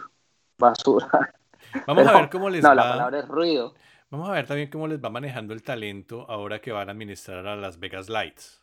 basura. 0.59 1.35
Vamos 1.87 2.07
a 2.07 2.21
ver 2.21 2.31
cómo 2.31 2.51
les 2.51 2.65
va. 2.65 2.71
No, 2.71 2.75
la 2.75 2.91
palabra 2.91 3.19
es 3.21 3.29
ruido. 3.29 3.75
Vamos 4.11 4.29
a 4.29 4.33
ver 4.33 4.47
también 4.47 4.69
cómo 4.71 4.87
les 4.89 5.03
va 5.03 5.09
manejando 5.09 5.55
el 5.55 5.63
talento 5.63 6.27
ahora 6.29 6.61
que 6.61 6.71
van 6.71 6.89
a 6.89 6.93
administrar 6.93 7.47
a 7.47 7.57
Las 7.57 7.79
Vegas 7.79 8.09
Lights. 8.09 8.63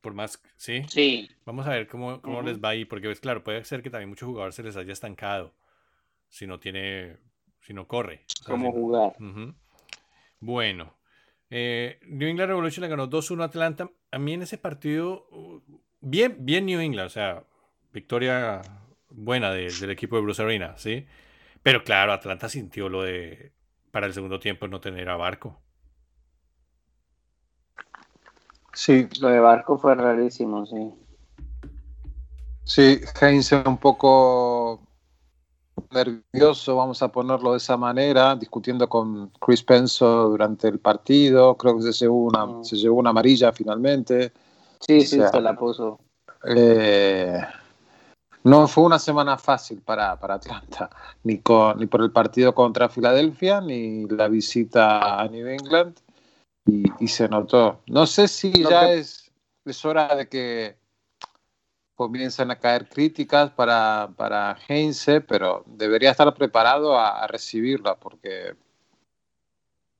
Por 0.00 0.14
más, 0.14 0.42
¿sí? 0.56 0.84
Sí. 0.88 1.28
Vamos 1.44 1.66
a 1.66 1.70
ver 1.70 1.86
cómo, 1.86 2.22
cómo 2.22 2.40
les 2.40 2.62
va 2.62 2.70
ahí, 2.70 2.84
porque 2.84 3.08
es 3.08 3.10
pues, 3.10 3.20
claro, 3.20 3.44
puede 3.44 3.62
ser 3.64 3.82
que 3.82 3.90
también 3.90 4.08
muchos 4.08 4.26
jugadores 4.26 4.54
se 4.54 4.62
les 4.62 4.76
haya 4.76 4.92
estancado 4.92 5.52
si 6.28 6.46
no 6.46 6.58
tiene, 6.58 7.18
si 7.60 7.74
no 7.74 7.86
corre. 7.86 8.24
¿Cómo 8.46 8.72
jugar? 8.72 9.14
Bueno, 10.40 10.94
eh, 11.50 11.98
New 12.06 12.28
England 12.28 12.48
Revolution 12.48 12.82
le 12.82 12.88
ganó 12.88 13.08
2-1 13.08 13.42
a 13.42 13.44
Atlanta. 13.46 13.90
A 14.10 14.18
mí 14.18 14.32
en 14.34 14.42
ese 14.42 14.58
partido, 14.58 15.26
uh, 15.30 15.62
bien, 16.00 16.36
bien 16.40 16.66
New 16.66 16.80
England, 16.80 17.06
o 17.06 17.10
sea, 17.10 17.44
victoria 17.96 18.60
buena 19.10 19.50
del 19.50 19.90
equipo 19.90 20.16
de 20.16 20.22
Bruce 20.22 20.42
Arena, 20.42 20.74
¿sí? 20.76 21.06
Pero 21.62 21.82
claro, 21.82 22.12
Atlanta 22.12 22.48
sintió 22.48 22.88
lo 22.88 23.02
de 23.02 23.52
para 23.90 24.06
el 24.06 24.12
segundo 24.12 24.38
tiempo 24.38 24.68
no 24.68 24.80
tener 24.80 25.08
a 25.08 25.16
Barco. 25.16 25.58
Sí. 28.74 29.08
Lo 29.20 29.28
de 29.28 29.40
Barco 29.40 29.78
fue 29.78 29.94
rarísimo, 29.94 30.66
sí. 30.66 30.92
Sí, 32.64 33.00
Heinz 33.20 33.52
un 33.52 33.78
poco 33.78 34.82
nervioso, 35.90 36.76
vamos 36.76 37.00
a 37.02 37.10
ponerlo 37.10 37.52
de 37.52 37.58
esa 37.58 37.76
manera, 37.76 38.36
discutiendo 38.36 38.88
con 38.88 39.30
Chris 39.40 39.62
Penso 39.62 40.28
durante 40.28 40.68
el 40.68 40.78
partido. 40.78 41.56
Creo 41.56 41.76
que 41.76 41.90
se 41.90 41.92
llevó 41.92 42.24
una, 42.24 42.44
mm. 42.44 42.64
se 42.64 42.76
llevó 42.76 42.98
una 42.98 43.10
amarilla 43.10 43.52
finalmente. 43.52 44.32
Sí, 44.80 45.00
sí, 45.00 45.20
se 45.30 45.40
la 45.40 45.56
puso. 45.56 45.98
Eh, 46.44 47.40
no 48.46 48.68
fue 48.68 48.84
una 48.84 49.00
semana 49.00 49.36
fácil 49.36 49.82
para, 49.82 50.12
Atlanta, 50.12 50.88
ni, 51.24 51.38
con, 51.38 51.80
ni 51.80 51.86
por 51.86 52.00
el 52.00 52.12
partido 52.12 52.54
contra 52.54 52.88
Filadelfia, 52.88 53.60
ni 53.60 54.06
la 54.06 54.28
visita 54.28 55.20
a 55.20 55.26
New 55.26 55.48
England, 55.48 55.96
y, 56.64 57.08
se 57.08 57.28
notó. 57.28 57.80
No 57.88 58.06
sé 58.06 58.28
si 58.28 58.52
ya 58.62 58.92
es, 58.92 59.32
es 59.64 59.84
hora 59.84 60.14
de 60.14 60.28
que 60.28 60.76
comiencen 61.96 62.52
a 62.52 62.60
caer 62.60 62.88
críticas 62.88 63.50
para, 63.50 64.10
para 64.16 64.56
Heinze, 64.68 65.20
pero 65.22 65.64
debería 65.66 66.12
estar 66.12 66.32
preparado 66.32 66.96
a, 66.96 67.26
recibirla, 67.26 67.96
porque 67.96 68.54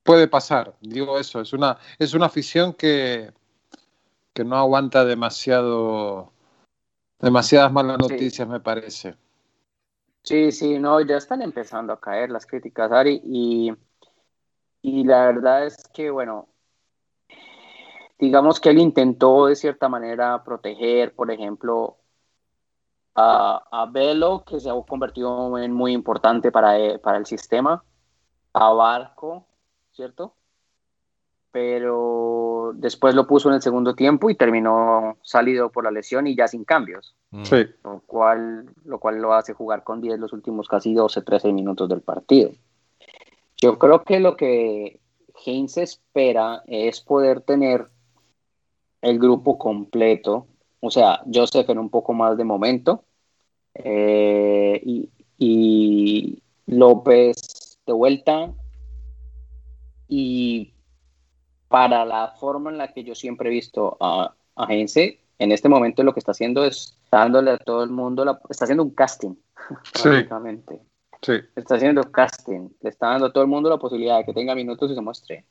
puede 0.03 0.29
pasar, 0.29 0.73
digo 0.79 1.19
eso, 1.19 1.41
es 1.41 1.51
una, 1.51 1.77
es 1.99 2.13
una 2.13 2.27
afición 2.27 2.71
que, 2.71 3.29
que 4.33 4.45
no 4.45 4.55
aguanta 4.55 5.03
demasiado 5.03 6.31
Demasiadas 7.19 7.71
malas 7.71 7.97
noticias, 7.97 8.47
me 8.47 8.59
parece. 8.59 9.15
Sí, 10.23 10.51
sí, 10.51 10.77
no, 10.77 10.99
ya 11.01 11.17
están 11.17 11.41
empezando 11.41 11.93
a 11.93 11.99
caer 11.99 12.29
las 12.29 12.45
críticas, 12.45 12.91
Ari, 12.91 13.21
y, 13.25 13.73
y 14.81 15.03
la 15.03 15.25
verdad 15.25 15.65
es 15.65 15.77
que, 15.93 16.11
bueno, 16.11 16.47
digamos 18.19 18.59
que 18.59 18.69
él 18.69 18.79
intentó 18.79 19.47
de 19.47 19.55
cierta 19.55 19.89
manera 19.89 20.43
proteger, 20.43 21.15
por 21.15 21.31
ejemplo, 21.31 21.97
a, 23.15 23.63
a 23.71 23.85
Velo, 23.87 24.43
que 24.45 24.59
se 24.59 24.69
ha 24.69 24.73
convertido 24.87 25.57
en 25.57 25.71
muy 25.71 25.93
importante 25.93 26.51
para, 26.51 26.77
e, 26.77 26.99
para 26.99 27.17
el 27.17 27.25
sistema, 27.25 27.83
a 28.53 28.69
Barco, 28.73 29.47
¿cierto? 29.91 30.35
Pero 31.51 32.73
después 32.75 33.15
lo 33.15 33.27
puso 33.27 33.49
en 33.49 33.55
el 33.55 33.61
segundo 33.61 33.95
tiempo 33.95 34.29
y 34.29 34.35
terminó 34.35 35.17
salido 35.21 35.71
por 35.71 35.83
la 35.83 35.91
lesión 35.91 36.27
y 36.27 36.35
ya 36.35 36.47
sin 36.47 36.65
cambios. 36.65 37.15
Mm. 37.31 37.43
Sí. 37.43 37.65
Lo 37.83 38.01
cual, 38.05 38.65
lo 38.85 38.99
cual 38.99 39.21
lo 39.21 39.33
hace 39.33 39.53
jugar 39.53 39.83
con 39.83 40.01
10 40.01 40.19
los 40.19 40.33
últimos 40.33 40.67
casi 40.67 40.93
12, 40.93 41.21
13 41.21 41.53
minutos 41.53 41.89
del 41.89 42.01
partido. 42.01 42.51
Yo 43.57 43.79
creo 43.79 44.03
que 44.03 44.19
lo 44.19 44.35
que 44.35 44.99
Heinz 45.45 45.77
espera 45.77 46.63
es 46.67 47.01
poder 47.01 47.41
tener 47.41 47.87
el 49.01 49.19
grupo 49.19 49.57
completo. 49.57 50.47
O 50.79 50.91
sea, 50.91 51.21
Joseph 51.31 51.69
en 51.69 51.79
un 51.79 51.89
poco 51.89 52.13
más 52.13 52.37
de 52.37 52.43
momento. 52.43 53.03
Eh, 53.73 54.81
y, 54.83 55.09
y 55.37 56.43
López 56.67 57.79
de 57.85 57.93
vuelta. 57.93 58.53
Y 60.07 60.73
para 61.67 62.05
la 62.05 62.29
forma 62.39 62.69
en 62.69 62.77
la 62.77 62.93
que 62.93 63.03
yo 63.03 63.15
siempre 63.15 63.49
he 63.49 63.51
visto 63.51 63.97
a, 63.99 64.33
a 64.55 64.65
Heinze, 64.71 65.19
en 65.39 65.51
este 65.51 65.69
momento 65.69 66.03
lo 66.03 66.13
que 66.13 66.19
está 66.19 66.31
haciendo 66.31 66.65
es 66.65 66.97
dándole 67.11 67.51
a 67.51 67.57
todo 67.57 67.83
el 67.83 67.89
mundo, 67.89 68.25
la, 68.25 68.39
está 68.49 68.65
haciendo 68.65 68.83
un 68.83 68.91
casting, 68.91 69.35
Sí. 69.93 70.09
Sí. 71.21 71.33
Está 71.55 71.75
haciendo 71.75 72.03
casting, 72.11 72.69
le 72.81 72.89
está 72.89 73.07
dando 73.07 73.27
a 73.27 73.33
todo 73.33 73.43
el 73.43 73.49
mundo 73.49 73.69
la 73.69 73.77
posibilidad 73.77 74.19
de 74.19 74.25
que 74.25 74.33
tenga 74.33 74.55
minutos 74.55 74.91
y 74.91 74.95
se 74.95 75.01
muestre. 75.01 75.45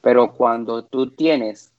Pero 0.00 0.32
cuando 0.32 0.84
tú 0.84 1.10
tienes, 1.10 1.72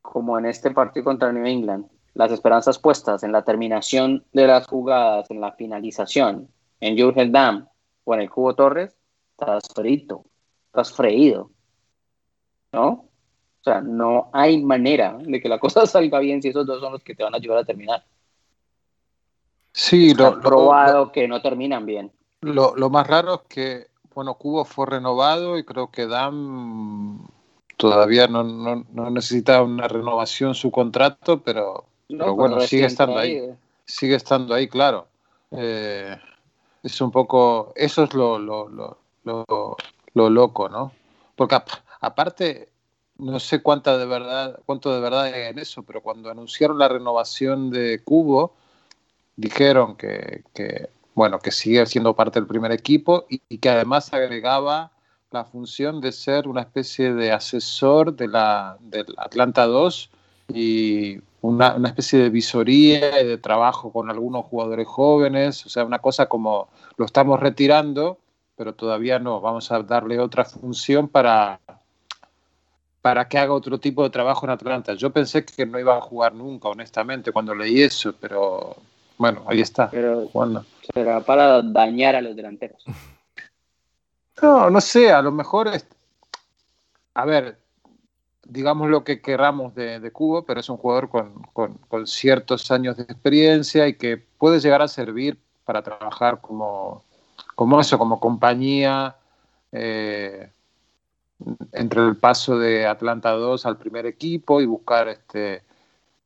como 0.00 0.38
en 0.38 0.46
este 0.46 0.70
partido 0.70 1.04
contra 1.04 1.32
New 1.32 1.44
England, 1.44 1.86
las 2.14 2.30
esperanzas 2.30 2.78
puestas 2.78 3.22
en 3.22 3.32
la 3.32 3.42
terminación 3.42 4.24
de 4.32 4.46
las 4.46 4.66
jugadas, 4.66 5.30
en 5.30 5.40
la 5.40 5.52
finalización, 5.52 6.48
en 6.80 6.98
Jurgen 6.98 7.32
Damm 7.32 7.66
o 8.04 8.14
en 8.14 8.20
el 8.20 8.30
Cubo 8.30 8.54
Torres, 8.54 8.96
estás 9.32 9.64
frito, 9.74 10.24
estás 10.66 10.92
freído. 10.92 11.50
¿No? 12.72 12.88
O 12.88 13.64
sea, 13.64 13.80
no 13.80 14.30
hay 14.32 14.62
manera 14.62 15.16
de 15.20 15.40
que 15.40 15.48
la 15.48 15.58
cosa 15.58 15.86
salga 15.86 16.18
bien 16.18 16.42
si 16.42 16.48
esos 16.48 16.66
dos 16.66 16.80
son 16.80 16.92
los 16.92 17.02
que 17.02 17.14
te 17.14 17.22
van 17.22 17.34
a 17.34 17.36
ayudar 17.36 17.58
a 17.58 17.64
terminar. 17.64 18.04
Sí, 19.72 20.10
Está 20.10 20.30
lo, 20.30 20.36
lo- 20.36 20.42
probado 20.42 21.12
que 21.12 21.26
no 21.28 21.40
terminan 21.40 21.86
bien. 21.86 22.12
Lo, 22.42 22.74
lo 22.76 22.90
más 22.90 23.06
raro 23.06 23.34
es 23.34 23.40
que, 23.48 23.86
bueno, 24.14 24.34
Cubo 24.34 24.64
fue 24.64 24.86
renovado 24.86 25.58
y 25.58 25.64
creo 25.64 25.90
que 25.90 26.06
Dam 26.06 27.26
todavía 27.76 28.26
no, 28.26 28.42
no, 28.42 28.84
no 28.92 29.10
necesita 29.10 29.62
una 29.62 29.86
renovación 29.88 30.54
su 30.54 30.70
contrato, 30.70 31.40
pero, 31.40 31.84
No, 32.08 32.18
pero 32.18 32.34
bueno, 32.34 32.60
sigue 32.60 32.86
estando 32.86 33.18
ahí. 33.18 33.36
traído. 33.38 33.56
Sigue 33.86 34.14
estando 34.16 34.54
ahí, 34.54 34.68
claro. 34.68 35.06
Eh, 35.52 36.16
es 36.82 37.00
un 37.00 37.10
poco, 37.12 37.72
eso 37.76 38.02
es 38.04 38.12
lo, 38.14 38.38
lo, 38.38 38.68
lo, 38.68 38.98
lo, 39.24 39.76
lo 40.14 40.30
loco, 40.30 40.68
¿no? 40.68 40.92
Porque 41.36 41.56
aparte, 42.02 42.68
no 43.16 43.40
sé 43.40 43.62
cuánta 43.62 43.96
de 43.96 44.06
verdad, 44.06 44.60
cuánto 44.66 44.94
de 44.94 45.00
verdad 45.00 45.22
hay 45.22 45.50
en 45.50 45.58
eso, 45.58 45.82
pero 45.84 46.02
cuando 46.02 46.30
anunciaron 46.30 46.78
la 46.78 46.88
renovación 46.88 47.70
de 47.70 48.02
Cubo, 48.04 48.54
dijeron 49.36 49.96
que, 49.96 50.42
bueno, 51.14 51.38
que 51.38 51.52
sigue 51.52 51.86
siendo 51.86 52.14
parte 52.14 52.40
del 52.40 52.48
primer 52.48 52.72
equipo 52.72 53.24
y, 53.30 53.40
y 53.48 53.58
que 53.58 53.70
además 53.70 54.12
agregaba 54.12 54.92
la 55.30 55.44
función 55.44 56.00
de 56.00 56.12
ser 56.12 56.48
una 56.48 56.62
especie 56.62 57.14
de 57.14 57.32
asesor 57.32 58.14
de 58.14 58.28
la, 58.28 58.76
del 58.80 59.06
Atlanta 59.16 59.66
2 59.66 60.10
y 60.48 61.18
una, 61.40 61.76
una 61.76 61.88
especie 61.88 62.18
de 62.18 62.30
visoría 62.30 63.22
y 63.22 63.26
de 63.26 63.38
trabajo 63.38 63.92
con 63.92 64.10
algunos 64.10 64.44
jugadores 64.46 64.88
jóvenes, 64.88 65.64
o 65.64 65.68
sea, 65.68 65.84
una 65.84 66.00
cosa 66.00 66.26
como 66.26 66.68
lo 66.96 67.04
estamos 67.06 67.40
retirando, 67.40 68.18
pero 68.56 68.74
todavía 68.74 69.20
no, 69.20 69.40
vamos 69.40 69.70
a 69.70 69.82
darle 69.82 70.18
otra 70.18 70.44
función 70.44 71.08
para, 71.08 71.60
para 73.02 73.28
que 73.28 73.36
haga 73.36 73.52
otro 73.52 73.78
tipo 73.78 74.02
de 74.04 74.10
trabajo 74.10 74.46
en 74.46 74.50
Atlanta. 74.52 74.94
Yo 74.94 75.10
pensé 75.10 75.44
que 75.44 75.66
no 75.66 75.78
iba 75.78 75.96
a 75.96 76.00
jugar 76.00 76.34
nunca, 76.34 76.68
honestamente, 76.68 77.32
cuando 77.32 77.54
leí 77.54 77.82
eso, 77.82 78.14
pero 78.20 78.76
bueno, 79.18 79.44
ahí 79.48 79.60
está, 79.60 79.90
Pero 79.90 80.28
jugando. 80.28 80.64
será 80.94 81.20
para 81.20 81.60
dañar 81.62 82.14
a 82.16 82.20
los 82.22 82.34
delanteros. 82.36 82.84
No, 84.40 84.70
no 84.70 84.80
sé, 84.80 85.12
a 85.12 85.20
lo 85.20 85.30
mejor 85.32 85.68
es. 85.68 85.86
A 87.14 87.24
ver, 87.26 87.58
digamos 88.44 88.88
lo 88.88 89.04
que 89.04 89.20
querramos 89.20 89.74
de, 89.74 90.00
de 90.00 90.10
Cubo, 90.10 90.44
pero 90.44 90.60
es 90.60 90.68
un 90.68 90.76
jugador 90.78 91.08
con, 91.10 91.42
con- 91.52 91.74
con 91.88 92.06
ciertos 92.06 92.70
años 92.70 92.96
de 92.96 93.02
experiencia 93.04 93.86
y 93.86 93.94
que 93.94 94.16
puede 94.16 94.60
llegar 94.60 94.80
a 94.82 94.88
servir 94.88 95.38
para 95.64 95.82
trabajar 95.82 96.40
como, 96.40 97.04
como 97.54 97.80
eso, 97.80 97.98
como 97.98 98.18
compañía 98.18 99.16
eh, 99.72 100.50
entre 101.72 102.02
el 102.06 102.16
paso 102.16 102.58
de 102.58 102.86
Atlanta 102.86 103.30
2 103.32 103.66
al 103.66 103.78
primer 103.78 104.06
equipo 104.06 104.60
y 104.60 104.66
buscar 104.66 105.08
este, 105.08 105.62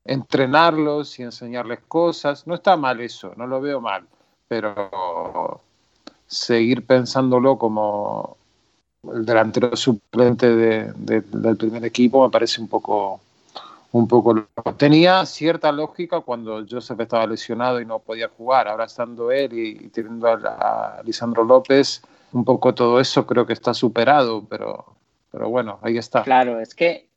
entrenarlos 0.05 1.19
y 1.19 1.25
enseñarles 1.25 1.81
cosas. 1.89 2.47
No 2.47 2.55
está 2.55 2.77
mal 2.77 3.01
eso, 3.01 3.33
no 3.37 3.47
lo 3.47 3.61
veo 3.61 3.81
mal, 3.81 4.07
pero 4.49 5.61
seguir 6.27 6.87
pensándolo 6.87 7.59
como 7.59 8.37
el 9.13 9.25
delantero 9.27 9.77
suplente 9.77 10.55
de- 10.55 10.93
de- 10.95 11.21
del 11.23 11.57
primer 11.57 11.85
equipo 11.85 12.25
me 12.25 12.31
parece 12.31 12.61
un 12.61 12.69
poco 12.69 13.21
un 13.93 14.09
poco 14.09 14.35
loco. 14.35 14.75
tenía 14.77 15.25
cierta 15.27 15.73
lógica 15.73 16.21
cuando 16.21 16.65
Joseph 16.71 17.01
estaba 17.01 17.27
lesionado 17.27 17.81
y 17.81 17.87
no 17.87 18.01
podía 18.01 18.29
jugar 18.29 18.69
ahora 18.69 18.87
estando 18.87 19.33
él 19.33 19.53
y, 19.55 19.69
y 19.87 19.89
teniendo 19.91 20.29
a, 20.29 20.99
a 20.99 21.03
Lisandro 21.05 21.45
López 21.45 22.03
un 22.33 22.45
poco 22.45 22.75
todo 22.75 23.01
eso 23.01 23.27
creo 23.27 23.47
que 23.47 23.55
está 23.55 23.75
superado 23.75 24.45
pero 24.49 24.96
pero 25.37 25.51
bueno 25.51 25.79
ahí 25.83 25.99
está 25.99 26.23
Claro, 26.23 26.61
es 26.61 26.75
que 26.75 27.09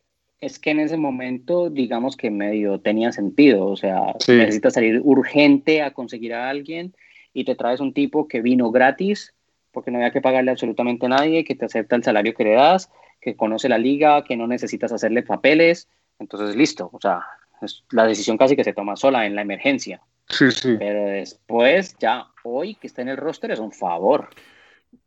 es 0.41 0.57
que 0.59 0.71
en 0.71 0.79
ese 0.79 0.95
momento, 0.97 1.69
digamos 1.69 2.15
que 2.15 2.29
medio 2.31 2.79
tenía 2.79 3.11
sentido. 3.11 3.65
O 3.65 3.75
sea, 3.75 4.13
Sí. 4.19 4.31
necesitas 4.33 4.73
salir 4.73 5.01
urgente 5.03 5.81
a 5.81 5.91
conseguir 5.91 6.33
a 6.33 6.49
alguien 6.49 6.93
y 7.33 7.43
te 7.43 7.55
traes 7.55 7.81
un 7.81 7.93
tipo 7.93 8.27
que 8.27 8.41
vino 8.41 8.71
gratis 8.71 9.33
porque 9.71 9.91
no 9.91 9.97
había 9.97 10.11
que 10.11 10.21
pagarle 10.21 10.51
absolutamente 10.51 11.05
a 11.07 11.09
nadie, 11.09 11.43
que 11.43 11.55
te 11.55 11.65
acepta 11.65 11.97
el 11.97 12.03
salario 12.03 12.33
que 12.33 12.45
le 12.45 12.53
das, 12.53 12.89
que 13.19 13.35
conoce 13.35 13.67
la 13.67 13.77
liga, 13.77 14.23
que 14.23 14.37
no 14.37 14.47
necesitas 14.47 14.93
hacerle 14.93 15.23
papeles. 15.23 15.89
Entonces, 16.19 16.55
listo. 16.55 16.89
O 16.93 16.99
sea, 17.01 17.19
es 17.61 17.83
la 17.91 18.05
decisión 18.05 18.37
casi 18.37 18.55
que 18.55 18.63
se 18.63 18.73
toma 18.73 18.95
sola 18.95 19.25
en 19.25 19.35
la 19.35 19.41
emergencia. 19.41 20.01
sí 20.29 20.51
sí 20.51 20.75
Pero 20.79 21.03
después, 21.05 21.97
ya 21.99 22.27
hoy 22.43 22.75
que 22.75 22.87
está 22.87 23.01
en 23.01 23.09
el 23.09 23.17
roster 23.17 23.51
es 23.51 23.59
un 23.59 23.73
favor. 23.73 24.29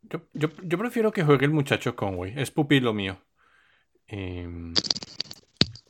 Yo, 0.03 0.21
yo, 0.33 0.49
yo 0.63 0.77
prefiero 0.77 1.11
que 1.11 1.23
juegue 1.23 1.45
el 1.45 1.51
muchacho 1.51 1.95
Conway. 1.95 2.33
Es 2.37 2.51
pupilo 2.51 2.93
mío. 2.93 3.17
Em, 4.07 4.73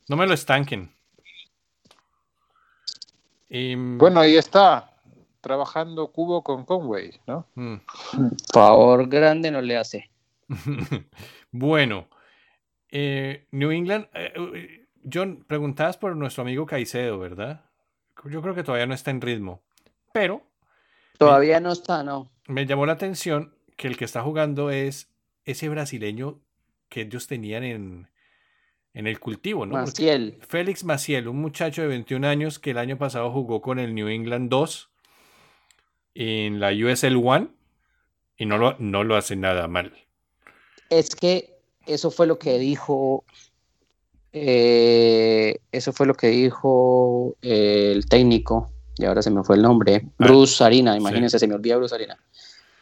no 0.07 0.15
me 0.15 0.27
lo 0.27 0.33
estanquen. 0.33 0.91
Em, 3.49 3.97
bueno 3.97 4.19
ahí 4.19 4.35
está 4.35 4.89
trabajando 5.41 6.11
Cubo 6.11 6.43
con 6.43 6.63
Conway 6.65 7.19
¿no? 7.27 7.45
mm. 7.55 7.75
Favor 8.51 9.07
grande 9.07 9.51
no 9.51 9.61
le 9.61 9.77
hace. 9.77 10.09
bueno, 11.51 12.07
eh, 12.89 13.47
New 13.51 13.71
England. 13.71 14.07
eh, 14.13 14.33
eh, 14.35 14.87
John, 15.11 15.43
preguntabas 15.47 15.97
por 15.97 16.15
nuestro 16.15 16.43
amigo 16.43 16.65
Caicedo, 16.65 17.19
¿verdad? 17.19 17.65
Yo 18.25 18.41
creo 18.41 18.55
que 18.55 18.63
todavía 18.63 18.85
no 18.87 18.93
está 18.93 19.11
en 19.11 19.21
ritmo. 19.21 19.61
Pero 20.13 20.41
Todavía 21.17 21.59
no 21.59 21.71
está, 21.71 22.03
no. 22.03 22.29
me 22.47 22.65
llamó 22.65 22.85
la 22.85 22.93
atención 22.93 23.52
que 23.75 23.87
el 23.87 23.97
que 23.97 24.05
está 24.05 24.21
jugando 24.21 24.69
es 24.69 25.09
ese 25.45 25.69
brasileño 25.69 26.39
que 26.89 27.01
ellos 27.01 27.27
tenían 27.27 27.63
en, 27.63 28.07
en 28.93 29.07
el 29.07 29.19
cultivo, 29.19 29.65
¿no? 29.65 29.71
Porque 29.73 29.85
Maciel. 29.91 30.37
Félix 30.47 30.83
Maciel, 30.83 31.27
un 31.27 31.41
muchacho 31.41 31.81
de 31.81 31.87
21 31.87 32.27
años 32.27 32.59
que 32.59 32.71
el 32.71 32.77
año 32.77 32.97
pasado 32.97 33.31
jugó 33.31 33.61
con 33.61 33.79
el 33.79 33.93
New 33.95 34.07
England 34.07 34.49
2 34.49 34.89
en 36.15 36.59
la 36.59 36.69
USL 36.71 37.15
1 37.15 37.49
y 38.37 38.45
no 38.45 38.57
lo, 38.57 38.75
no 38.79 39.03
lo 39.03 39.15
hace 39.15 39.35
nada 39.35 39.67
mal. 39.67 39.93
Es 40.89 41.15
que 41.15 41.55
eso 41.87 42.11
fue 42.11 42.27
lo 42.27 42.37
que 42.39 42.57
dijo. 42.59 43.23
eh, 44.31 45.59
eso 45.71 45.93
fue 45.93 46.05
lo 46.07 46.13
que 46.13 46.27
dijo 46.27 47.35
el 47.41 48.05
técnico, 48.07 48.71
y 48.97 49.05
ahora 49.05 49.21
se 49.21 49.31
me 49.31 49.43
fue 49.43 49.55
el 49.55 49.61
nombre, 49.61 50.01
Ah, 50.19 50.25
Bruce 50.27 50.63
Arina, 50.63 50.95
imagínense, 50.97 51.39
se 51.39 51.47
me 51.47 51.55
olvida 51.55 51.77
Bruce 51.77 51.93
Arina. 51.95 52.17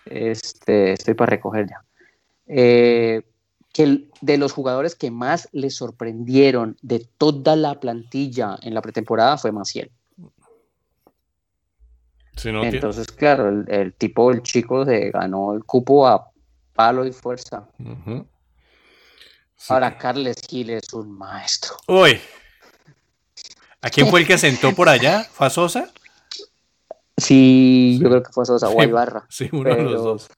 Este, 0.05 0.93
estoy 0.93 1.13
para 1.13 1.31
recoger 1.31 1.67
ya. 1.67 1.83
Eh, 2.47 3.21
que 3.73 3.83
el- 3.83 4.11
de 4.21 4.37
los 4.37 4.51
jugadores 4.51 4.95
que 4.95 5.11
más 5.11 5.47
le 5.53 5.69
sorprendieron 5.69 6.77
de 6.81 7.07
toda 7.17 7.55
la 7.55 7.79
plantilla 7.79 8.57
en 8.61 8.73
la 8.73 8.81
pretemporada 8.81 9.37
fue 9.37 9.51
Maciel. 9.51 9.91
Entonces, 12.75 13.07
claro, 13.07 13.49
el, 13.67 13.93
tipo, 13.93 14.31
el 14.31 14.41
chico, 14.41 14.85
se 14.85 15.11
ganó 15.11 15.53
el 15.53 15.63
cupo 15.63 16.07
a 16.07 16.31
palo 16.73 17.05
y 17.05 17.11
fuerza. 17.11 17.67
Ahora, 19.69 19.97
Carles 19.97 20.37
Gil 20.49 20.71
es 20.71 20.91
un 20.93 21.11
maestro. 21.17 21.75
Uy. 21.87 22.19
¿A 23.81 23.89
quién 23.89 24.07
fue 24.07 24.21
el 24.21 24.27
que 24.27 24.37
sentó 24.37 24.73
por 24.73 24.89
allá? 24.89 25.23
¿Fue 25.23 25.47
a 25.47 25.49
Sosa? 25.49 25.91
Sí, 27.21 27.99
yo 28.01 28.09
creo 28.09 28.23
que 28.23 28.31
fue 28.31 28.45
Sosa 28.45 28.69
o 28.69 28.83
Ibarra. 28.83 29.25
Sí, 29.29 29.47
uno 29.51 29.75
de 29.75 29.83
los 29.83 30.03
dos. 30.03 30.29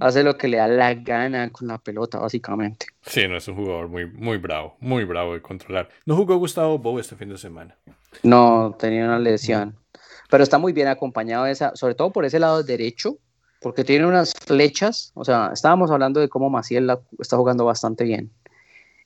Hace 0.00 0.24
lo 0.24 0.36
que 0.36 0.48
le 0.48 0.56
da 0.56 0.66
la 0.66 0.94
gana 0.94 1.50
con 1.50 1.68
la 1.68 1.78
pelota, 1.78 2.18
básicamente. 2.18 2.86
Sí, 3.02 3.28
no 3.28 3.36
es 3.36 3.46
un 3.46 3.56
jugador 3.56 3.88
muy, 3.88 4.06
muy 4.06 4.38
bravo, 4.38 4.76
muy 4.80 5.04
bravo 5.04 5.34
de 5.34 5.42
controlar. 5.42 5.88
No 6.04 6.16
jugó 6.16 6.36
Gustavo 6.36 6.78
Bou 6.78 6.98
este 6.98 7.16
fin 7.16 7.28
de 7.28 7.38
semana. 7.38 7.76
No, 8.22 8.74
tenía 8.78 9.04
una 9.04 9.18
lesión. 9.18 9.76
Pero 10.30 10.42
está 10.42 10.58
muy 10.58 10.72
bien 10.72 10.88
acompañado, 10.88 11.46
esa, 11.46 11.76
sobre 11.76 11.94
todo 11.94 12.10
por 12.10 12.24
ese 12.24 12.40
lado 12.40 12.62
derecho, 12.62 13.18
porque 13.60 13.84
tiene 13.84 14.06
unas 14.06 14.32
flechas. 14.32 15.12
O 15.14 15.24
sea, 15.24 15.50
estábamos 15.52 15.90
hablando 15.90 16.18
de 16.18 16.28
cómo 16.28 16.50
Maciel 16.50 16.90
está 17.18 17.36
jugando 17.36 17.64
bastante 17.64 18.04
bien. 18.04 18.32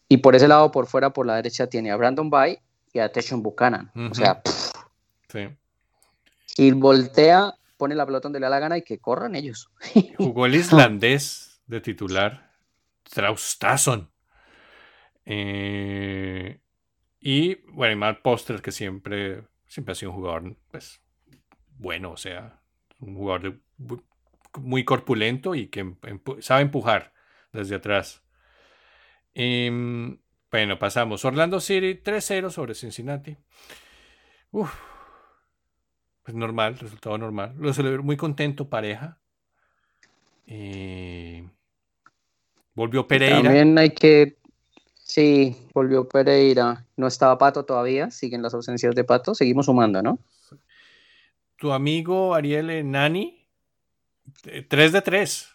Y 0.08 0.18
por 0.18 0.34
ese 0.34 0.48
lado, 0.48 0.70
por 0.70 0.86
fuera, 0.86 1.10
por 1.10 1.26
la 1.26 1.36
derecha, 1.36 1.66
tiene 1.66 1.90
a 1.90 1.96
Brandon 1.96 2.30
Bay 2.30 2.58
y 2.92 2.98
a 2.98 3.10
Teshon 3.10 3.42
Buchanan. 3.42 3.90
O 4.10 4.14
sea, 4.14 4.42
sí. 5.28 5.48
Y 6.56 6.72
voltea 6.72 7.54
pone 7.76 7.94
la 7.94 8.06
pelota 8.06 8.28
donde 8.28 8.40
le 8.40 8.46
da 8.46 8.50
la 8.50 8.60
gana 8.60 8.78
y 8.78 8.82
que 8.82 8.98
corran 8.98 9.34
ellos. 9.34 9.70
Jugó 10.16 10.46
el 10.46 10.54
islandés 10.54 11.60
de 11.66 11.80
titular, 11.80 12.52
Traustason. 13.02 14.10
Eh, 15.24 16.60
y 17.20 17.54
bueno, 17.72 17.92
y 17.92 17.96
Matt 17.96 18.22
Poster, 18.22 18.60
que 18.60 18.72
siempre, 18.72 19.44
siempre 19.66 19.92
ha 19.92 19.94
sido 19.94 20.12
un 20.12 20.16
jugador 20.16 20.56
pues, 20.70 21.00
bueno, 21.76 22.12
o 22.12 22.16
sea, 22.16 22.60
un 23.00 23.14
jugador 23.16 23.60
muy 24.60 24.84
corpulento 24.84 25.54
y 25.54 25.68
que 25.68 25.96
sabe 26.40 26.62
empujar 26.62 27.12
desde 27.52 27.76
atrás. 27.76 28.22
Em, 29.34 30.18
bueno, 30.50 30.78
pasamos. 30.78 31.24
Orlando 31.24 31.58
City 31.60 32.00
3-0 32.02 32.50
sobre 32.50 32.74
Cincinnati. 32.74 33.36
Uf, 34.52 34.72
pues 36.24 36.34
normal, 36.34 36.78
resultado 36.78 37.18
normal. 37.18 37.54
Lo 37.58 37.72
celebró 37.74 38.02
muy 38.02 38.16
contento, 38.16 38.68
pareja. 38.68 39.18
Eh, 40.46 41.46
volvió 42.74 43.06
Pereira. 43.06 43.42
También 43.42 43.76
hay 43.78 43.90
que. 43.90 44.38
Sí, 45.02 45.54
volvió 45.74 46.08
Pereira. 46.08 46.86
No 46.96 47.06
estaba 47.06 47.36
Pato 47.36 47.66
todavía, 47.66 48.10
siguen 48.10 48.40
las 48.40 48.54
ausencias 48.54 48.94
de 48.94 49.04
Pato. 49.04 49.34
Seguimos 49.34 49.66
sumando, 49.66 50.02
¿no? 50.02 50.18
Tu 51.56 51.70
amigo 51.72 52.34
Ariel 52.34 52.90
Nani, 52.90 53.46
3 54.68 54.92
de 54.92 55.02
3. 55.02 55.48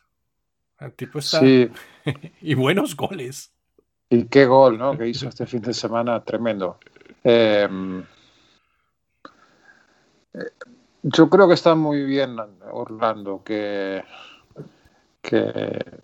El 0.82 0.94
tipo 0.94 1.18
está. 1.18 1.40
Sí. 1.40 1.68
y 2.42 2.54
buenos 2.54 2.96
goles. 2.96 3.52
Y 4.12 4.26
qué 4.26 4.46
gol, 4.46 4.78
¿no? 4.78 4.96
Que 4.96 5.08
hizo 5.08 5.28
este 5.28 5.48
fin 5.48 5.62
de 5.62 5.74
semana, 5.74 6.24
tremendo. 6.24 6.78
Eh, 7.24 7.68
yo 11.04 11.30
creo 11.30 11.48
que 11.48 11.54
está 11.54 11.76
muy 11.76 12.04
bien 12.04 12.38
Orlando, 12.72 13.44
que, 13.44 14.04
que 15.22 16.02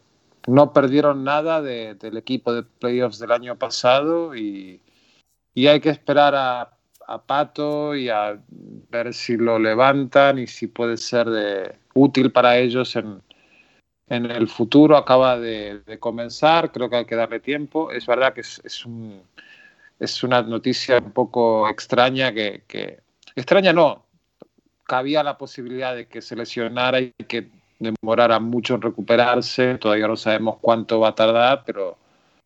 no 0.47 0.73
perdieron 0.73 1.23
nada 1.23 1.61
del 1.61 2.17
equipo 2.17 2.53
de 2.53 2.63
playoffs 2.63 3.19
del 3.19 3.31
año 3.31 3.57
pasado 3.57 4.35
y, 4.35 4.81
hay 5.55 5.79
que 5.79 5.89
esperar 5.89 6.35
a, 6.35 6.71
Pato 7.27 7.95
y 7.95 8.09
a 8.09 8.41
ver 8.89 9.13
si 9.13 9.37
lo 9.37 9.59
levantan 9.59 10.39
y 10.39 10.47
si 10.47 10.65
puede 10.65 10.97
ser 10.97 11.29
de, 11.29 11.75
útil 11.93 12.31
para 12.31 12.57
ellos 12.57 12.95
en, 12.95 13.21
el 14.07 14.47
futuro. 14.47 14.97
Acaba 14.97 15.37
de, 15.39 15.81
comenzar, 15.99 16.71
creo 16.71 16.89
que 16.89 16.95
hay 16.97 17.05
que 17.05 17.15
darle 17.15 17.39
tiempo. 17.39 17.91
Es 17.91 18.07
verdad 18.07 18.33
que 18.33 18.41
es, 18.41 18.59
es, 18.65 18.85
un, 18.87 19.21
es 19.99 20.23
una 20.23 20.41
noticia 20.41 20.97
un 20.97 21.11
poco 21.11 21.69
extraña 21.69 22.33
que 22.33 22.63
extraña 23.35 23.71
no, 23.71 24.04
cabía 24.85 25.23
la 25.23 25.37
posibilidad 25.37 25.95
de 25.95 26.07
que 26.07 26.21
se 26.21 26.35
lesionara 26.35 27.01
y 27.01 27.11
que 27.27 27.49
demorara 27.79 28.39
mucho 28.39 28.75
en 28.75 28.81
recuperarse. 28.81 29.75
Todavía 29.75 30.07
no 30.07 30.15
sabemos 30.15 30.57
cuánto 30.61 30.99
va 30.99 31.09
a 31.09 31.15
tardar, 31.15 31.63
pero 31.65 31.97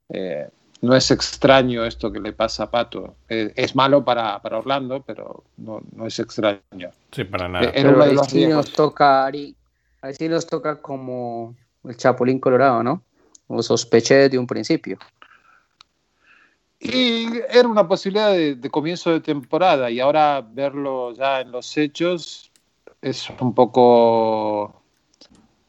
eh, 0.09 0.49
no 0.81 0.95
es 0.95 1.11
extraño 1.11 1.85
esto 1.85 2.11
que 2.11 2.19
le 2.19 2.33
pasa 2.33 2.63
a 2.63 2.71
Pato. 2.71 3.15
Eh, 3.27 3.51
es 3.55 3.75
malo 3.75 4.03
para, 4.03 4.39
Orlando, 4.43 5.03
pero 5.05 5.43
no, 5.57 5.81
es 6.05 6.19
extraño. 6.19 6.91
Sí, 7.11 7.23
para 7.25 7.47
nada. 7.47 7.65
Eh, 7.65 7.71
pero 7.75 8.03
ahí 8.03 8.17
sí 8.27 8.47
nos 8.47 8.71
toca, 8.71 9.25
Ari, 9.25 9.55
ahí 10.01 10.13
sí 10.13 10.29
nos 10.29 10.47
toca 10.47 10.81
como 10.81 11.55
el 11.83 11.97
Chapulín 11.97 12.39
Colorado, 12.39 12.83
¿no? 12.83 13.03
O 13.47 13.61
sospeché 13.61 14.29
de 14.29 14.37
un 14.37 14.47
principio. 14.47 14.97
Y 16.79 17.27
era 17.49 17.67
una 17.67 17.87
posibilidad 17.87 18.31
de, 18.31 18.69
comienzo 18.69 19.11
de 19.11 19.19
temporada 19.19 19.91
y 19.91 19.99
ahora 19.99 20.41
verlo 20.41 21.13
ya 21.13 21.41
en 21.41 21.51
los 21.51 21.77
hechos 21.77 22.51
es 23.01 23.29
un 23.39 23.53
poco, 23.53 24.81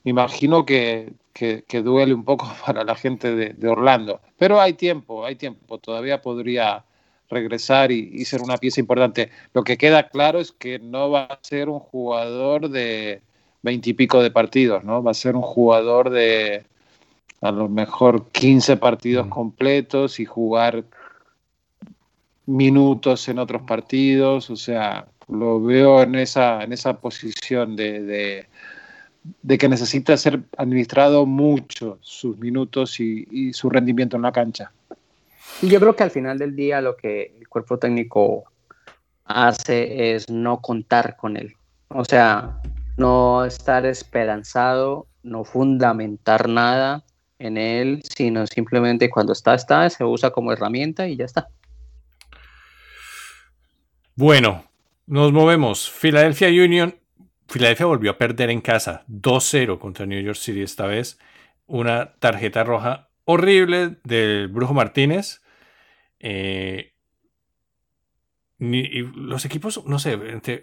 imagino 0.05 0.65
que, 0.65 1.13
que, 1.33 1.83
duele 1.83 2.15
un 2.15 2.25
poco 2.25 2.49
para 2.67 2.85
la 2.85 2.95
gente 2.95 3.35
de, 3.35 3.69
Orlando. 3.69 4.21
Pero 4.39 4.61
hay 4.61 4.75
tiempo, 4.75 5.25
hay 5.25 5.35
tiempo, 5.35 5.79
todavía 5.79 6.23
podría 6.23 6.85
regresar 7.29 7.91
y, 7.91 8.25
ser 8.25 8.43
una 8.43 8.57
pieza 8.57 8.81
importante. 8.81 9.31
Lo 9.53 9.65
que 9.65 9.79
queda 9.79 10.09
claro 10.09 10.39
es 10.41 10.53
que 10.53 10.79
no 10.79 11.11
va 11.11 11.25
a 11.25 11.39
ser 11.43 11.69
un 11.69 11.81
jugador 11.81 12.69
de 12.69 13.23
veintipico 13.63 14.23
de 14.23 14.31
partidos, 14.31 14.85
¿no? 14.85 15.03
Va 15.03 15.11
a 15.11 15.15
ser 15.15 15.37
un 15.37 15.43
jugador 15.43 16.11
de 16.11 16.65
a 17.41 17.51
lo 17.51 17.69
mejor 17.69 18.31
15 18.31 18.77
partidos 18.77 19.27
mm. 19.27 19.31
completos 19.31 20.21
y 20.21 20.25
jugar 20.25 20.85
minutos 22.51 23.29
en 23.29 23.39
otros 23.39 23.63
partidos, 23.63 24.51
o 24.51 24.57
sea, 24.57 25.07
lo 25.29 25.63
veo 25.63 26.03
en 26.03 26.17
esa, 26.17 26.63
en 26.63 26.73
esa 26.73 26.95
posición 26.99 27.77
de, 27.77 28.47
de, 29.43 29.59
que 29.59 29.69
necesita 29.69 30.17
ser 30.17 30.41
administrado 30.57 31.27
mucho 31.27 31.99
sus 32.01 32.37
minutos 32.39 32.99
y, 32.99 33.53
su 33.53 33.71
rendimiento 33.71 34.17
en 34.17 34.23
la 34.23 34.33
cancha. 34.33 34.73
Yo 35.63 35.79
creo 35.79 35.95
que 35.95 36.03
al 36.03 36.11
final 36.11 36.39
del 36.39 36.57
día 36.57 36.81
lo 36.81 36.97
que 36.97 37.35
el 37.39 37.49
cuerpo 37.49 37.79
técnico 37.79 38.45
hace 39.25 40.15
es 40.15 40.29
no 40.29 40.61
contar 40.61 41.17
con 41.17 41.37
él. 41.37 41.55
O 41.89 42.05
sea, 42.05 42.61
no 42.97 43.45
estar 43.45 43.87
esperanzado, 43.87 45.07
no 45.23 45.45
fundamentar 45.45 46.49
nada 46.49 47.05
en 47.39 47.57
él, 47.57 48.03
sino 48.17 48.47
simplemente 48.47 49.11
cuando 49.11 49.33
está, 49.33 49.55
está, 49.55 49.89
se 49.91 50.05
usa 50.05 50.31
como 50.31 50.53
herramienta 50.53 51.07
y 51.07 51.17
ya 51.17 51.25
está. 51.25 51.49
Bueno, 54.21 54.65
nos 55.07 55.33
movemos. 55.33 55.91
Philadelphia 55.91 56.49
Union. 56.49 56.95
Philadelphia 57.51 57.87
volvió 57.87 58.11
a 58.11 58.19
perder 58.19 58.51
en 58.51 58.61
casa 58.61 59.03
2-0 59.09 59.79
contra 59.79 60.05
New 60.05 60.21
York 60.21 60.37
City 60.37 60.61
esta 60.61 60.85
vez. 60.85 61.19
Una 61.65 62.13
tarjeta 62.19 62.63
roja 62.63 63.09
horrible 63.25 63.97
del 64.05 64.49
Brujo 64.49 64.75
Martínez. 64.75 65.41
Eh, 66.19 66.93
los 68.59 69.47
equipos, 69.47 69.87
no 69.87 69.99
sé, 69.99 70.19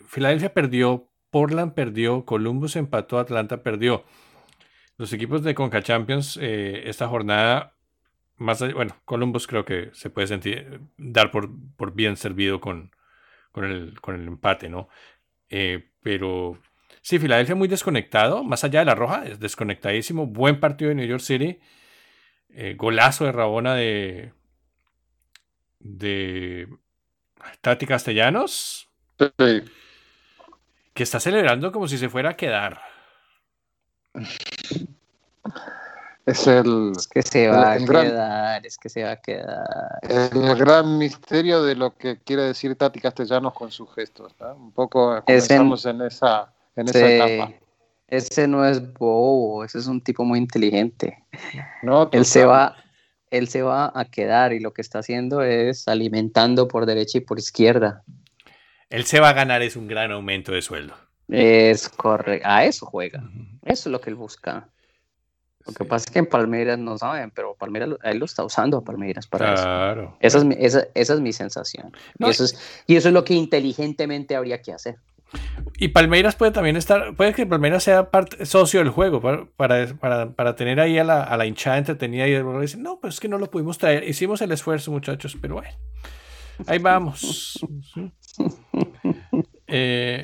Philadelphia 0.08 0.54
perdió, 0.54 1.10
Portland 1.32 1.74
perdió, 1.74 2.26
Columbus 2.26 2.76
empató, 2.76 3.18
Atlanta 3.18 3.64
perdió. 3.64 4.06
Los 4.98 5.14
equipos 5.14 5.42
de 5.42 5.56
Conca 5.56 5.82
Champions 5.82 6.38
eh, 6.40 6.84
esta 6.86 7.08
jornada, 7.08 7.74
más 8.36 8.60
bueno, 8.72 8.98
Columbus 9.04 9.48
creo 9.48 9.66
que 9.66 9.90
se 9.94 10.12
puede 10.12 10.28
sentir, 10.28 10.80
dar 10.98 11.32
por, 11.32 11.50
por 11.76 11.96
bien 11.96 12.18
servido 12.18 12.62
con, 12.62 12.92
con 13.58 13.66
el, 13.66 14.00
con 14.00 14.14
el 14.14 14.28
empate, 14.28 14.70
¿no? 14.70 14.88
Eh, 15.50 15.90
pero 16.04 16.60
sí, 17.02 17.18
Filadelfia 17.18 17.56
muy 17.56 17.68
desconectado, 17.68 18.44
más 18.44 18.64
allá 18.64 18.82
de 18.82 18.86
la 18.86 18.94
roja, 18.94 19.26
es 19.26 19.40
desconectadísimo. 19.40 20.28
Buen 20.28 20.60
partido 20.60 20.90
de 20.90 20.96
New 20.96 21.08
York 21.08 21.24
City. 21.24 21.60
Eh, 22.50 22.76
golazo 22.78 23.26
de 23.26 23.32
Rabona 23.32 23.74
de, 23.74 24.32
de 25.80 26.68
Tati 27.62 27.88
Castellanos. 27.88 28.90
Que 30.94 31.04
está 31.04 31.20
celebrando 31.20 31.72
como 31.72 31.88
si 31.88 31.98
se 31.98 32.10
fuera 32.10 32.30
a 32.32 32.38
quedar. 32.38 32.80
Es 36.28 36.46
el. 36.46 36.92
que 37.10 37.22
se 37.22 37.48
va 37.48 37.72
a 37.72 37.78
quedar, 37.78 38.66
es 38.66 38.78
que 38.78 38.90
se 38.90 39.02
va 39.02 39.12
a 39.12 39.16
quedar. 39.16 40.00
El 40.02 40.56
gran 40.58 40.98
misterio 40.98 41.64
de 41.64 41.74
lo 41.74 41.96
que 41.96 42.20
quiere 42.20 42.44
decir 42.44 42.76
Tati 42.76 43.00
Castellanos 43.00 43.54
con 43.54 43.72
sus 43.72 43.90
gestos. 43.96 44.36
Un 44.58 44.74
poco 44.74 45.24
comenzamos 45.24 45.86
en, 45.86 46.02
esa, 46.02 46.52
en 46.76 46.90
esa 46.90 47.10
etapa. 47.10 47.54
Ese 48.10 48.46
no 48.46 48.66
es 48.66 48.94
bobo, 48.94 49.64
ese 49.64 49.80
es 49.80 49.88
un 49.88 50.02
tipo 50.02 50.26
muy 50.26 50.40
inteligente. 50.40 51.24
No, 51.82 52.10
él 52.12 52.26
se 52.26 52.44
va, 52.44 52.76
él 53.32 53.48
se 53.48 53.62
va 53.62 53.94
a 53.96 54.04
quedar 54.04 54.52
y 54.52 54.60
lo 54.60 54.74
que 54.74 54.82
está 54.82 55.00
haciendo 55.00 55.42
es 55.44 55.88
alimentando 55.88 56.68
por 56.68 56.86
derecha 56.86 57.20
y 57.20 57.22
por 57.22 57.40
izquierda. 57.40 58.04
él 58.90 59.06
se 59.06 59.22
va 59.22 59.30
a 59.30 59.34
ganar 59.34 59.62
es 59.62 59.78
un 59.78 59.88
gran 59.88 60.12
aumento 60.12 60.52
de 60.52 60.62
sueldo. 60.62 60.94
Es 61.30 61.88
correcto, 61.88 62.46
a 62.50 62.66
eso 62.66 62.86
juega. 62.86 63.24
Eso 63.64 63.88
es 63.88 63.92
lo 63.94 64.02
que 64.02 64.10
él 64.10 64.18
busca. 64.18 64.68
Lo 65.68 65.74
que 65.74 65.86
pasa 65.86 66.06
es 66.06 66.12
que 66.12 66.20
en 66.20 66.28
Palmeiras 66.28 66.80
no 66.80 66.98
saben, 66.98 67.30
pero 67.32 67.54
Palmeiras 67.56 67.90
él 68.04 68.18
lo 68.20 68.26
está 68.26 68.44
usando 68.44 68.78
a 68.78 68.84
Palmeiras 68.84 69.28
para 69.28 69.54
eso. 69.54 70.18
Esa 70.20 70.38
es 70.38 70.46
mi, 70.46 70.56
esa, 70.58 70.88
es 70.94 71.20
mi 71.20 71.34
sensación. 71.34 71.92
y, 72.20 72.30
eso 72.30 72.46
es, 72.46 72.58
y 72.88 72.96
eso 72.96 73.10
es 73.10 73.14
lo 73.14 73.26
que 73.26 73.34
inteligentemente 73.34 74.36
habría 74.36 74.62
que 74.62 74.74
hacer. 74.74 74.98
Y 75.78 75.90
Palmeiras 75.90 76.36
puede 76.36 76.54
también 76.54 76.78
estar, 76.78 77.16
puede 77.16 77.34
que 77.34 77.46
Palmeiras 77.46 77.84
sea 77.84 78.10
parte, 78.10 78.46
socio 78.46 78.80
del 78.80 78.90
juego 78.90 79.20
para, 79.22 79.46
para, 80.00 80.32
para, 80.32 80.56
tener 80.56 80.80
ahí 80.80 80.98
a 80.98 81.04
la, 81.04 81.22
a 81.22 81.36
la, 81.36 81.46
hinchada 81.46 81.78
entretenida 81.78 82.28
y 82.28 82.32
decir, 82.32 82.80
no, 82.80 83.00
pues 83.00 83.16
es 83.16 83.20
que 83.20 83.28
no 83.28 83.38
lo 83.38 83.52
pudimos 83.52 83.78
traer. 83.78 84.08
Hicimos 84.08 84.42
el 84.42 84.54
esfuerzo, 84.54 84.92
muchachos, 84.92 85.38
pero 85.40 85.56
bueno, 85.56 85.70
ahí 86.66 86.80
vamos. 86.80 87.60
eh, 89.68 90.22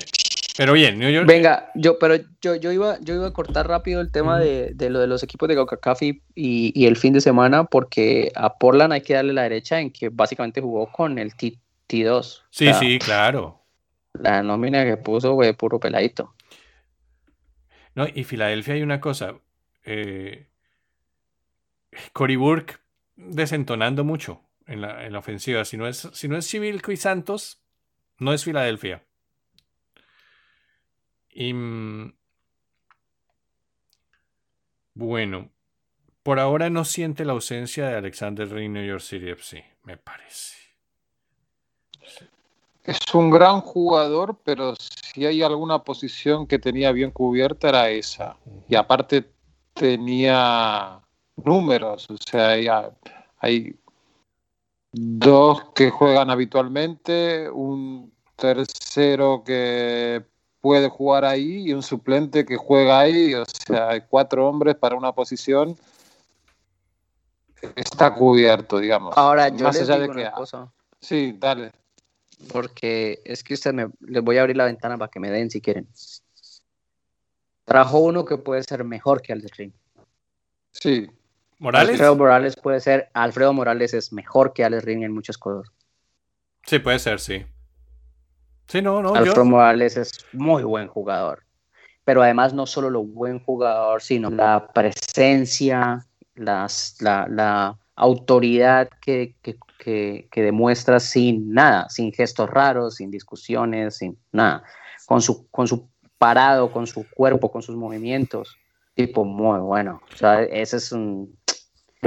pero 0.57 0.73
bien, 0.73 0.99
New 0.99 1.09
York. 1.09 1.27
Venga, 1.27 1.71
yo, 1.75 1.97
pero 1.99 2.15
yo, 2.41 2.55
yo, 2.55 2.71
iba, 2.71 2.97
yo 3.01 3.15
iba 3.15 3.27
a 3.27 3.33
cortar 3.33 3.67
rápido 3.67 4.01
el 4.01 4.11
tema 4.11 4.39
de, 4.39 4.71
de, 4.73 4.89
lo 4.89 4.99
de 4.99 5.07
los 5.07 5.23
equipos 5.23 5.49
de 5.49 5.55
Gaucacafi 5.55 6.21
y, 6.35 6.71
y, 6.79 6.85
el 6.85 6.97
fin 6.97 7.13
de 7.13 7.21
semana, 7.21 7.63
porque 7.63 8.31
a 8.35 8.57
Portland 8.57 8.93
hay 8.93 9.01
que 9.01 9.13
darle 9.13 9.33
la 9.33 9.43
derecha 9.43 9.79
en 9.79 9.91
que 9.91 10.09
básicamente 10.09 10.61
jugó 10.61 10.91
con 10.91 11.17
el 11.17 11.35
T, 11.35 11.59
2 11.87 12.45
Sí, 12.49 12.73
sí, 12.73 12.99
claro. 12.99 13.61
La 14.13 14.41
nómina 14.43 14.83
que 14.83 14.97
puso 14.97 15.35
fue 15.35 15.53
puro 15.53 15.79
peladito. 15.79 16.33
No, 17.95 18.07
y 18.13 18.23
Filadelfia 18.23 18.75
hay 18.75 18.81
una 18.81 18.99
cosa. 18.99 19.35
Eh, 19.83 20.47
Cory 22.13 22.35
Burke 22.35 22.77
desentonando 23.15 24.03
mucho 24.03 24.41
en 24.65 24.81
la, 24.81 25.05
en 25.05 25.13
la, 25.13 25.19
ofensiva. 25.19 25.65
Si 25.65 25.77
no 25.77 25.87
es, 25.87 26.09
si 26.13 26.27
no 26.27 26.37
es 26.37 26.49
Civilco 26.49 26.91
y 26.91 26.97
Santos, 26.97 27.61
no 28.17 28.33
es 28.33 28.43
Filadelfia. 28.43 29.03
Y, 31.33 31.53
mm, 31.53 32.13
bueno, 34.93 35.49
por 36.21 36.39
ahora 36.39 36.69
no 36.69 36.85
siente 36.85 37.25
la 37.25 37.33
ausencia 37.33 37.87
de 37.87 37.97
Alexander 37.97 38.49
Ring 38.49 38.71
New 38.73 38.85
York 38.85 39.01
City 39.01 39.33
me 39.83 39.97
parece. 39.97 40.55
Es 42.83 42.99
un 43.13 43.29
gran 43.29 43.61
jugador, 43.61 44.37
pero 44.43 44.75
si 44.75 45.25
hay 45.25 45.41
alguna 45.41 45.83
posición 45.83 46.47
que 46.47 46.59
tenía 46.59 46.91
bien 46.91 47.11
cubierta 47.11 47.69
era 47.69 47.89
esa. 47.89 48.37
Y 48.67 48.75
aparte 48.75 49.31
tenía 49.73 50.99
números, 51.37 52.09
o 52.09 52.17
sea, 52.17 52.49
hay 53.39 53.75
dos 54.91 55.71
que 55.73 55.89
juegan 55.89 56.29
habitualmente, 56.29 57.49
un 57.49 58.13
tercero 58.35 59.43
que 59.45 60.23
puede 60.63 60.87
jugar 60.87 61.25
ahí 61.25 61.67
y 61.67 61.73
un 61.73 61.83
suplente 61.83 62.45
que 62.45 62.55
juega 62.55 63.01
ahí, 63.01 63.33
o 63.33 63.43
sea, 63.45 63.89
hay 63.89 64.01
cuatro 64.07 64.47
hombres 64.47 64.75
para 64.75 64.95
una 64.95 65.11
posición, 65.11 65.75
está 67.75 68.15
cubierto, 68.15 68.77
digamos. 68.79 69.13
Ahora, 69.17 69.49
yo 69.49 69.65
Más 69.65 69.81
allá 69.81 69.99
de 69.99 70.09
que... 70.09 70.31
Cosa. 70.31 70.71
Sí, 71.01 71.35
dale. 71.37 71.73
Porque 72.49 73.21
es 73.25 73.43
que 73.43 73.55
usted 73.55 73.73
me, 73.73 73.89
les 73.99 74.23
voy 74.23 74.37
a 74.37 74.41
abrir 74.41 74.55
la 74.55 74.63
ventana 74.63 74.97
para 74.97 75.11
que 75.11 75.19
me 75.19 75.29
den 75.29 75.51
si 75.51 75.59
quieren. 75.59 75.85
Trajo 77.65 77.99
uno 77.99 78.23
que 78.23 78.37
puede 78.37 78.63
ser 78.63 78.85
mejor 78.85 79.21
que 79.21 79.33
Alex 79.33 79.57
Sí. 80.71 81.11
Morales. 81.59 81.89
Alfredo 81.89 82.15
Morales 82.15 82.55
puede 82.55 82.79
ser, 82.79 83.09
Alfredo 83.13 83.51
Morales 83.51 83.93
es 83.93 84.13
mejor 84.13 84.53
que 84.53 84.63
Alex 84.63 84.85
Ring 84.85 85.03
en 85.03 85.11
muchas 85.11 85.37
cosas. 85.37 85.69
Sí, 86.65 86.79
puede 86.79 86.99
ser, 86.99 87.19
sí. 87.19 87.45
Sí, 88.67 88.81
no, 88.81 89.01
no. 89.01 89.13
Alfredo 89.15 89.45
Morales 89.45 89.97
es 89.97 90.25
muy 90.33 90.63
buen 90.63 90.87
jugador. 90.87 91.43
Pero 92.05 92.21
además 92.21 92.53
no 92.53 92.65
solo 92.65 92.89
lo 92.89 93.03
buen 93.03 93.39
jugador, 93.39 94.01
sino 94.01 94.29
la 94.29 94.67
presencia, 94.73 96.05
las, 96.35 96.97
la, 96.99 97.77
autoridad 97.95 98.89
que, 99.01 99.35
que, 99.77 100.27
demuestra 100.35 100.99
sin 100.99 101.53
nada, 101.53 101.87
sin 101.89 102.11
gestos 102.11 102.49
raros, 102.49 102.95
sin 102.95 103.11
discusiones, 103.11 103.97
sin 103.97 104.17
nada. 104.31 104.63
Con 105.05 105.21
su, 105.21 105.47
con 105.49 105.67
su 105.67 105.87
parado, 106.17 106.71
con 106.71 106.87
su 106.87 107.05
cuerpo, 107.09 107.51
con 107.51 107.61
sus 107.61 107.75
movimientos. 107.75 108.57
Tipo 108.95 109.23
muy 109.25 109.59
bueno. 109.59 110.01
O 110.11 110.15
sea, 110.15 110.43
ese 110.43 110.77
es 110.77 110.91
un 110.91 111.37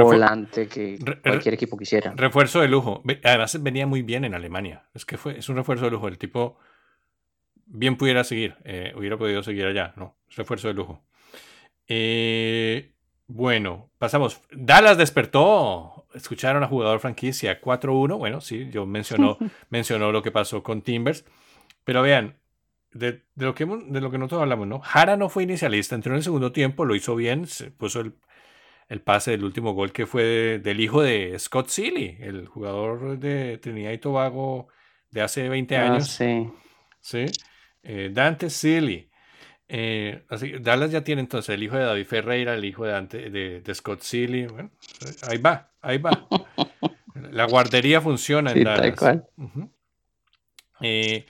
volante 0.04 0.68
que 0.68 0.98
cualquier 1.22 1.54
equipo 1.54 1.76
quisiera. 1.76 2.12
Refuerzo 2.16 2.60
de 2.60 2.68
lujo. 2.68 3.02
Además 3.24 3.62
venía 3.62 3.86
muy 3.86 4.02
bien 4.02 4.24
en 4.24 4.34
Alemania. 4.34 4.84
Es 4.94 5.04
que 5.04 5.16
fue, 5.16 5.38
es 5.38 5.48
un 5.48 5.56
refuerzo 5.56 5.86
de 5.86 5.90
lujo. 5.90 6.08
El 6.08 6.18
tipo 6.18 6.58
bien 7.66 7.96
pudiera 7.96 8.24
seguir. 8.24 8.56
Eh, 8.64 8.92
hubiera 8.96 9.16
podido 9.16 9.42
seguir 9.42 9.66
allá. 9.66 9.92
No, 9.96 10.16
refuerzo 10.34 10.68
de 10.68 10.74
lujo. 10.74 11.02
Eh, 11.88 12.92
bueno, 13.26 13.90
pasamos. 13.98 14.40
Dallas 14.50 14.98
despertó. 14.98 16.06
Escucharon 16.14 16.62
a 16.62 16.68
jugador 16.68 17.00
franquicia 17.00 17.60
4-1. 17.60 18.18
Bueno, 18.18 18.40
sí, 18.40 18.68
yo 18.70 18.86
mencionó, 18.86 19.38
mencionó 19.70 20.12
lo 20.12 20.22
que 20.22 20.30
pasó 20.30 20.62
con 20.62 20.82
Timbers. 20.82 21.24
Pero 21.84 22.02
vean, 22.02 22.36
de, 22.92 23.22
lo 23.36 23.54
que, 23.54 23.66
de 23.66 24.00
lo 24.00 24.10
que 24.10 24.18
nosotros 24.18 24.42
hablamos, 24.42 24.66
¿no? 24.66 24.80
Jara 24.80 25.16
no 25.16 25.28
fue 25.28 25.42
inicialista, 25.42 25.94
entró 25.94 26.12
en 26.12 26.18
el 26.18 26.22
segundo 26.22 26.52
tiempo, 26.52 26.84
lo 26.84 26.94
hizo 26.94 27.14
bien, 27.14 27.46
se 27.46 27.70
puso 27.70 28.00
el, 28.00 28.14
el 28.88 29.00
pase 29.00 29.32
del 29.32 29.44
último 29.44 29.72
gol 29.72 29.92
que 29.92 30.06
fue 30.06 30.60
del 30.62 30.80
hijo 30.80 31.02
de 31.02 31.36
Scott 31.38 31.68
Sealy, 31.68 32.18
el 32.20 32.46
jugador 32.46 33.18
de 33.18 33.58
Trinidad 33.58 33.92
y 33.92 33.98
Tobago 33.98 34.68
de 35.10 35.22
hace 35.22 35.48
20 35.48 35.76
ah, 35.76 35.86
años. 35.86 36.08
sí. 36.08 36.48
Sí. 37.00 37.26
Eh, 37.84 38.10
Dante 38.12 38.50
Sealy. 38.50 39.08
Eh, 39.68 40.24
así, 40.28 40.54
Dallas 40.60 40.90
ya 40.90 41.04
tiene 41.04 41.20
entonces 41.20 41.54
el 41.54 41.62
hijo 41.62 41.76
de 41.76 41.84
David 41.84 42.04
Ferreira, 42.04 42.54
el 42.54 42.64
hijo 42.64 42.84
de, 42.84 42.90
Dante, 42.90 43.30
de, 43.30 43.74
Scott 43.74 44.00
Sealy. 44.00 44.46
Bueno, 44.46 44.70
ahí 45.28 45.38
va, 45.38 45.70
ahí 45.80 45.98
va. 45.98 46.26
La 47.30 47.46
guardería 47.46 48.00
funciona 48.00 48.50
en 48.50 48.64
Dallas. 48.64 49.22
Eh, 50.80 51.26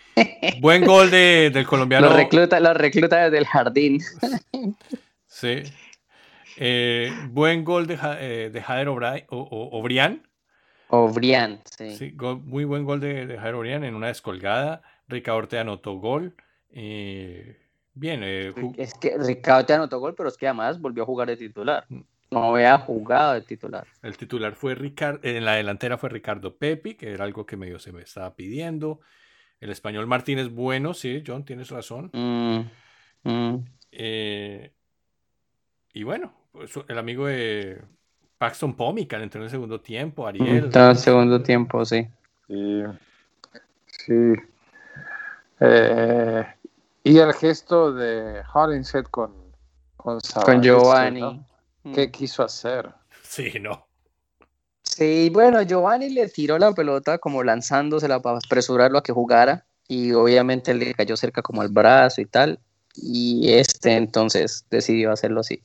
buen 0.61 0.85
gol 0.85 1.11
de, 1.11 1.51
del 1.53 1.67
colombiano. 1.67 2.09
Lo 2.09 2.17
recluta, 2.17 2.59
lo 2.59 2.73
recluta 2.73 3.25
desde 3.25 3.39
el 3.39 3.47
jardín. 3.47 4.01
Sí. 5.27 5.63
Eh, 6.57 7.13
buen 7.31 7.65
gol 7.65 7.87
de, 7.87 7.99
eh, 8.21 8.51
de 8.51 8.63
Jader 8.63 8.89
Obrián. 8.89 10.27
Obrián, 10.89 11.61
sí. 11.65 11.97
sí 11.97 12.17
muy 12.45 12.65
buen 12.65 12.85
gol 12.85 13.01
de, 13.01 13.27
de 13.27 13.37
Jader 13.37 13.55
Obrián 13.55 13.85
en 13.85 13.95
una 13.95 14.09
descolgada. 14.09 14.83
Ricardo 15.09 15.47
te 15.49 15.59
anotó 15.59 15.95
gol. 15.95 16.35
Eh, 16.71 17.59
bien. 17.95 18.23
es 18.23 18.95
que 18.95 19.19
Ricardo 19.19 19.67
te 19.67 19.75
anotó 19.75 19.99
gol, 20.01 20.15
pero 20.15 20.29
es 20.29 20.37
que 20.37 20.47
además 20.47 20.81
volvió 20.81 21.03
a 21.03 21.07
jugar 21.07 21.29
de 21.29 21.37
titular. 21.37 21.85
Mm. 21.89 22.01
No 22.29 22.55
había 22.55 22.79
jugado 22.79 23.35
de 23.35 23.43
titular. 23.43 23.87
El 24.03 24.17
titular 24.17 24.55
fue 24.55 24.75
Ricardo, 24.75 25.21
en 25.23 25.45
la 25.45 25.55
delantera 25.55 25.97
fue 25.97 26.09
Ricardo 26.09 26.57
Pepi, 26.57 26.95
que 26.95 27.13
era 27.13 27.25
algo 27.25 27.47
que 27.47 27.57
medio 27.57 27.79
se 27.79 27.93
me 27.93 28.03
estaba 28.03 28.35
pidiendo. 28.35 29.01
El 29.61 29.71
español 29.71 30.07
Martínez, 30.09 30.51
bueno, 30.51 30.93
sí, 30.93 31.23
John, 31.25 31.45
tienes 31.45 31.71
razón. 31.71 32.11
Mm, 32.13 33.31
mm. 33.31 33.65
y 35.93 36.03
bueno, 36.03 36.35
el 36.89 36.99
amigo 36.99 37.27
de 37.27 37.83
Paxton 38.39 38.75
Pomican 38.75 39.23
entró 39.23 39.41
en 39.41 39.45
el 39.45 39.51
segundo 39.51 39.81
tiempo, 39.81 40.27
Ariel. 40.27 40.65
Entró 40.65 40.85
en 40.85 40.91
el 40.91 40.97
segundo 40.97 41.43
tiempo, 41.43 41.85
sí. 41.85 42.07
Sí. 42.49 44.33
Eh, 45.61 46.47
y 47.03 47.19
el 47.19 47.33
gesto 47.35 47.93
de 47.93 48.43
Hollingshead 48.53 49.05
con, 49.05 49.33
con, 49.97 50.19
con 50.45 50.63
Giovanni. 50.63 51.45
¿Qué 51.95 52.11
quiso 52.11 52.43
hacer? 52.43 52.91
Sí, 53.23 53.55
no. 53.61 53.87
Sí, 54.83 55.31
bueno, 55.33 55.63
Giovanni 55.63 56.11
le 56.11 56.29
tiró 56.29 56.59
la 56.59 56.73
pelota 56.73 57.19
como 57.19 57.43
lanzándosela 57.43 58.21
para 58.21 58.39
apresurarlo 58.39 58.99
a 58.99 59.03
que 59.03 59.13
jugara 59.13 59.67
y 59.89 60.13
obviamente 60.13 60.75
le 60.75 60.95
cayó 60.95 61.17
cerca 61.17 61.43
como 61.43 61.63
al 61.63 61.69
brazo 61.69 62.21
y 62.21 62.27
tal 62.27 62.59
y 62.97 63.53
este 63.53 63.93
entonces 63.95 64.65
decidió 64.71 65.13
hacerlo 65.13 65.41
así 65.41 65.63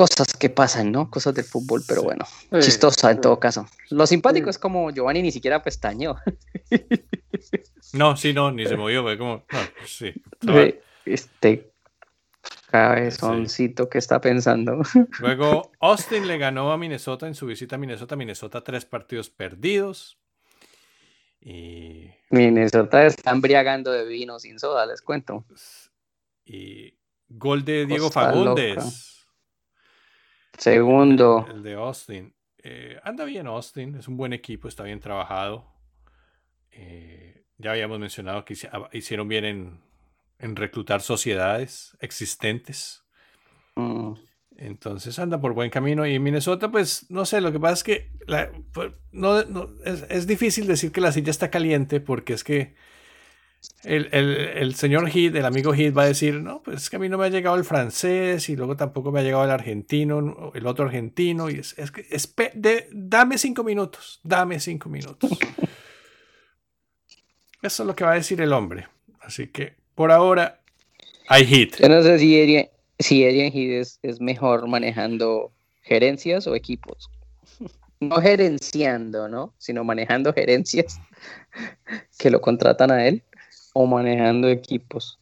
cosas 0.00 0.32
que 0.32 0.48
pasan, 0.48 0.92
¿no? 0.92 1.10
Cosas 1.10 1.34
del 1.34 1.44
fútbol, 1.44 1.82
pero 1.86 2.02
bueno, 2.02 2.24
chistosa 2.58 3.10
en 3.10 3.20
todo 3.20 3.38
caso. 3.38 3.66
Lo 3.90 4.06
simpático 4.06 4.48
es 4.48 4.58
como 4.58 4.90
Giovanni 4.90 5.20
ni 5.20 5.30
siquiera 5.30 5.62
pestañó. 5.62 6.16
No, 7.92 8.16
sí, 8.16 8.32
no, 8.32 8.52
ni 8.52 8.66
se 8.66 8.76
movió, 8.76 9.02
fue 9.02 9.18
como, 9.18 9.44
no, 9.50 9.58
sí. 9.84 10.14
Este 11.04 11.72
cabezoncito 12.70 13.88
que 13.88 13.98
está 13.98 14.20
pensando. 14.20 14.82
Luego, 15.18 15.72
Austin 15.80 16.28
le 16.28 16.38
ganó 16.38 16.70
a 16.70 16.78
Minnesota 16.78 17.26
en 17.26 17.34
su 17.34 17.46
visita 17.46 17.74
a 17.74 17.78
Minnesota. 17.78 18.14
Minnesota, 18.14 18.62
tres 18.62 18.84
partidos 18.84 19.28
perdidos. 19.28 20.18
Y... 21.40 22.10
Minnesota 22.28 23.04
está 23.06 23.32
embriagando 23.32 23.90
de 23.90 24.04
vino 24.04 24.38
sin 24.38 24.60
soda, 24.60 24.86
les 24.86 25.02
cuento. 25.02 25.44
Y 26.44 26.94
gol 27.28 27.64
de 27.64 27.86
Diego 27.86 28.08
Fagundes. 28.12 29.19
Segundo. 30.56 31.46
El, 31.50 31.62
de 31.62 31.74
Austin. 31.74 32.34
Eh, 32.62 32.98
anda 33.04 33.24
bien 33.24 33.46
Austin, 33.46 33.94
es 33.94 34.08
un 34.08 34.16
buen 34.16 34.32
equipo, 34.32 34.68
está 34.68 34.84
bien 34.84 35.00
trabajado. 35.00 35.66
Eh, 36.72 37.44
ya 37.58 37.72
habíamos 37.72 37.98
mencionado 37.98 38.44
que 38.44 38.56
hicieron 38.92 39.28
bien 39.28 39.44
en, 40.38 40.56
reclutar 40.56 41.00
sociedades 41.00 41.96
existentes. 42.00 43.04
Mm. 43.76 44.14
Entonces 44.56 45.18
anda 45.18 45.40
por 45.40 45.54
buen 45.54 45.70
camino. 45.70 46.06
Y 46.06 46.18
Minnesota, 46.18 46.70
pues 46.70 47.10
no 47.10 47.24
sé, 47.24 47.40
lo 47.40 47.52
que 47.52 47.60
pasa 47.60 47.74
es 47.74 47.84
que 47.84 48.10
pues, 48.72 48.92
no, 49.12 49.40
es, 49.84 50.26
difícil 50.26 50.66
decir 50.66 50.92
que 50.92 51.00
la 51.00 51.12
silla 51.12 51.30
está 51.30 51.50
caliente 51.50 52.00
porque 52.00 52.34
es 52.34 52.44
que 52.44 52.74
el, 53.82 54.74
señor 54.74 55.08
Heath, 55.08 55.34
el 55.34 55.44
amigo 55.44 55.74
Heath, 55.74 55.96
va 55.96 56.02
a 56.02 56.06
decir, 56.06 56.34
no, 56.34 56.62
pues 56.62 56.82
es 56.82 56.90
que 56.90 56.96
a 56.96 56.98
mí 56.98 57.08
no 57.08 57.16
me 57.16 57.26
ha 57.26 57.30
llegado 57.30 57.56
el 57.56 57.64
francés 57.64 58.48
y 58.48 58.56
luego 58.56 58.76
tampoco 58.76 59.10
me 59.10 59.20
ha 59.20 59.22
llegado 59.22 59.44
el 59.44 59.50
argentino, 59.50 60.52
el 60.54 60.66
otro 60.66 60.86
argentino. 60.86 61.50
Y 61.50 61.60
es, 61.60 61.78
es 61.78 61.90
que, 61.90 62.06
dame 62.92 63.38
cinco 63.38 63.64
minutos, 63.64 64.20
dame 64.22 64.60
cinco 64.60 64.88
minutos. 64.88 65.30
Eso 67.62 67.82
es 67.82 67.86
lo 67.86 67.94
que 67.94 68.04
va 68.04 68.12
a 68.12 68.16
decir 68.16 68.40
el 68.40 68.52
hombre. 68.52 68.88
Así 69.20 69.48
que 69.48 69.74
por 69.94 70.12
ahora 70.12 70.60
hay 71.28 71.46
hit. 71.46 71.76
Yo 71.78 71.88
no 71.88 72.02
sé 72.02 72.18
si 72.18 72.40
Adrian, 72.40 72.68
si 72.98 73.22
Heath 73.22 73.98
es, 74.02 74.20
mejor 74.20 74.68
manejando 74.68 75.52
gerencias 75.82 76.46
o 76.46 76.54
equipos. 76.54 77.10
No 78.02 78.16
gerenciando, 78.16 79.28
¿no? 79.28 79.52
Sino 79.58 79.84
manejando 79.84 80.32
gerencias 80.32 80.98
que 82.18 82.30
lo 82.30 82.40
contratan 82.40 82.90
a 82.90 83.06
él 83.06 83.22
o 83.72 83.86
manejando 83.86 84.48
equipos. 84.48 85.18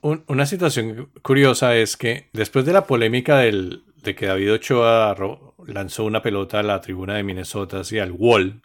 Una 0.00 0.46
situación 0.46 1.10
curiosa 1.22 1.76
es 1.76 1.96
que 1.96 2.28
después 2.32 2.64
de 2.64 2.72
la 2.72 2.86
polémica 2.86 3.38
del, 3.38 3.84
de 4.02 4.14
que 4.14 4.26
David 4.26 4.54
Ochoa 4.54 5.14
lanzó 5.66 6.04
una 6.04 6.22
pelota 6.22 6.60
a 6.60 6.62
la 6.62 6.80
tribuna 6.80 7.16
de 7.16 7.22
Minnesota 7.22 7.80
hacia 7.80 8.02
el 8.02 8.12
wall 8.12 8.62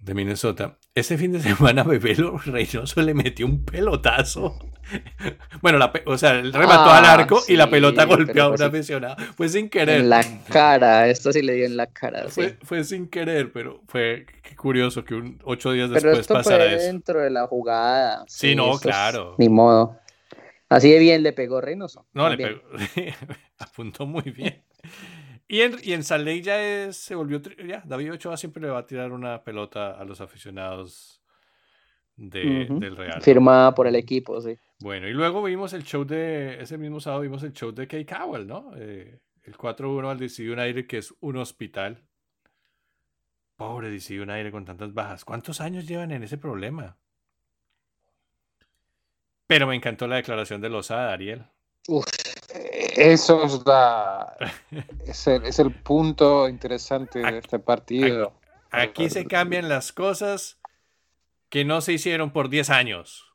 de 0.00 0.14
Minnesota, 0.14 0.78
ese 0.94 1.18
fin 1.18 1.32
de 1.32 1.40
semana 1.40 1.82
Bebelo 1.84 2.38
Reynoso 2.38 3.02
le 3.02 3.14
metió 3.14 3.46
un 3.46 3.64
pelotazo. 3.64 4.58
Bueno, 5.60 5.78
la, 5.78 5.92
o 6.06 6.18
sea, 6.18 6.38
él 6.38 6.52
remató 6.52 6.90
al 6.90 7.04
ah, 7.04 7.12
arco 7.12 7.40
y 7.46 7.54
la 7.54 7.68
pelota 7.70 8.06
golpeó 8.06 8.44
a 8.44 8.48
un 8.48 8.62
aficionado. 8.62 9.16
Fue 9.36 9.48
sin 9.48 9.68
querer. 9.68 10.00
En 10.00 10.10
la 10.10 10.24
cara, 10.48 11.08
esto 11.08 11.32
sí 11.32 11.42
le 11.42 11.52
dio 11.52 11.66
en 11.66 11.76
la 11.76 11.86
cara. 11.86 12.28
Fue, 12.28 12.58
fue 12.62 12.82
sin 12.82 13.08
querer, 13.08 13.52
pero 13.52 13.82
fue 13.86 14.26
curioso 14.56 15.04
que 15.04 15.14
un, 15.14 15.38
ocho 15.44 15.72
días 15.72 15.90
después 15.90 16.02
pero 16.02 16.20
esto 16.20 16.34
pasara 16.34 16.64
fue 16.64 16.76
dentro 16.76 17.20
de 17.20 17.30
la 17.30 17.46
jugada. 17.46 18.24
Sí, 18.26 18.54
no, 18.54 18.78
claro. 18.78 19.36
Ni 19.38 19.48
modo. 19.48 19.98
Así 20.68 20.90
de 20.90 20.98
bien 20.98 21.22
le 21.22 21.32
pegó 21.32 21.60
Reynoso. 21.60 22.06
No, 22.14 22.28
le 22.28 22.36
pegó. 22.36 22.60
Apuntó 23.58 24.06
muy 24.06 24.22
bien. 24.22 24.62
Y 25.52 25.62
en, 25.62 25.76
y 25.82 25.94
en 25.94 26.02
ya 26.42 26.92
se 26.92 27.16
volvió. 27.16 27.42
Ya, 27.66 27.82
David 27.84 28.12
Ochoa 28.12 28.36
siempre 28.36 28.62
le 28.62 28.68
va 28.68 28.78
a 28.78 28.86
tirar 28.86 29.10
una 29.10 29.42
pelota 29.42 29.98
a 29.98 30.04
los 30.04 30.20
aficionados 30.20 31.20
del 32.14 32.96
Real. 32.96 33.20
Firmada 33.20 33.74
por 33.74 33.88
el 33.88 33.96
equipo, 33.96 34.40
sí. 34.40 34.56
Bueno, 34.78 35.08
y 35.08 35.12
luego 35.12 35.42
vimos 35.42 35.72
el 35.72 35.82
show 35.82 36.04
de. 36.04 36.62
Ese 36.62 36.78
mismo 36.78 37.00
sábado 37.00 37.22
vimos 37.22 37.42
el 37.42 37.52
show 37.52 37.72
de 37.72 37.88
Kay 37.88 38.04
Cowell, 38.04 38.46
¿no? 38.46 38.70
Eh, 38.76 39.18
el 39.42 39.56
4-1 39.56 40.08
al 40.08 40.18
DC 40.20 40.48
United, 40.48 40.86
que 40.86 40.98
es 40.98 41.12
un 41.18 41.38
hospital. 41.38 42.04
Pobre 43.56 43.90
DC 43.90 44.20
United 44.20 44.52
con 44.52 44.64
tantas 44.64 44.94
bajas. 44.94 45.24
¿Cuántos 45.24 45.60
años 45.60 45.84
llevan 45.84 46.12
en 46.12 46.22
ese 46.22 46.38
problema? 46.38 46.96
Pero 49.48 49.66
me 49.66 49.74
encantó 49.74 50.06
la 50.06 50.14
declaración 50.14 50.60
de 50.60 50.68
Lozada, 50.68 51.12
Ariel. 51.12 51.44
Uf, 51.88 52.04
eso 52.96 53.44
es, 53.44 53.60
la, 53.66 54.36
es, 55.06 55.58
el, 55.58 55.74
punto 55.74 56.48
interesante 56.48 57.20
de 57.20 57.38
este 57.38 57.58
partido. 57.58 58.32
Aquí, 58.70 59.10
se 59.10 59.26
cambian 59.26 59.68
las 59.68 59.92
cosas 59.92 60.58
que 61.48 61.64
no 61.64 61.80
se 61.80 61.92
hicieron 61.94 62.30
por 62.32 62.48
10 62.48 62.70
años. 62.70 63.32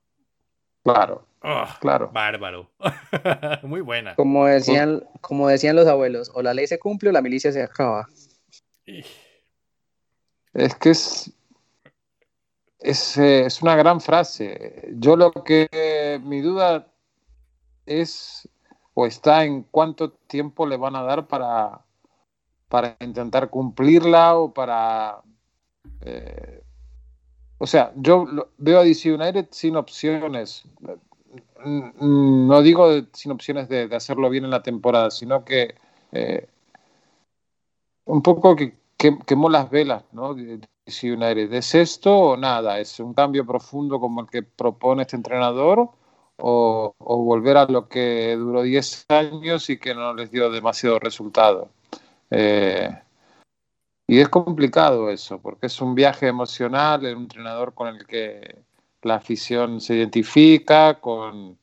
Claro. 0.84 1.28
Oh, 1.41 1.66
claro. 1.80 2.10
Bárbaro. 2.12 2.72
Muy 3.64 3.82
buena. 3.82 4.16
Como 4.16 4.45
decían, 4.45 5.03
como 5.22 5.47
decían 5.47 5.76
los 5.76 5.88
abuelos, 5.88 6.32
o 6.34 6.41
la 6.41 6.53
ley 6.53 6.68
se 6.68 6.80
cumple 6.80 7.10
o 7.10 7.12
la 7.12 7.22
milicia 7.22 7.51
se 7.51 7.62
acaba. 7.62 8.08
Es 10.53 10.76
que 10.76 10.89
es, 10.91 11.32
es, 12.80 13.18
eh, 13.18 13.45
es 13.45 13.62
una 13.62 13.76
gran 13.76 13.99
frase. 13.99 14.89
Yo 14.93 15.16
lo 15.16 15.32
que 15.32 16.20
mi 16.24 16.41
duda 16.41 16.88
es 17.86 18.49
o 18.95 19.05
está 19.05 19.43
en 19.43 19.63
cuánto 19.63 20.11
tiempo 20.11 20.65
le 20.65 20.77
van 20.77 20.95
a 20.95 21.03
dar 21.03 21.27
para, 21.27 21.81
para 22.69 22.97
intentar 23.01 23.49
cumplirla 23.49 24.35
o 24.35 24.53
para... 24.53 25.21
Eh, 26.01 26.63
o 27.57 27.67
sea, 27.67 27.91
yo 27.95 28.25
veo 28.57 28.79
a 28.79 28.83
DC 28.83 29.13
United 29.13 29.47
sin 29.51 29.75
opciones. 29.75 30.63
No 31.65 32.61
digo 32.61 32.89
sin 33.13 33.31
opciones 33.31 33.67
de, 33.69 33.93
hacerlo 33.93 34.29
bien 34.29 34.45
en 34.45 34.51
la 34.51 34.63
temporada, 34.63 35.11
sino 35.11 35.43
que 35.43 35.75
eh, 36.11 36.47
un 38.05 38.21
poco 38.21 38.55
que, 38.55 38.77
quemó 38.97 39.49
las 39.49 39.69
velas, 39.69 40.05
¿no? 40.13 40.33
DC 40.33 41.13
United. 41.13 41.51
¿Es 41.53 41.75
esto 41.75 42.17
o 42.17 42.37
nada? 42.37 42.79
¿Es 42.79 42.99
un 42.99 43.13
cambio 43.13 43.45
profundo 43.45 43.99
como 43.99 44.21
el 44.21 44.27
que 44.27 44.43
propone 44.43 45.01
este 45.01 45.17
entrenador? 45.17 45.91
O, 46.38 46.95
volver 46.99 47.57
a 47.57 47.65
lo 47.65 47.88
que 47.88 48.36
duró 48.38 48.63
10 48.63 49.05
años 49.09 49.69
y 49.69 49.77
que 49.77 49.95
no 49.95 50.13
les 50.13 50.31
dio 50.31 50.49
demasiado 50.51 50.99
resultado. 50.99 51.69
Eh, 52.31 52.89
y 54.07 54.19
es 54.19 54.29
complicado 54.29 55.09
eso, 55.09 55.39
porque 55.39 55.67
es 55.67 55.81
un 55.81 55.95
viaje 55.95 56.27
emocional, 56.27 57.01
un 57.01 57.23
entrenador 57.23 57.73
con 57.73 57.88
el 57.88 58.05
que 58.05 58.63
la 59.01 59.15
afición 59.15 59.81
se 59.81 59.95
identifica, 59.95 60.99
con 60.99 61.57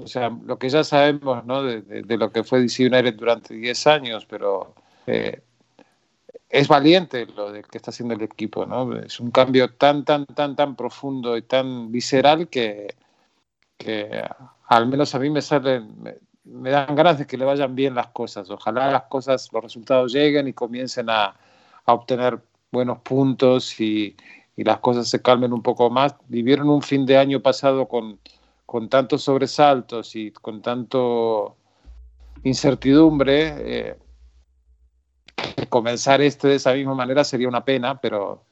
o 0.00 0.06
sea, 0.06 0.30
lo 0.44 0.58
que 0.58 0.68
ya 0.68 0.84
sabemos 0.84 1.44
¿no? 1.44 1.64
de, 1.64 2.16
lo 2.16 2.30
que 2.30 2.44
fue 2.44 2.60
DC 2.60 2.86
United 2.86 3.14
durante 3.14 3.54
10 3.54 3.86
años, 3.88 4.26
pero 4.26 4.74
eh, 5.08 5.42
es 6.48 6.68
valiente 6.68 7.26
lo 7.26 7.50
de 7.50 7.62
que 7.62 7.78
está 7.78 7.90
haciendo 7.90 8.14
el 8.14 8.22
equipo, 8.22 8.64
¿no? 8.64 8.96
Es 8.96 9.18
un 9.18 9.32
cambio 9.32 9.74
tan, 9.74 10.04
tan, 10.04 10.24
tan, 10.26 10.54
tan 10.54 10.76
profundo 10.76 11.36
y 11.36 11.42
tan 11.42 11.90
visceral 11.90 12.48
que, 12.48 12.94
que 13.78 14.22
al 14.66 14.86
menos 14.86 15.14
a 15.14 15.18
mí 15.18 15.30
me 15.30 15.40
salen, 15.40 15.96
me, 16.44 16.70
dan 16.70 16.94
ganas 16.94 17.18
de 17.18 17.26
que 17.26 17.38
le 17.38 17.44
vayan 17.44 17.74
bien 17.74 17.94
las 17.94 18.08
cosas. 18.08 18.50
Ojalá 18.50 18.90
las 18.90 19.04
cosas, 19.04 19.48
los 19.52 19.62
resultados 19.62 20.12
lleguen 20.12 20.48
y 20.48 20.52
comiencen 20.52 21.08
a, 21.08 21.34
obtener 21.86 22.38
buenos 22.70 22.98
puntos 22.98 23.80
y, 23.80 24.14
y, 24.56 24.62
las 24.62 24.78
cosas 24.80 25.08
se 25.08 25.22
calmen 25.22 25.54
un 25.54 25.62
poco 25.62 25.88
más. 25.88 26.14
Vivieron 26.28 26.68
un 26.68 26.82
fin 26.82 27.06
de 27.06 27.16
año 27.16 27.40
pasado 27.40 27.88
con, 27.88 28.18
con 28.66 28.90
tantos 28.90 29.22
sobresaltos 29.22 30.14
y 30.14 30.30
con 30.32 30.60
tanto 30.60 31.56
incertidumbre. 32.42 33.54
Eh, 33.58 33.98
comenzar 35.70 36.20
este 36.20 36.48
de 36.48 36.56
esa 36.56 36.74
misma 36.74 36.94
manera 36.94 37.24
sería 37.24 37.48
una 37.48 37.64
pena, 37.64 37.98
pero, 37.98 38.42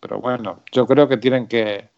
pero 0.00 0.20
bueno, 0.20 0.62
yo 0.72 0.86
creo 0.86 1.08
que 1.08 1.18
tienen 1.18 1.46
que, 1.46 1.90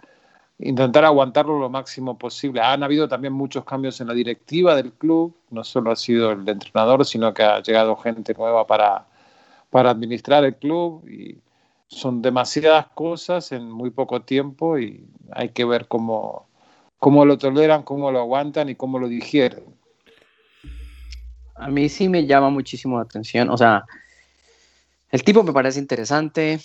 intentar 0.59 1.05
aguantarlo 1.05 1.59
lo 1.59 1.69
máximo 1.69 2.17
posible. 2.17 2.61
Han 2.61 2.83
habido 2.83 3.09
también 3.09 3.33
muchos 3.33 3.65
cambios 3.65 4.01
en 4.01 4.09
la 4.09 4.15
directiva 4.15 4.75
del 4.75 4.93
club, 4.93 5.37
no 5.51 5.65
solo 5.65 5.91
ha 5.91 5.97
sido 5.97 6.33
el 6.33 6.49
entrenador, 6.49 7.05
sino 7.05 7.35
que 7.35 7.43
ha 7.43 7.61
llegado 7.61 7.97
gente 7.97 8.35
nueva 8.35 8.67
para, 8.67 9.07
para 9.71 9.91
administrar 9.91 10.45
el 10.45 10.57
club 10.57 11.07
y 11.09 11.39
son 11.89 12.23
demasiadas 12.23 12.87
cosas 12.95 13.53
en 13.53 13.71
muy 13.71 13.91
poco 13.91 14.23
tiempo 14.23 14.79
y 14.79 15.07
hay 15.33 15.51
que 15.51 15.65
ver 15.65 15.87
cómo, 15.87 16.49
cómo 16.99 17.25
lo 17.25 17.39
toleran, 17.39 17.83
cómo 17.83 18.11
lo 18.11 18.21
aguantan 18.21 18.69
y 18.69 18.75
cómo 18.75 18.99
lo 18.99 19.09
digieren. 19.09 19.65
A 21.55 21.69
mí 21.69 21.89
sí 21.89 22.09
me 22.09 22.27
llama 22.27 22.51
muchísimo 22.51 22.97
la 22.97 23.05
atención, 23.05 23.49
o 23.51 23.57
sea, 23.57 23.85
el 25.11 25.23
tipo 25.23 25.43
me 25.43 25.53
parece 25.53 25.79
interesante, 25.79 26.61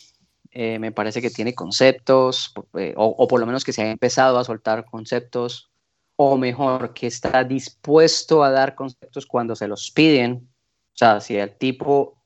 eh, 0.51 0.79
me 0.79 0.91
parece 0.91 1.21
que 1.21 1.29
tiene 1.29 1.55
conceptos, 1.55 2.53
eh, 2.73 2.93
o, 2.97 3.27
por 3.27 3.39
lo 3.39 3.45
menos 3.45 3.63
que 3.63 3.71
se 3.71 3.83
ha 3.83 3.89
empezado 3.89 4.37
a 4.37 4.43
soltar 4.43 4.85
conceptos, 4.85 5.71
o 6.17 6.37
mejor, 6.37 6.93
que 6.93 7.07
está 7.07 7.43
dispuesto 7.43 8.43
a 8.43 8.51
dar 8.51 8.75
conceptos 8.75 9.25
cuando 9.25 9.55
se 9.55 9.67
los 9.67 9.91
piden. 9.91 10.47
O 10.93 10.97
sea, 10.97 11.21
si 11.21 11.39
al 11.39 11.57
tipo 11.57 12.17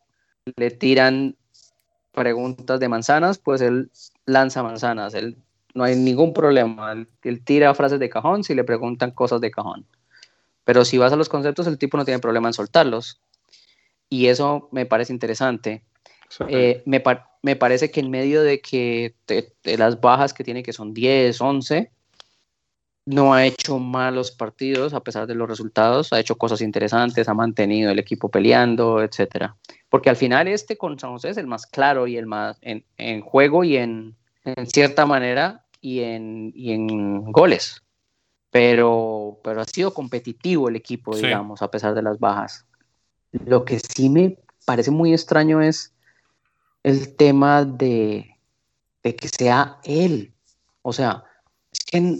le 0.55 0.71
tiran 0.71 1.37
preguntas 2.11 2.79
de 2.79 2.89
manzanas, 2.89 3.37
pues 3.37 3.61
él 3.61 3.91
lanza 4.25 4.63
manzanas, 4.63 5.13
él 5.13 5.37
no 5.75 5.83
hay 5.83 5.95
ningún 5.95 6.33
problema, 6.33 6.93
él, 6.93 7.07
él 7.23 7.43
tira 7.43 7.73
frases 7.75 7.99
de 7.99 8.09
cajón 8.09 8.43
si 8.43 8.55
le 8.55 8.63
preguntan 8.63 9.11
cosas 9.11 9.39
de 9.39 9.51
cajón. 9.51 9.85
Pero 10.63 10.83
si 10.83 10.97
vas 10.97 11.13
a 11.13 11.15
los 11.15 11.29
conceptos, 11.29 11.67
el 11.67 11.77
tipo 11.77 11.95
no 11.95 12.05
tiene 12.05 12.19
problema 12.19 12.49
en 12.49 12.53
soltarlos. 12.53 13.21
Y 14.09 14.27
eso 14.27 14.67
me 14.71 14.85
parece 14.85 15.13
interesante. 15.13 15.83
Eh, 16.47 16.83
me, 16.85 17.03
me, 17.41 17.55
parece 17.55 17.91
que 17.91 17.99
en 17.99 18.09
medio 18.09 18.41
de 18.43 18.61
que 18.61 19.15
de, 19.27 19.77
las 19.77 19.99
bajas 20.01 20.33
que 20.33 20.43
tiene, 20.43 20.63
que 20.63 20.73
son 20.73 20.93
10, 20.93 21.39
11, 21.39 21.91
no 23.05 23.33
ha 23.33 23.45
hecho 23.45 23.77
malos 23.77 24.31
partidos 24.31 24.93
a 24.93 25.01
pesar 25.01 25.27
de 25.27 25.35
los 25.35 25.47
resultados, 25.47 26.11
ha 26.11 26.19
hecho 26.19 26.37
cosas 26.37 26.61
interesantes, 26.61 27.29
ha 27.29 27.33
mantenido 27.33 27.91
el 27.91 27.99
equipo 27.99 28.29
peleando, 28.29 29.01
etcétera. 29.01 29.55
Porque 29.89 30.09
al 30.09 30.15
final 30.15 30.47
este 30.47 30.77
con 30.77 30.99
San 30.99 31.11
José 31.11 31.29
es 31.29 31.37
el 31.37 31.47
más 31.47 31.67
claro 31.67 32.07
y 32.07 32.17
el 32.17 32.25
más 32.25 32.57
en, 32.61 33.21
juego 33.21 33.63
y 33.63 33.77
en, 33.77 34.15
cierta 34.67 35.05
manera 35.05 35.65
y 35.81 36.01
en, 36.01 36.51
en 36.55 37.31
goles. 37.31 37.83
Pero, 38.49 39.39
pero 39.43 39.61
ha 39.61 39.65
sido 39.65 39.93
competitivo 39.93 40.69
el 40.69 40.75
equipo, 40.75 41.15
digamos, 41.15 41.61
a 41.61 41.69
pesar 41.69 41.93
de 41.93 42.01
las 42.01 42.19
bajas. 42.19 42.65
Lo 43.31 43.65
que 43.65 43.79
sí 43.79 44.09
me 44.09 44.37
parece 44.65 44.91
muy 44.91 45.13
extraño 45.13 45.61
es 45.61 45.94
el 46.85 47.15
tema 47.15 47.65
de, 47.65 48.37
de 49.01 49.15
que 49.15 49.27
sea 49.27 49.79
él. 49.85 50.31
O 50.83 50.93
sea, 50.93 51.23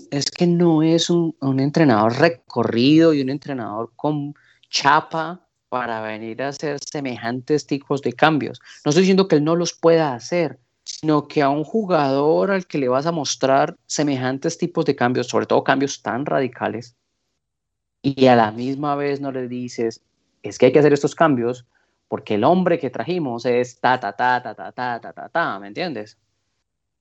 es 0.10 0.32
que, 0.32 0.48
no 0.48 0.82
es 0.82 1.12
un, 1.12 1.36
entrenador 1.60 2.18
recorrido 2.18 3.14
y 3.14 3.22
un 3.22 3.30
entrenador 3.30 3.92
con 3.96 4.34
chapa 4.68 5.46
para 5.70 6.02
venir 6.02 6.42
a 6.42 6.48
hacer 6.48 6.80
semejantes 6.84 7.68
tipos 7.68 8.02
de 8.02 8.14
cambios. 8.14 8.60
No 8.84 8.90
estoy 8.90 9.04
diciendo 9.04 9.28
que 9.28 9.36
él 9.36 9.44
no 9.44 9.56
los 9.56 9.74
pueda 9.74 10.16
hacer, 10.16 10.58
sino 10.84 11.28
que 11.28 11.44
a 11.44 11.50
un 11.50 11.64
jugador 11.64 12.50
al 12.50 12.66
que 12.66 12.80
le 12.80 12.88
vas 12.88 13.06
a 13.06 13.12
mostrar 13.12 13.78
semejantes 13.86 14.58
tipos 14.58 14.84
de 14.86 14.96
cambios, 14.96 15.28
sobre 15.28 15.46
todo 15.46 15.64
cambios 15.64 16.02
tan 16.02 16.26
radicales, 16.26 16.96
y 18.02 18.26
a 18.26 18.36
la 18.36 18.52
misma 18.52 18.96
vez 18.96 19.22
no 19.22 19.32
le 19.32 19.48
dices, 19.48 20.02
es 20.42 20.58
que 20.58 20.66
hay 20.66 20.72
que 20.72 20.80
hacer 20.80 20.94
estos 20.94 21.14
cambios 21.14 21.68
porque 22.08 22.36
el 22.36 22.44
hombre 22.44 22.80
que 22.80 22.90
trajimos 22.90 23.46
es 23.46 23.80
ta, 23.80 24.00
ta, 24.00 24.14
ta, 24.14 24.42
ta, 24.42 24.56
ta, 24.56 24.72
ta, 24.72 25.00
ta, 25.00 25.14
ta, 25.14 25.30
ta, 25.30 25.60
¿me 25.60 25.68
entiendes? 25.68 26.18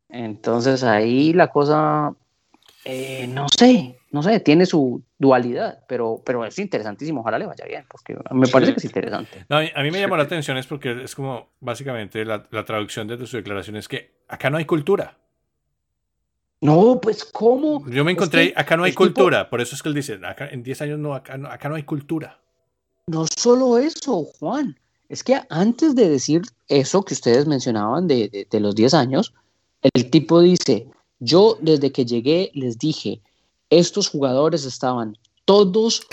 Entonces 0.09 0.84
ahí 0.84 1.32
la 1.32 1.48
cosa 1.48 2.14
eh, 2.84 3.26
no 3.26 3.46
sé, 3.48 3.98
no 4.12 4.22
sé, 4.22 4.40
tiene 4.40 4.66
su 4.66 5.02
dualidad, 5.18 5.84
pero, 5.88 6.20
pero 6.24 6.44
es 6.44 6.59
interesantísimo, 6.59 7.20
ojalá 7.20 7.38
le 7.38 7.46
vaya 7.46 7.64
bien, 7.64 7.86
porque 7.88 8.14
me 8.30 8.46
parece 8.48 8.72
que 8.72 8.78
es 8.78 8.84
interesante. 8.84 9.46
a 9.48 9.82
mí 9.82 9.90
me 9.90 10.00
llamó 10.00 10.18
la 10.18 10.24
atención 10.24 10.59
es 10.59 10.66
porque 10.66 11.02
es 11.02 11.14
como 11.14 11.48
básicamente 11.61 12.26
la, 12.26 12.42
traducción 12.42 13.09
de 13.09 13.26
su 13.26 13.38
declaración 13.38 13.76
es 13.76 13.88
que 13.88 14.18
acá 14.28 14.50
no 14.50 14.59
hay 14.59 14.66
cultura. 14.66 15.16
No, 16.61 17.00
pues 17.00 17.24
¿cómo? 17.24 17.88
Yo 17.88 18.05
me 18.05 18.12
encontré, 18.12 18.52
acá 18.55 18.76
no 18.76 18.84
hay 18.84 18.92
cultura, 18.92 19.48
por 19.48 19.62
eso 19.62 19.74
es 19.74 19.82
que 19.82 19.88
él 19.88 19.94
dice, 19.94 20.20
acá, 20.24 20.48
en 20.48 20.62
10 20.62 20.82
años 20.82 20.98
no 20.98 21.14
acá, 21.14 21.38
no, 21.38 21.48
acá 21.48 21.70
no 21.70 21.76
hay 21.76 21.84
cultura. 21.84 22.38
No 23.07 23.24
solo 23.26 23.78
eso, 23.78 24.24
Juan, 24.38 24.78
es 25.09 25.22
que 25.22 25.40
antes 25.50 25.94
de 25.94 26.09
decir 26.09 26.42
eso 26.68 27.02
que 27.02 27.14
ustedes 27.14 27.46
mencionaban 27.46 28.09
de, 28.09 28.28
de, 28.28 28.46
de 28.50 28.61
los 28.61 28.74
10 28.74 28.94
años, 28.94 29.34
el 29.82 30.11
tipo 30.11 30.40
dice, 30.40 30.88
yo 31.18 31.59
desde 31.61 31.92
que 31.92 32.05
llegué 32.05 32.50
les 32.55 32.78
dije, 32.78 33.20
estos 33.70 34.09
jugadores 34.09 34.64
estaban 34.64 35.18
todos 35.44 36.07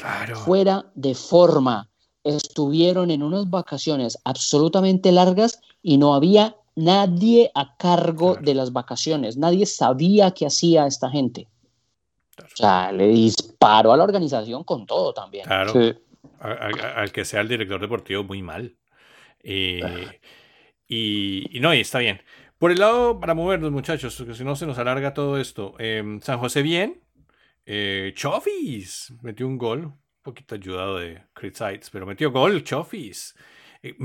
fuera 0.45 0.85
de 0.95 1.15
forma. 1.15 1.89
Estuvieron 2.23 3.11
en 3.11 3.23
unas 3.23 3.49
vacaciones 3.49 4.17
absolutamente 4.25 5.11
largas 5.11 5.59
y 5.81 5.97
no 5.97 6.13
había 6.13 6.55
nadie 6.75 7.51
a 7.55 7.75
cargo 7.77 8.35
de 8.35 8.53
las 8.53 8.73
vacaciones. 8.73 9.37
Nadie 9.37 9.65
sabía 9.65 10.31
qué 10.31 10.45
hacía 10.47 10.85
esta 10.85 11.09
gente. 11.09 11.47
O 12.37 12.55
sea, 12.55 12.91
le 12.91 13.07
disparó 13.07 13.93
a 13.93 13.97
la 13.97 14.03
organización 14.03 14.63
con 14.63 14.85
todo 14.85 15.13
también. 15.13 15.45
Claro. 15.45 15.73
Al 16.39 17.11
que 17.11 17.25
sea 17.25 17.41
el 17.41 17.47
director 17.47 17.79
deportivo, 17.79 18.23
muy 18.23 18.41
mal. 18.41 18.75
Eh, 19.43 20.19
y, 20.87 21.57
y, 21.57 21.59
no, 21.59 21.73
y 21.73 21.79
está 21.79 21.99
bien. 21.99 22.21
Por 22.57 22.71
el 22.71 22.79
lado, 22.79 23.19
para 23.19 23.33
movernos, 23.33 23.71
muchachos, 23.71 24.15
porque 24.15 24.35
si 24.35 24.43
no 24.43 24.55
se 24.55 24.67
nos 24.67 24.77
alarga 24.77 25.13
todo 25.13 25.39
esto. 25.39 25.73
Em, 25.79 26.21
San 26.21 26.39
José 26.39 26.61
bien. 26.61 27.01
Eh, 27.65 28.13
Chofis 28.15 29.13
metió 29.21 29.47
un 29.47 29.57
gol, 29.57 29.85
un 29.85 30.01
poquito 30.21 30.55
ayudado 30.55 30.97
de 30.97 31.23
Chris 31.33 31.57
Sides, 31.57 31.89
pero 31.89 32.05
metió 32.05 32.31
gol, 32.31 32.63
Chofis. 32.63 33.35
Eh, 33.81 33.95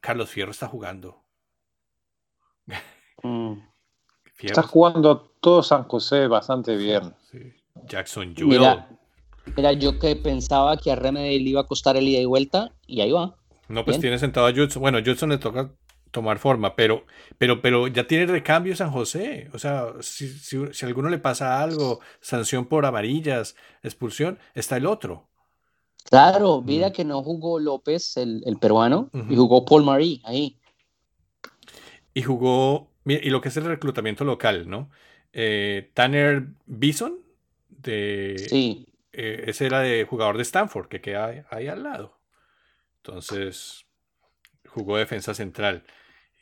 Carlos 0.00 0.30
Fierro 0.30 0.52
está 0.52 0.68
jugando. 0.68 1.24
Mm. 3.22 3.54
Está 4.38 4.62
jugando 4.62 5.32
todo 5.40 5.62
San 5.64 5.84
José 5.84 6.28
bastante 6.28 6.76
bien. 6.76 7.14
Jackson 7.86 8.34
Jewell. 8.36 8.84
Mira, 9.56 9.72
yo 9.72 9.98
que 9.98 10.14
pensaba 10.14 10.76
que 10.76 10.92
a 10.92 10.94
Remedy 10.94 11.40
le 11.40 11.50
iba 11.50 11.62
a 11.62 11.66
costar 11.66 11.96
el 11.96 12.06
ida 12.06 12.20
y 12.20 12.26
vuelta, 12.26 12.72
y 12.86 13.00
ahí 13.00 13.10
va. 13.10 13.37
No, 13.68 13.84
pues 13.84 14.00
tiene 14.00 14.18
sentado 14.18 14.46
a 14.46 14.52
Judson. 14.52 14.80
Bueno, 14.80 14.98
Judson 15.04 15.28
le 15.28 15.38
toca 15.38 15.72
tomar 16.10 16.38
forma, 16.38 16.74
pero, 16.74 17.04
pero, 17.36 17.60
pero 17.60 17.86
ya 17.86 18.06
tiene 18.06 18.26
recambio 18.26 18.74
San 18.74 18.90
José. 18.90 19.48
O 19.52 19.58
sea, 19.58 19.92
si, 20.00 20.28
si, 20.28 20.58
si, 20.72 20.84
a 20.84 20.88
alguno 20.88 21.08
le 21.10 21.18
pasa 21.18 21.62
algo, 21.62 22.00
sanción 22.20 22.66
por 22.66 22.86
amarillas, 22.86 23.56
expulsión, 23.82 24.38
está 24.54 24.76
el 24.76 24.86
otro. 24.86 25.28
Claro, 26.04 26.62
mira 26.62 26.92
que 26.92 27.04
no 27.04 27.22
jugó 27.22 27.58
López, 27.58 28.16
el, 28.16 28.42
el 28.46 28.56
peruano, 28.56 29.10
y 29.28 29.36
jugó 29.36 29.66
Paul 29.66 29.84
Marie 29.84 30.22
ahí. 30.24 30.58
Y 32.14 32.22
jugó, 32.22 32.90
y 33.04 33.28
lo 33.28 33.42
que 33.42 33.50
es 33.50 33.56
el 33.58 33.64
reclutamiento 33.64 34.24
local, 34.24 34.68
¿no? 34.70 34.88
Eh, 35.34 35.90
Tanner 35.92 36.46
Bison, 36.64 37.18
de, 37.68 38.36
sí. 38.48 38.86
Eh, 39.12 39.44
ese 39.48 39.66
era 39.66 39.80
de 39.80 40.04
jugador 40.04 40.36
de 40.36 40.42
Stanford, 40.44 40.88
que 40.88 41.02
queda 41.02 41.46
ahí 41.50 41.66
al 41.66 41.82
lado. 41.82 42.17
Entonces, 43.02 43.86
jugó 44.66 44.96
defensa 44.96 45.34
central. 45.34 45.84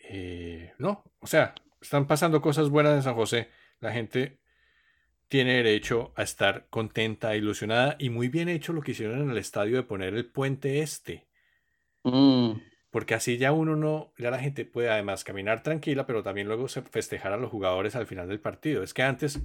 Eh, 0.09 0.73
no, 0.79 1.05
o 1.21 1.27
sea, 1.27 1.55
están 1.81 2.07
pasando 2.07 2.41
cosas 2.41 2.69
buenas 2.69 2.95
en 2.95 3.03
San 3.03 3.15
José. 3.15 3.49
La 3.81 3.93
gente 3.93 4.41
tiene 5.29 5.55
derecho 5.55 6.13
a 6.17 6.23
estar 6.23 6.67
contenta, 6.71 7.37
ilusionada 7.37 7.97
y 7.99 8.11
muy 8.11 8.29
bien 8.29 8.49
hecho 8.49 8.73
lo 8.73 8.83
que 8.83 8.93
hicieron 8.93 9.23
en 9.23 9.31
el 9.31 9.39
estadio 9.39 9.77
de 9.77 9.83
poner 9.83 10.15
el 10.15 10.27
puente 10.27 10.81
este. 10.81 11.27
Mm. 12.05 12.53
Porque 12.91 13.15
así 13.15 13.37
ya 13.37 13.53
uno 13.53 13.77
no, 13.77 14.13
ya 14.17 14.31
la 14.31 14.39
gente 14.39 14.65
puede 14.65 14.89
además 14.89 15.25
caminar 15.25 15.63
tranquila, 15.63 16.07
pero 16.07 16.23
también 16.23 16.47
luego 16.47 16.69
festejar 16.69 17.33
a 17.33 17.37
los 17.37 17.51
jugadores 17.51 17.97
al 17.97 18.07
final 18.07 18.29
del 18.29 18.41
partido. 18.41 18.83
Es 18.83 18.95
que 18.95 19.03
antes 19.03 19.41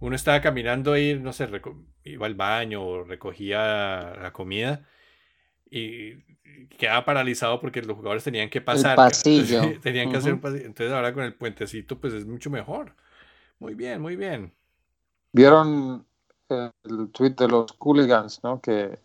uno 0.00 0.16
estaba 0.16 0.40
caminando 0.40 0.96
y, 0.96 1.18
no 1.18 1.32
sé, 1.32 1.48
iba 2.04 2.26
al 2.26 2.34
baño 2.34 2.82
o 2.82 3.04
recogía 3.04 4.16
la 4.20 4.32
comida 4.32 4.86
y 5.76 6.24
quedaba 6.78 7.04
paralizado 7.04 7.60
porque 7.60 7.82
los 7.82 7.96
jugadores 7.96 8.24
tenían 8.24 8.48
que 8.48 8.60
pasar. 8.60 8.92
El 8.92 8.96
pasillo. 8.96 9.62
tenían 9.82 10.10
que 10.10 10.16
hacer 10.16 10.34
un 10.34 10.40
pasillo. 10.40 10.66
Entonces 10.66 10.92
ahora 10.92 11.12
con 11.12 11.24
el 11.24 11.34
puentecito 11.34 11.98
pues 11.98 12.12
es 12.14 12.26
mucho 12.26 12.50
mejor. 12.50 12.94
Muy 13.58 13.74
bien, 13.74 14.00
muy 14.00 14.16
bien. 14.16 14.52
¿Vieron 15.32 16.06
el 16.48 17.10
tweet 17.12 17.30
de 17.30 17.48
los 17.48 17.72
hooligans, 17.78 18.42
¿no? 18.42 18.60
Que 18.60 18.98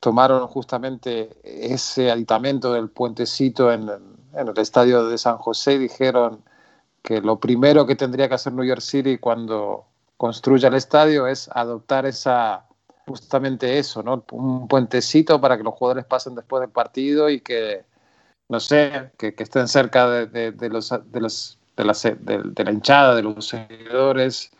tomaron 0.00 0.46
justamente 0.46 1.30
ese 1.42 2.10
aditamento 2.10 2.72
del 2.72 2.88
puentecito 2.88 3.72
en, 3.72 3.88
en 4.34 4.48
el 4.48 4.58
estadio 4.58 5.08
de 5.08 5.18
San 5.18 5.38
José 5.38 5.74
y 5.74 5.78
dijeron 5.78 6.42
que 7.02 7.20
lo 7.20 7.38
primero 7.38 7.86
que 7.86 7.96
tendría 7.96 8.28
que 8.28 8.34
hacer 8.34 8.52
New 8.52 8.64
York 8.64 8.80
City 8.80 9.18
cuando 9.18 9.86
construya 10.16 10.68
el 10.68 10.74
estadio 10.74 11.26
es 11.26 11.48
adoptar 11.52 12.06
esa 12.06 12.66
justamente 13.06 13.78
eso, 13.78 14.02
¿no? 14.02 14.24
Un 14.32 14.68
puentecito 14.68 15.40
para 15.40 15.56
que 15.56 15.62
los 15.62 15.74
jugadores 15.74 16.04
pasen 16.04 16.34
después 16.34 16.60
del 16.60 16.70
partido 16.70 17.30
y 17.30 17.40
que, 17.40 17.84
no 18.48 18.60
sé, 18.60 19.10
que, 19.16 19.34
estén 19.38 19.68
cerca 19.68 20.10
de, 20.10 20.52
los, 20.68 20.90
de, 20.90 21.20
los, 21.20 21.58
de, 21.76 21.84
la, 21.84 21.92
de, 21.94 22.64
la 22.64 22.70
hinchada, 22.72 23.14
de 23.14 23.22
los 23.22 23.46
seguidores. 23.46 24.50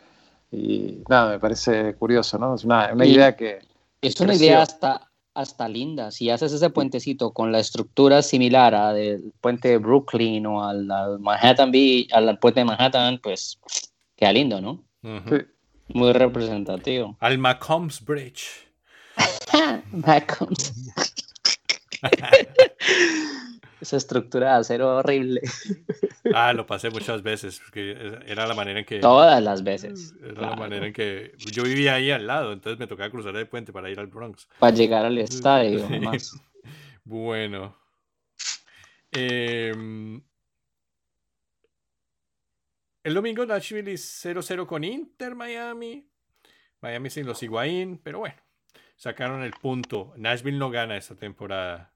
Y 0.51 1.03
nada, 1.09 1.31
me 1.31 1.39
parece 1.39 1.93
curioso, 1.95 2.37
¿no? 2.37 2.55
Es 2.55 2.63
una, 2.63 2.89
idea 3.05 3.35
que... 3.35 3.59
Es 4.01 4.19
una 4.21 4.35
idea 4.35 4.61
hasta, 4.61 5.11
hasta 5.33 5.67
linda. 5.67 6.11
Si 6.11 6.29
haces 6.29 6.53
ese 6.53 6.69
puentecito 6.69 7.31
con 7.31 7.51
la 7.51 7.59
estructura 7.59 8.21
similar 8.21 8.73
al 8.73 9.33
puente 9.41 9.69
de 9.69 9.77
Brooklyn 9.77 10.45
o 10.45 10.63
al, 10.63 10.85
Manhattan 11.19 11.71
Beach, 11.71 12.13
al 12.13 12.39
puente 12.39 12.61
de 12.61 12.65
Manhattan, 12.65 13.19
pues 13.21 13.59
queda 14.15 14.31
lindo, 14.31 14.61
¿no? 14.61 14.85
sí. 15.03 15.45
Muy 15.89 16.13
representativo. 16.13 17.17
Al 17.19 17.37
Macombs 17.37 18.03
Bridge. 18.03 18.67
Macombs. 19.91 20.73
Esa 23.79 23.97
estructura 23.97 24.53
de 24.53 24.59
acero 24.59 24.97
horrible. 24.97 25.41
Ah, 26.33 26.51
lo 26.51 26.65
pasé 26.65 26.89
muchas 26.89 27.21
veces, 27.21 27.59
porque 27.63 28.19
era 28.25 28.47
la 28.47 28.55
manera 28.55 28.79
en 28.79 28.85
que... 28.85 28.99
Todas 28.99 29.41
las 29.41 29.63
veces. 29.63 30.15
Era 30.23 30.49
la 30.49 30.55
manera 30.55 30.87
en 30.87 30.93
que... 30.93 31.33
Yo 31.37 31.63
vivía 31.63 31.93
ahí 31.93 32.09
al 32.09 32.25
lado, 32.25 32.53
entonces 32.53 32.79
me 32.79 32.87
tocaba 32.87 33.11
cruzar 33.11 33.35
el 33.35 33.47
puente 33.47 33.71
para 33.71 33.89
ir 33.91 33.99
al 33.99 34.07
Bronx. 34.07 34.47
Para 34.57 34.75
llegar 34.75 35.05
al 35.05 35.17
estadio, 35.19 35.87
Bueno. 37.03 37.77
Eh, 39.11 39.71
el 43.07 43.13
domingo 43.13 43.45
Nashville 43.45 43.93
0-0 43.93 44.65
con 44.65 44.83
Inter 44.83 45.33
Miami. 45.33 46.05
Miami 46.81 47.09
sin 47.09 47.25
los 47.25 47.41
Higuaín, 47.41 48.01
pero 48.03 48.19
bueno, 48.19 48.35
sacaron 48.97 49.43
el 49.43 49.51
punto. 49.51 50.13
Nashville 50.17 50.57
no 50.57 50.69
gana 50.69 50.97
esta 50.97 51.15
temporada. 51.15 51.93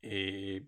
Eh, 0.00 0.62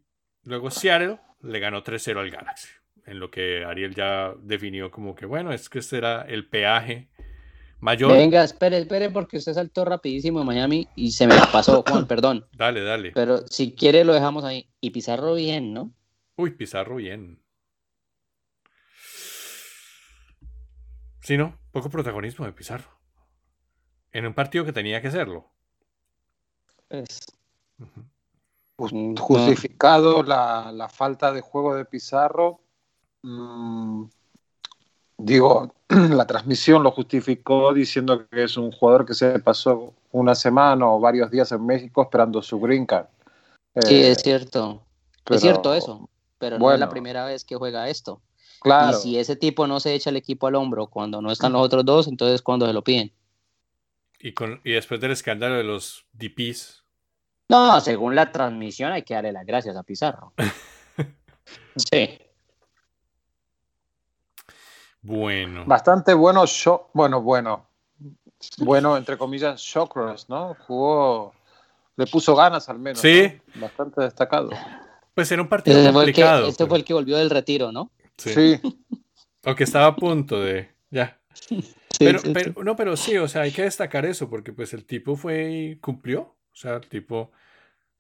luego 0.45 0.71
Seattle 0.71 1.19
le 1.41 1.59
ganó 1.59 1.83
3-0 1.83 2.21
al 2.21 2.31
Galaxy. 2.31 2.69
En 3.07 3.19
lo 3.19 3.31
que 3.31 3.65
Ariel 3.65 3.95
ya 3.95 4.35
definió 4.43 4.91
como 4.91 5.15
que, 5.15 5.25
bueno, 5.25 5.55
es 5.55 5.71
que 5.71 5.79
este 5.79 5.97
era 5.97 6.27
el 6.29 6.47
peaje 6.47 7.09
Mayor. 7.81 8.13
Venga, 8.13 8.45
espere, 8.45 8.77
espere, 8.77 9.09
porque 9.09 9.39
usted 9.39 9.55
saltó 9.55 9.87
rapidísimo 9.87 10.45
Miami 10.45 10.87
y 10.97 11.13
se 11.13 11.27
me 11.27 11.35
pasó, 11.51 11.83
Juan, 11.89 12.07
perdón. 12.09 12.45
Dale, 12.53 12.83
dale. 12.83 13.13
Pero 13.15 13.47
si 13.47 13.73
quiere 13.75 14.05
lo 14.05 14.13
dejamos 14.13 14.45
ahí. 14.45 14.69
Y 14.83 14.91
Pizarro 14.91 15.35
bien, 15.35 15.73
¿no? 15.73 15.95
Uy, 16.37 16.51
Pizarro 16.51 16.97
bien. 16.97 17.41
Sí, 21.27 21.37
¿no? 21.37 21.59
Poco 21.73 21.91
protagonismo 21.91 22.47
de 22.47 22.53
Pizarro. 22.53 22.89
En 24.13 24.27
un 24.27 24.33
partido 24.33 24.65
que 24.65 24.73
tenía 24.73 25.03
que 25.03 25.11
serlo. 25.11 25.51
Jus- 28.79 28.93
Mm, 28.93 29.17
Justificado 29.17 30.23
la, 30.23 30.71
la 30.73 30.89
falta 30.89 31.33
de 31.33 31.41
juego 31.41 31.75
de 31.75 31.85
Pizarro. 31.85 32.61
mm, 33.23 34.05
digo, 35.19 35.75
la 35.89 36.27
transmisión 36.29 36.85
lo 36.85 36.93
justificó 36.93 37.75
diciendo 37.75 38.29
que 38.29 38.45
es 38.45 38.57
un 38.57 38.71
jugador 38.71 39.05
que 39.05 39.15
se 39.15 39.41
pasó 39.41 39.95
una 40.13 40.37
semana 40.37 40.87
o 40.87 41.01
varios 41.01 41.29
días 41.33 41.51
en 41.51 41.67
México 41.67 42.03
esperando 42.03 42.41
su 42.41 42.61
green 42.61 42.87
card. 42.87 43.07
sí, 43.85 43.95
Eh, 43.97 44.11
es 44.13 44.19
cierto. 44.23 44.85
pero- 45.25 45.35
Es 45.35 45.43
cierto 45.43 45.75
eso. 45.75 46.09
Pero 46.39 46.57
no 46.61 46.71
es 46.71 46.79
la 46.79 46.89
primera 46.89 47.25
vez 47.25 47.45
que 47.45 47.57
juega 47.57 47.89
esto. 47.89 48.21
Claro. 48.61 48.97
Y 48.99 49.01
si 49.01 49.19
ese 49.19 49.37
tipo 49.37 49.67
no 49.67 49.81
se 49.81 49.95
echa 49.95 50.11
el 50.11 50.17
equipo 50.17 50.47
al 50.47 50.55
hombro 50.55 50.87
cuando 50.87 51.21
no 51.21 51.31
están 51.31 51.53
los 51.53 51.63
otros 51.63 51.85
dos, 51.85 52.09
entonces 52.09 52.43
cuando 52.43 52.67
se 52.67 52.73
lo 52.73 52.83
piden. 52.83 53.13
Y, 54.19 54.33
con, 54.33 54.61
y 54.65 54.73
después 54.73 55.01
del 55.01 55.13
escándalo 55.13 55.57
de 55.57 55.65
los 55.65 56.07
DPs. 56.13 56.83
No, 57.49 57.81
según 57.81 58.15
la 58.15 58.33
transmisión 58.33 58.93
hay 58.93 59.03
que 59.03 59.15
darle 59.15 59.33
las 59.33 59.47
gracias 59.47 59.77
a 59.77 59.83
Pizarro. 59.83 60.33
sí. 61.77 62.19
Bueno. 65.03 65.65
Bastante 65.67 66.15
bueno, 66.15 66.45
shock, 66.47 66.91
bueno, 66.93 67.23
bueno, 67.23 67.69
bueno, 68.59 68.97
entre 68.97 69.17
comillas, 69.17 69.61
Shawcross, 69.61 70.29
¿no? 70.29 70.57
Jugó, 70.67 71.33
le 71.97 72.07
puso 72.07 72.35
ganas 72.35 72.69
al 72.69 72.79
menos. 72.79 73.01
Sí. 73.01 73.41
¿no? 73.55 73.63
Bastante 73.63 74.03
destacado. 74.03 74.51
Pues 75.15 75.31
era 75.31 75.41
un 75.41 75.49
partido 75.49 75.79
Este 75.79 75.93
fue, 75.93 76.05
el 76.05 76.13
que, 76.13 76.23
complicado. 76.23 76.49
este 76.49 76.65
pues. 76.65 76.69
fue 76.69 76.79
el 76.79 76.85
que 76.85 76.95
volvió 76.95 77.17
del 77.17 77.31
retiro, 77.31 77.73
¿no? 77.73 77.91
Sí. 78.19 78.33
Sí, 78.35 78.61
Aunque 79.45 79.65
estaba 79.65 79.87
a 79.87 79.97
punto 79.97 80.41
de. 80.43 80.71
Ya. 80.91 81.21
Sí, 81.35 81.63
Pero, 81.99 82.19
sí, 82.19 82.31
pero, 82.33 82.53
sí. 82.55 82.61
no, 82.65 82.77
pero 82.77 82.97
sí, 82.97 83.17
o 83.19 83.29
sea, 83.29 83.43
hay 83.43 83.53
que 83.53 83.63
destacar 83.63 84.07
eso, 84.07 84.29
porque 84.31 84.53
pues 84.53 84.75
el 84.75 84.85
tipo 84.87 85.17
fue 85.17 85.51
y 85.53 85.77
cumplió. 85.77 86.21
O 86.23 86.57
sea, 86.57 86.77
el 86.77 86.89
tipo. 86.89 87.33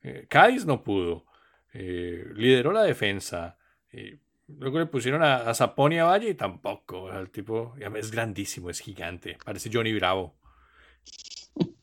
eh, 0.02 0.26
Cádiz 0.28 0.66
no 0.66 0.82
pudo. 0.84 1.26
eh, 1.74 2.26
lideró 2.36 2.72
la 2.72 2.82
defensa. 2.84 3.58
eh, 3.92 4.18
luego 4.48 4.78
le 4.80 4.86
pusieron 4.86 5.22
a, 5.24 5.36
a 5.38 5.54
Zapón 5.54 5.92
y 5.92 5.98
a 5.98 6.04
Valle 6.06 6.30
y 6.30 6.34
tampoco. 6.34 7.04
o 7.04 7.10
sea, 7.10 7.20
el 7.20 7.30
tipo 7.30 7.74
es 7.96 8.10
grandísimo, 8.12 8.70
es 8.70 8.80
gigante. 8.80 9.38
Parece 9.44 9.70
Johnny 9.72 9.94
Bravo. 9.94 10.36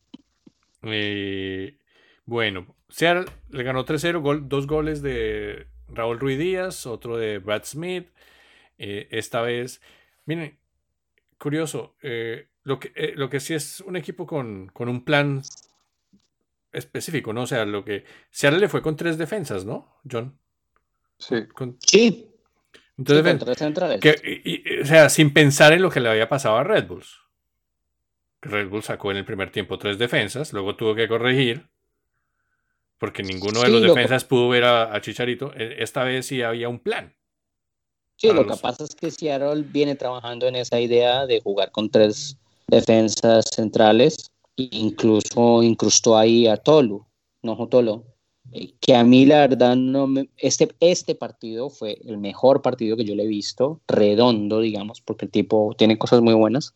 Eh, 0.84 1.78
bueno, 2.26 2.76
Seattle 2.90 3.26
le 3.50 3.64
ganó 3.64 3.86
3-0, 3.86 4.22
gol- 4.22 4.48
dos 4.50 4.68
goles 4.68 5.02
de 5.02 5.68
Raúl 5.88 6.20
Ruiz 6.20 6.38
Díaz, 6.40 6.86
otro 6.86 7.18
de 7.18 7.40
Brad 7.40 7.64
Smith. 7.66 8.08
Eh, 8.78 9.08
esta 9.12 9.42
vez, 9.42 9.82
miren, 10.26 10.58
curioso, 11.38 11.96
eh, 12.02 12.48
lo, 12.64 12.80
que, 12.80 12.92
eh, 12.96 13.14
lo 13.16 13.30
que 13.30 13.40
sí 13.40 13.54
es 13.54 13.82
un 13.82 13.96
equipo 13.96 14.26
con, 14.26 14.68
con 14.68 14.90
un 14.90 15.04
plan 15.06 15.42
específico, 16.72 17.34
¿no? 17.34 17.44
O 17.44 17.48
sea, 17.48 17.66
lo 17.66 17.86
que 17.86 18.04
Seattle 18.32 18.60
le 18.60 18.70
fue 18.70 18.82
con 18.82 18.96
tres 18.96 19.18
defensas, 19.18 19.66
¿no, 19.66 20.00
John? 20.10 20.38
sí. 21.18 21.46
Con, 21.54 21.78
Sí, 21.80 22.30
entonces, 22.98 23.24
sí, 23.26 23.30
con 23.32 23.40
tres 23.40 23.58
centrales. 23.58 24.00
que- 24.02 24.42
y- 24.44 24.64
y- 24.76 24.80
o 24.82 24.86
sea, 24.86 25.10
sin 25.10 25.34
pensar 25.34 25.74
en 25.74 25.82
lo 25.82 25.90
que 25.92 26.00
le 26.00 26.10
había 26.10 26.30
pasado 26.30 26.58
a 26.58 26.64
Red 26.64 26.88
Bulls. 26.88 27.20
Red 28.42 28.68
Bull 28.70 28.84
sacó 28.84 29.12
en 29.12 29.18
el 29.18 29.26
primer 29.26 29.52
tiempo 29.52 29.78
tres 29.78 29.98
defensas, 29.98 30.52
luego 30.52 30.76
tuvo 30.76 30.96
que 30.96 31.08
corregir, 31.08 31.70
porque 32.98 33.24
ninguno 33.24 33.60
de 33.62 33.68
Sí, 33.68 33.72
los 33.72 33.82
lo- 33.84 33.94
defensas 33.94 34.26
pudo 34.26 34.50
ver 34.50 34.64
a, 34.66 34.94
a 34.94 35.00
Chicharito. 35.02 35.54
E- 35.56 35.82
Esta 35.82 36.04
vez 36.04 36.26
sí 36.26 36.42
había 36.42 36.68
un 36.70 36.80
plan. 36.80 37.16
Sí, 38.24 38.32
lo 38.32 38.48
que 38.48 38.56
pasa 38.56 38.86
es 38.86 38.96
que 38.96 39.12
Seattle 39.12 39.66
viene 39.70 39.96
trabajando 39.96 40.48
en 40.48 40.56
esa 40.56 40.80
idea 40.80 41.26
de 41.26 41.42
jugar 41.42 41.72
con 41.72 41.90
tres 41.90 42.38
defensas 42.68 43.44
centrales. 43.54 44.32
e 44.56 44.70
Incluso 44.72 45.62
incrustó 45.62 46.18
ahí 46.18 46.48
a 46.48 46.56
Tolu, 46.56 47.06
no 47.42 47.68
Tolo. 47.68 48.06
eh, 48.54 48.72
Que 48.80 48.96
a 48.96 49.04
mí 49.04 49.26
la 49.26 49.40
verdad 49.40 49.76
no 49.76 50.08
me... 50.08 50.30
Este, 50.38 50.74
este 50.80 51.16
partido 51.16 51.70
fue 51.70 52.00
el 52.06 52.18
mejor 52.18 52.62
partido 52.62 52.96
que 52.96 53.04
yo 53.04 53.14
le 53.14 53.24
he 53.24 53.28
visto, 53.28 53.82
redondo, 53.90 54.62
digamos, 54.62 55.02
porque 55.02 55.26
el 55.26 55.32
tipo 55.32 55.76
tiene 55.78 55.98
cosas 55.98 56.22
muy 56.22 56.34
buenas. 56.34 56.74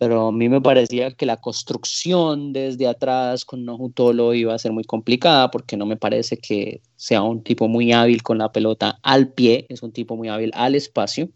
Pero 0.00 0.28
a 0.28 0.32
mí 0.32 0.48
me 0.48 0.62
parecía 0.62 1.10
que 1.10 1.26
la 1.26 1.36
construcción 1.36 2.54
desde 2.54 2.86
atrás 2.86 3.44
con 3.44 3.66
Nojutolo 3.66 4.32
iba 4.32 4.54
a 4.54 4.58
ser 4.58 4.72
muy 4.72 4.84
complicada 4.84 5.50
porque 5.50 5.76
no 5.76 5.84
me 5.84 5.98
parece 5.98 6.38
que 6.38 6.80
sea 6.96 7.20
un 7.20 7.42
tipo 7.44 7.68
muy 7.68 7.92
hábil 7.92 8.22
con 8.22 8.38
la 8.38 8.50
pelota 8.50 8.98
al 9.02 9.34
pie, 9.34 9.66
es 9.68 9.82
un 9.82 9.92
tipo 9.92 10.16
muy 10.16 10.28
hábil 10.30 10.52
al 10.54 10.74
espacio. 10.74 11.28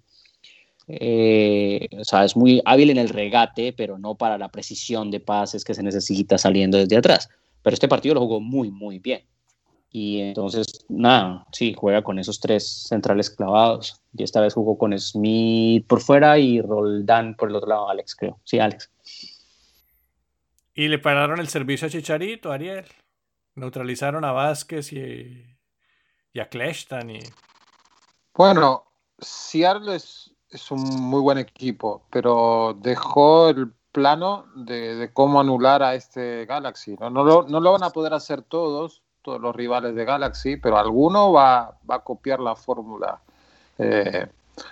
Eh, 0.89 1.89
o 2.01 2.05
sea, 2.05 2.25
es 2.25 2.37
muy 2.39 2.63
hábil 2.65 2.89
en 2.89 2.97
el 2.97 3.11
regate, 3.11 3.75
pero 3.75 3.99
no 3.99 4.15
para 4.15 4.39
la 4.39 4.49
precisión 4.51 5.11
de 5.11 5.21
pases 5.21 5.63
que 5.63 5.75
se 5.75 5.83
necesita 5.83 6.39
saliendo 6.39 6.79
desde 6.79 6.97
atrás. 6.97 7.29
Pero 7.61 7.75
este 7.75 7.87
partido 7.87 8.15
lo 8.15 8.23
jugó 8.23 8.41
muy, 8.41 8.71
muy 8.71 8.99
bien. 8.99 9.25
Y 9.97 10.23
entonces, 10.23 10.85
nada, 10.89 11.47
sí, 11.53 11.73
juega 11.79 12.03
con 12.03 12.19
esos 12.19 12.41
tres 12.41 12.89
centrales 12.89 13.31
clavados. 13.31 14.03
Y 14.13 14.25
esta 14.25 14.41
vez 14.41 14.53
jugó 14.53 14.77
con 14.77 14.99
Smith 14.99 15.87
por 15.87 16.01
fuera 16.01 16.37
y 16.37 16.61
Roldán 16.61 17.37
por 17.37 17.49
el 17.49 17.55
otro 17.55 17.69
lado, 17.69 17.89
Alex, 17.89 18.17
creo. 18.17 18.41
Sí, 18.43 18.59
Alex. 18.59 18.91
Y 20.75 20.89
le 20.89 20.99
pararon 20.99 21.39
el 21.39 21.47
servicio 21.47 21.87
a 21.87 21.93
Chicharito, 21.93 22.51
Ariel. 22.51 22.87
Neutralizaron 23.55 24.25
a 24.25 24.33
Vázquez 24.33 24.93
y, 24.93 25.47
y 26.33 26.41
a 26.41 26.49
Kleshtan. 26.49 27.11
Y... 27.11 27.21
Bueno, 28.35 28.87
Seattle 29.21 29.95
es, 29.95 30.35
es 30.51 30.73
un 30.73 30.83
muy 31.03 31.21
buen 31.21 31.39
equipo, 31.39 32.05
pero 32.11 32.77
dejó 32.81 33.51
el 33.51 33.73
plano 33.93 34.47
de, 34.57 34.97
de 34.97 35.13
cómo 35.13 35.41
anular 35.41 35.85
a 35.85 35.95
este 35.95 36.47
Galaxy. 36.47 36.97
¿no? 36.99 37.11
No, 37.11 37.23
lo, 37.23 37.45
no 37.45 37.61
lo 37.61 37.71
van 37.71 37.85
a 37.85 37.91
poder 37.91 38.13
hacer 38.13 38.43
todos, 38.43 39.04
todos 39.25 39.41
los 39.41 39.57
rivales 39.57 39.95
de 39.95 40.05
Galaxy, 40.05 40.59
pero 40.59 40.77
alguno 40.77 41.33
va, 41.33 41.79
va 41.91 41.95
a 41.97 42.05
copiar 42.05 42.41
la 42.41 42.55
fórmula. 42.55 43.19
Eh, 43.79 44.27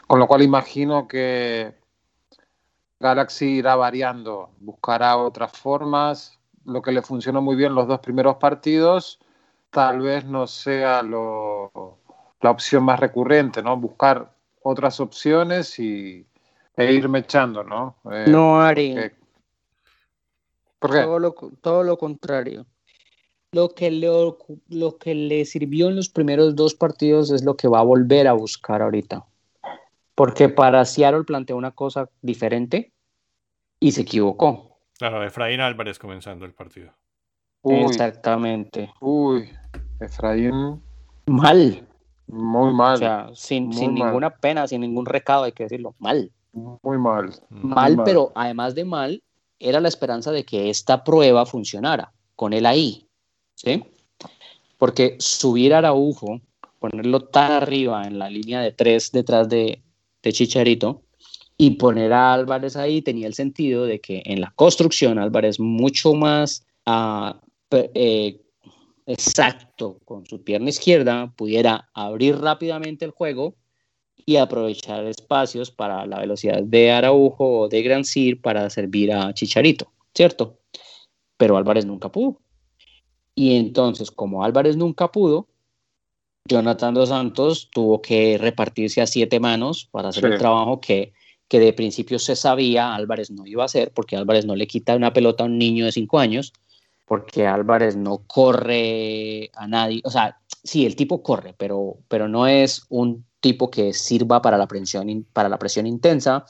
con 0.07 0.19
lo 0.21 0.27
cual 0.29 0.43
imagino 0.43 1.09
que 1.09 1.75
Galaxy 3.01 3.47
irá 3.57 3.75
variando, 3.75 4.51
buscará 4.61 5.17
otras 5.17 5.53
formas. 5.53 6.39
Lo 6.67 6.83
que 6.83 6.93
le 6.93 7.03
funcionó 7.03 7.41
muy 7.41 7.57
bien 7.57 7.75
los 7.75 7.89
dos 7.89 7.99
primeros 8.01 8.37
partidos, 8.37 9.19
tal 9.71 10.01
vez 10.01 10.25
no 10.27 10.47
sea 10.47 11.03
lo, 11.03 11.99
la 12.41 12.51
opción 12.51 12.85
más 12.85 13.01
recurrente, 13.01 13.63
¿no? 13.63 13.77
Buscar 13.77 14.31
otras 14.63 15.01
opciones 15.01 15.79
y, 15.81 16.25
e 16.77 16.93
irme 16.93 17.21
echando, 17.21 17.65
¿no? 17.65 17.97
Eh, 18.13 18.27
No, 18.29 18.61
Ari. 18.61 18.95
que- 18.95 19.13
¿Por 20.79 20.91
qué? 20.93 21.01
Todo 21.03 21.19
lo, 21.19 21.35
todo 21.61 21.83
lo 21.83 21.97
contrario. 21.97 22.67
Lo 23.55 23.75
que, 23.75 23.91
le, 23.91 24.09
lo 24.71 24.97
que 24.97 25.15
le 25.15 25.45
sirvió 25.45 25.91
en 25.91 25.97
los 25.97 26.09
primeros 26.09 26.57
dos 26.57 26.75
partidos 26.75 27.31
es 27.31 27.45
lo 27.45 27.55
que 27.55 27.69
va 27.69 27.81
a 27.81 27.85
volver 27.85 28.27
a 28.27 28.33
buscar 28.33 28.81
ahorita. 28.81 29.27
Porque 30.15 30.49
para 30.49 30.83
Seattle 30.87 31.25
planteó 31.25 31.57
una 31.59 31.71
cosa 31.71 32.09
diferente 32.23 32.93
y 33.79 33.93
se 33.93 34.03
equivocó. 34.03 34.79
Claro, 34.99 35.23
Efraín 35.23 35.61
Álvarez 35.61 35.99
comenzando 35.99 36.47
el 36.47 36.55
partido. 36.55 36.93
Uy, 37.61 37.81
Exactamente. 37.81 38.91
uy, 39.01 39.51
Efraín, 40.01 40.81
Mal. 41.27 41.87
muy 42.29 42.73
mal, 42.73 42.95
O 42.95 42.97
sea, 42.97 43.29
sin, 43.35 43.67
Muy 43.67 43.77
sin 43.77 43.95
mal. 43.95 44.07
ninguna 44.09 44.31
pena, 44.31 44.67
sin 44.67 44.81
ningún 44.81 45.05
recado, 45.05 45.45
hay 45.45 45.53
que 45.53 45.65
decirlo. 45.65 45.95
Mal. 45.99 46.33
muy 46.53 46.97
mal. 46.97 47.31
Mm. 47.51 47.67
Mal, 47.69 47.97
mal. 47.99 48.05
pero 48.07 48.33
además 48.35 48.75
de 48.75 48.87
mal, 48.87 49.23
era 49.59 49.79
la 49.79 49.89
esperanza 49.89 50.33
de 50.33 50.45
que 50.45 50.71
esta 50.71 51.05
prueba 51.05 51.45
funcionara 51.45 52.13
con 52.35 52.55
él 52.55 52.65
ahí. 52.65 53.07
¿Sí? 53.63 53.83
Porque 54.77 55.17
subir 55.21 55.75
a 55.75 55.79
Araujo, 55.79 56.41
ponerlo 56.81 57.21
tan 57.21 57.53
arriba 57.53 58.05
en 58.05 58.19
la 58.19 58.29
línea 58.29 58.61
de 58.61 58.73
tres 58.73 59.13
detrás 59.13 59.49
de, 59.49 59.83
Chicharito 60.25 61.03
y 61.59 61.71
poner 61.71 62.13
a 62.13 62.33
Álvarez 62.33 62.77
ahí 62.77 63.03
tenía 63.03 63.27
el 63.27 63.35
sentido 63.35 63.87
de 63.87 64.01
que 64.01 64.23
en 64.25 64.41
la 64.41 64.53
construcción 64.55 65.19
Álvarez 65.19 65.59
mucho 65.59 66.15
más 66.15 66.65
ah, 66.87 67.41
eh, 67.73 68.41
exacto 69.05 69.99
con 70.05 70.25
su 70.27 70.45
pierna 70.45 70.71
izquierda 70.71 71.33
pudiera 71.37 71.91
abrir 71.93 72.39
rápidamente 72.39 73.05
el 73.05 73.11
juego 73.11 73.57
y 74.25 74.37
aprovechar 74.37 75.05
espacios 75.07 75.73
para 75.73 76.07
la 76.07 76.21
velocidad 76.21 76.63
de 76.63 76.93
Araujo 76.93 77.63
o 77.63 77.69
de 77.69 77.83
Gran 77.83 78.05
Sir 78.05 78.41
para 78.41 78.71
servir 78.71 79.13
a 79.13 79.35
Chicharito, 79.35 79.93
¿cierto? 80.15 80.61
Pero 81.37 81.57
Álvarez 81.57 81.85
nunca 81.85 82.13
pudo. 82.13 82.41
Y 83.35 83.57
entonces, 83.57 84.11
como 84.11 84.45
Álvarez 84.45 84.77
nunca 84.77 85.11
pudo, 85.11 85.49
Jonathan 86.49 86.95
Dos 86.95 87.09
Santos 87.11 87.71
tuvo 87.73 88.03
que 88.03 88.37
repartirse 88.39 89.01
a 89.01 89.07
siete 89.07 89.41
manos 89.41 89.89
para 89.91 90.09
hacer 90.09 90.25
Sí. 90.25 90.33
el 90.33 90.39
trabajo 90.39 90.81
que, 90.81 91.13
que 91.49 91.61
de 91.61 91.73
principio 91.73 92.19
se 92.19 92.37
sabía 92.37 92.95
Álvarez 92.95 93.31
no 93.31 93.47
iba 93.47 93.63
a 93.63 93.67
hacer, 93.67 93.93
porque 93.93 94.17
Álvarez 94.17 94.45
no 94.45 94.57
le 94.57 94.67
quita 94.67 94.97
una 94.97 95.13
pelota 95.13 95.45
a 95.45 95.47
un 95.47 95.59
niño 95.59 95.85
de 95.85 95.93
cinco 95.93 96.19
años, 96.19 96.53
porque 97.07 97.47
Álvarez 97.47 97.97
no 97.97 98.23
corre 98.27 99.51
a 99.55 99.67
nadie, 99.67 100.01
o 100.05 100.11
sea, 100.11 100.39
sí, 100.63 100.87
el 100.87 100.97
tipo 100.97 101.23
corre, 101.23 101.55
pero, 101.57 101.99
pero 102.09 102.29
no 102.29 102.47
es 102.47 102.87
un 102.89 103.25
tipo 103.41 103.71
que 103.71 103.93
sirva 103.93 104.41
para 104.41 104.57
la 104.57 104.67
presión, 104.67 105.27
para 105.33 105.49
la 105.49 105.59
presión 105.59 105.87
intensa. 105.87 106.45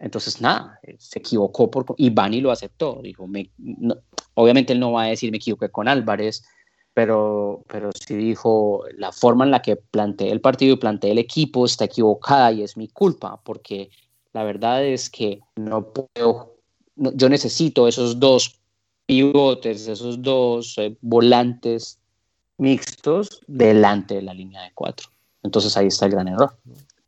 Entonces, 0.00 0.40
nada, 0.40 0.78
se 0.98 1.18
equivocó 1.18 1.70
por, 1.70 1.86
y 1.96 2.10
Bani 2.10 2.40
lo 2.40 2.50
aceptó. 2.50 3.00
Dijo, 3.02 3.26
me, 3.26 3.50
obviamente 4.34 4.72
él 4.72 4.80
no 4.80 4.92
va 4.92 5.04
a 5.04 5.06
decir 5.08 5.30
me 5.30 5.38
equivoqué 5.38 5.70
con 5.70 5.88
Álvarez, 5.88 6.44
pero, 6.94 7.64
pero 7.68 7.90
sí 7.92 8.14
dijo, 8.14 8.84
la 8.96 9.12
forma 9.12 9.44
en 9.44 9.50
la 9.50 9.62
que 9.62 9.76
planteé 9.76 10.30
el 10.30 10.40
partido 10.40 10.74
y 10.74 10.78
planteé 10.78 11.12
el 11.12 11.18
equipo 11.18 11.64
está 11.64 11.84
equivocada 11.84 12.52
y 12.52 12.62
es 12.62 12.76
mi 12.76 12.88
culpa, 12.88 13.40
porque 13.44 13.90
la 14.32 14.44
verdad 14.44 14.84
es 14.84 15.10
que 15.10 15.40
no 15.56 15.92
puedo, 15.92 16.56
yo 16.96 17.28
necesito 17.28 17.88
esos 17.88 18.18
dos 18.18 18.60
pivotes, 19.06 19.88
esos 19.88 20.22
dos 20.22 20.76
eh, 20.78 20.96
volantes 21.00 21.98
mixtos 22.58 23.40
delante 23.46 24.16
de 24.16 24.22
la 24.22 24.34
línea 24.34 24.62
de 24.62 24.72
cuatro. 24.74 25.08
Entonces 25.42 25.76
ahí 25.76 25.86
está 25.86 26.06
el 26.06 26.12
gran 26.12 26.28
error. 26.28 26.56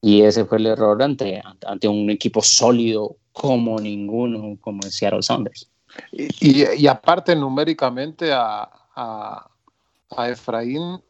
Y 0.03 0.23
ese 0.23 0.45
fue 0.45 0.59
el 0.59 0.67
error 0.67 1.03
ante, 1.03 1.43
ante 1.67 1.89
un 1.89 2.09
equipo 2.11 2.43
sólido 2.43 3.17
como 3.33 3.79
ninguno, 3.79 4.57
como 4.61 4.81
el 4.83 4.91
Seattle 4.91 5.23
Sounders. 5.23 5.69
Y, 6.13 6.83
y, 6.83 6.87
aparte 6.87 7.35
numéricamente 7.35 8.33
a, 8.33 8.69
a, 8.95 9.51
a, 10.17 10.29
Efraín 10.29 11.01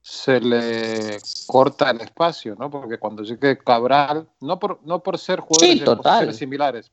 se 0.00 0.40
le 0.40 1.18
corta 1.46 1.90
el 1.90 2.00
espacio, 2.00 2.54
¿no? 2.56 2.70
Porque 2.70 2.98
cuando 2.98 3.24
llegue 3.24 3.58
Cabral, 3.58 4.28
no 4.40 4.58
por, 4.58 4.78
no 4.84 5.02
por 5.02 5.18
ser 5.18 5.40
jugadores 5.40 5.72
sí, 5.72 5.80
de 5.80 5.96
posiciones 5.96 6.36
similares, 6.36 6.92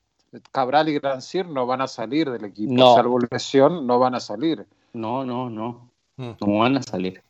Cabral 0.50 0.88
y 0.88 0.94
Grancier 0.94 1.46
no 1.46 1.66
van 1.66 1.80
a 1.80 1.86
salir 1.86 2.30
del 2.30 2.44
equipo, 2.44 2.72
no. 2.72 2.94
salvo 2.94 3.18
lesión, 3.20 3.86
no 3.86 3.98
van 3.98 4.16
a 4.16 4.20
salir. 4.20 4.66
No, 4.92 5.24
no, 5.24 5.48
no. 5.48 5.90
Mm. 6.16 6.30
No 6.40 6.58
van 6.58 6.76
a 6.76 6.82
salir. 6.82 7.22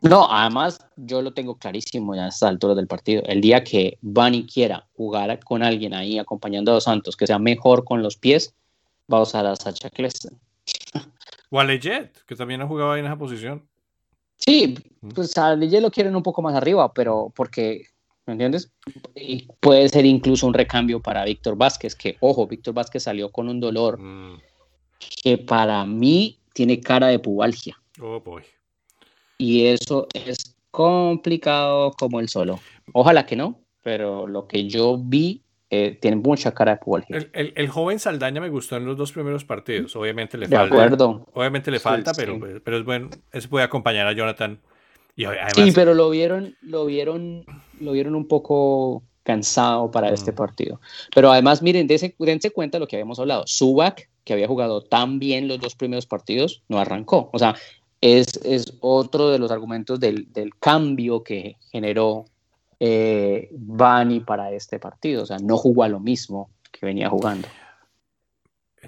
No, 0.00 0.28
además 0.30 0.78
yo 0.96 1.22
lo 1.22 1.32
tengo 1.32 1.56
clarísimo 1.56 2.14
ya 2.14 2.26
a 2.26 2.28
esta 2.28 2.48
altura 2.48 2.74
del 2.74 2.86
partido. 2.86 3.22
El 3.26 3.40
día 3.40 3.64
que 3.64 3.98
Bunny 4.00 4.46
quiera 4.46 4.86
jugar 4.96 5.40
con 5.40 5.62
alguien 5.62 5.92
ahí 5.92 6.18
acompañando 6.18 6.70
a 6.70 6.74
Dos 6.74 6.84
Santos 6.84 7.16
que 7.16 7.26
sea 7.26 7.38
mejor 7.38 7.84
con 7.84 8.02
los 8.02 8.16
pies, 8.16 8.54
va 9.12 9.18
a 9.18 9.22
usar 9.22 9.46
a 9.46 9.56
Sacha 9.56 9.90
Cleston. 9.90 10.38
O 11.50 11.58
a 11.58 11.64
Leggett, 11.64 12.24
que 12.26 12.36
también 12.36 12.60
ha 12.62 12.66
jugado 12.66 12.92
ahí 12.92 13.00
en 13.00 13.06
esa 13.06 13.16
posición. 13.16 13.66
Sí, 14.36 14.76
pues 15.14 15.36
a 15.36 15.56
Leggett 15.56 15.82
lo 15.82 15.90
quieren 15.90 16.14
un 16.14 16.22
poco 16.22 16.42
más 16.42 16.54
arriba, 16.54 16.92
pero 16.92 17.32
porque, 17.34 17.86
¿me 18.26 18.34
entiendes? 18.34 18.70
Y 19.16 19.48
puede 19.58 19.88
ser 19.88 20.06
incluso 20.06 20.46
un 20.46 20.54
recambio 20.54 21.00
para 21.00 21.24
Víctor 21.24 21.56
Vázquez, 21.56 21.96
que, 21.96 22.16
ojo, 22.20 22.46
Víctor 22.46 22.74
Vázquez 22.74 23.02
salió 23.02 23.32
con 23.32 23.48
un 23.48 23.58
dolor 23.58 23.98
mm. 23.98 24.40
que 25.24 25.38
para 25.38 25.84
mí 25.86 26.38
tiene 26.52 26.78
cara 26.80 27.08
de 27.08 27.18
pubalgia. 27.18 27.80
Oh, 28.00 28.20
boy 28.20 28.44
y 29.38 29.66
eso 29.66 30.08
es 30.12 30.56
complicado 30.70 31.92
como 31.92 32.20
el 32.20 32.28
solo. 32.28 32.60
Ojalá 32.92 33.24
que 33.24 33.36
no, 33.36 33.60
pero 33.82 34.26
lo 34.26 34.46
que 34.46 34.68
yo 34.68 34.98
vi 34.98 35.42
eh, 35.70 35.98
tiene 36.00 36.16
mucha 36.16 36.52
cara 36.52 36.76
de 36.76 36.78
fútbol. 36.78 37.04
El, 37.08 37.52
el, 37.54 37.68
joven 37.68 37.98
Saldaña 37.98 38.40
me 38.40 38.48
gustó 38.48 38.76
en 38.76 38.86
los 38.86 38.96
dos 38.96 39.12
primeros 39.12 39.44
partidos. 39.44 39.94
Obviamente 39.96 40.38
le 40.38 40.46
de 40.46 40.56
falta. 40.56 40.74
Acuerdo. 40.74 41.26
Obviamente 41.34 41.70
le 41.70 41.78
falta, 41.78 42.14
sí, 42.14 42.20
pero, 42.20 42.34
sí. 42.34 42.60
pero 42.64 42.78
es 42.78 42.84
bueno. 42.84 43.10
Eso 43.32 43.48
puede 43.48 43.64
acompañar 43.64 44.06
a 44.06 44.12
Jonathan. 44.12 44.60
Y 45.14 45.24
además, 45.24 45.52
sí, 45.54 45.72
pero 45.74 45.94
lo 45.94 46.10
vieron, 46.10 46.56
lo 46.62 46.86
vieron, 46.86 47.44
lo 47.80 47.92
vieron 47.92 48.14
un 48.14 48.28
poco 48.28 49.02
cansado 49.24 49.90
para 49.90 50.10
mm. 50.10 50.14
este 50.14 50.32
partido. 50.32 50.80
Pero 51.14 51.30
además, 51.30 51.60
miren, 51.60 51.86
dense, 51.86 52.14
dense 52.18 52.50
cuenta 52.50 52.78
de 52.78 52.80
lo 52.80 52.86
que 52.86 52.96
habíamos 52.96 53.18
hablado. 53.18 53.42
Subak, 53.46 54.08
que 54.24 54.32
había 54.32 54.48
jugado 54.48 54.80
tan 54.80 55.18
bien 55.18 55.48
los 55.48 55.60
dos 55.60 55.74
primeros 55.74 56.06
partidos, 56.06 56.62
no 56.68 56.78
arrancó. 56.78 57.28
O 57.32 57.38
sea, 57.38 57.56
es, 58.00 58.36
es 58.44 58.74
otro 58.80 59.30
de 59.30 59.38
los 59.38 59.50
argumentos 59.50 59.98
del, 60.00 60.32
del 60.32 60.56
cambio 60.58 61.22
que 61.22 61.56
generó 61.70 62.26
eh, 62.80 63.48
Bani 63.52 64.20
para 64.20 64.52
este 64.52 64.78
partido. 64.78 65.22
O 65.22 65.26
sea, 65.26 65.38
no 65.38 65.56
jugó 65.56 65.82
a 65.82 65.88
lo 65.88 66.00
mismo 66.00 66.50
que 66.70 66.86
venía 66.86 67.08
jugando. 67.08 67.48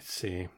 Sí. 0.00 0.48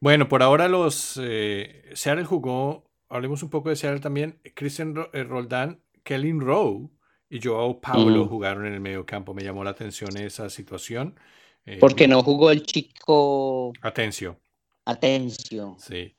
Bueno, 0.00 0.28
por 0.28 0.42
ahora 0.42 0.68
los 0.68 1.18
eh, 1.22 1.84
Seattle 1.94 2.24
jugó, 2.24 2.84
hablemos 3.08 3.42
un 3.42 3.50
poco 3.50 3.68
de 3.68 3.76
Seattle 3.76 4.00
también, 4.00 4.38
Christian 4.54 4.94
eh, 5.12 5.24
Roldán, 5.24 5.80
Kellen 6.04 6.40
Rowe 6.40 6.90
y 7.28 7.40
Joao 7.42 7.80
Paulo 7.80 8.24
mm. 8.24 8.28
jugaron 8.28 8.66
en 8.66 8.74
el 8.74 8.80
medio 8.80 9.04
campo. 9.04 9.34
Me 9.34 9.42
llamó 9.42 9.64
la 9.64 9.70
atención 9.70 10.16
esa 10.16 10.48
situación. 10.50 11.18
Eh, 11.66 11.78
Porque 11.80 12.08
no 12.08 12.22
jugó 12.22 12.50
el 12.50 12.62
chico... 12.62 13.72
Atencio. 13.82 14.40
Atencio. 14.86 15.76
Sí. 15.78 16.14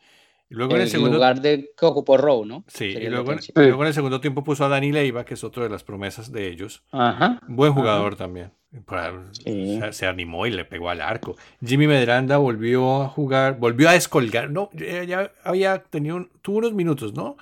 Y 0.49 0.55
luego 0.55 0.76
en 0.76 0.81
el 0.81 0.89
segundo... 0.89 1.15
lugar 1.15 1.41
de 1.41 1.71
que 1.77 1.85
ocupó 1.85 2.17
Rowe, 2.17 2.45
¿no? 2.45 2.63
Sí, 2.67 2.85
y 2.85 3.07
luego, 3.07 3.34
en, 3.34 3.39
y 3.39 3.51
luego, 3.53 3.84
en 3.84 3.88
el 3.88 3.93
segundo 3.93 4.19
tiempo 4.19 4.43
puso 4.43 4.65
a 4.65 4.67
Dani 4.67 4.91
Leiva, 4.91 5.23
que 5.23 5.35
es 5.35 5.43
otro 5.43 5.61
de 5.63 5.69
las 5.69 5.84
promesas 5.84 6.31
de 6.31 6.47
ellos. 6.47 6.81
Ajá. 6.91 7.39
Buen 7.47 7.73
jugador 7.73 8.13
Ajá. 8.13 8.23
también. 8.23 8.51
Sí. 9.31 9.80
Se, 9.80 9.93
se, 9.93 10.05
animó 10.05 10.45
y 10.45 10.51
le 10.51 10.63
pegó 10.63 10.89
al 10.89 11.01
arco. 11.01 11.35
Jimmy 11.65 11.88
Medranda 11.88 12.38
volvió 12.38 13.01
a 13.01 13.09
jugar, 13.09 13.57
volvió 13.57 13.89
a 13.89 13.93
descolgar. 13.93 14.51
No, 14.51 14.69
ya 14.73 15.31
había 15.43 15.84
tenido, 15.84 16.17
un, 16.17 16.30
tuvo 16.41 16.59
unos 16.59 16.73
minutos, 16.73 17.13
¿no? 17.13 17.35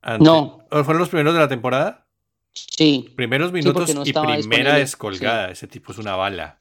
Antes. 0.00 0.26
No. 0.26 0.64
¿Fueron 0.70 0.98
los 0.98 1.08
primeros 1.08 1.34
de 1.34 1.40
la 1.40 1.48
temporada? 1.48 2.06
Sí. 2.52 3.12
Primeros 3.16 3.52
minutos 3.52 3.90
sí, 3.90 3.94
no 3.94 4.02
y 4.04 4.12
primera 4.12 4.76
descolgada. 4.76 5.48
Sí. 5.48 5.52
Ese 5.52 5.66
tipo 5.66 5.90
es 5.92 5.98
una 5.98 6.14
bala. 6.14 6.60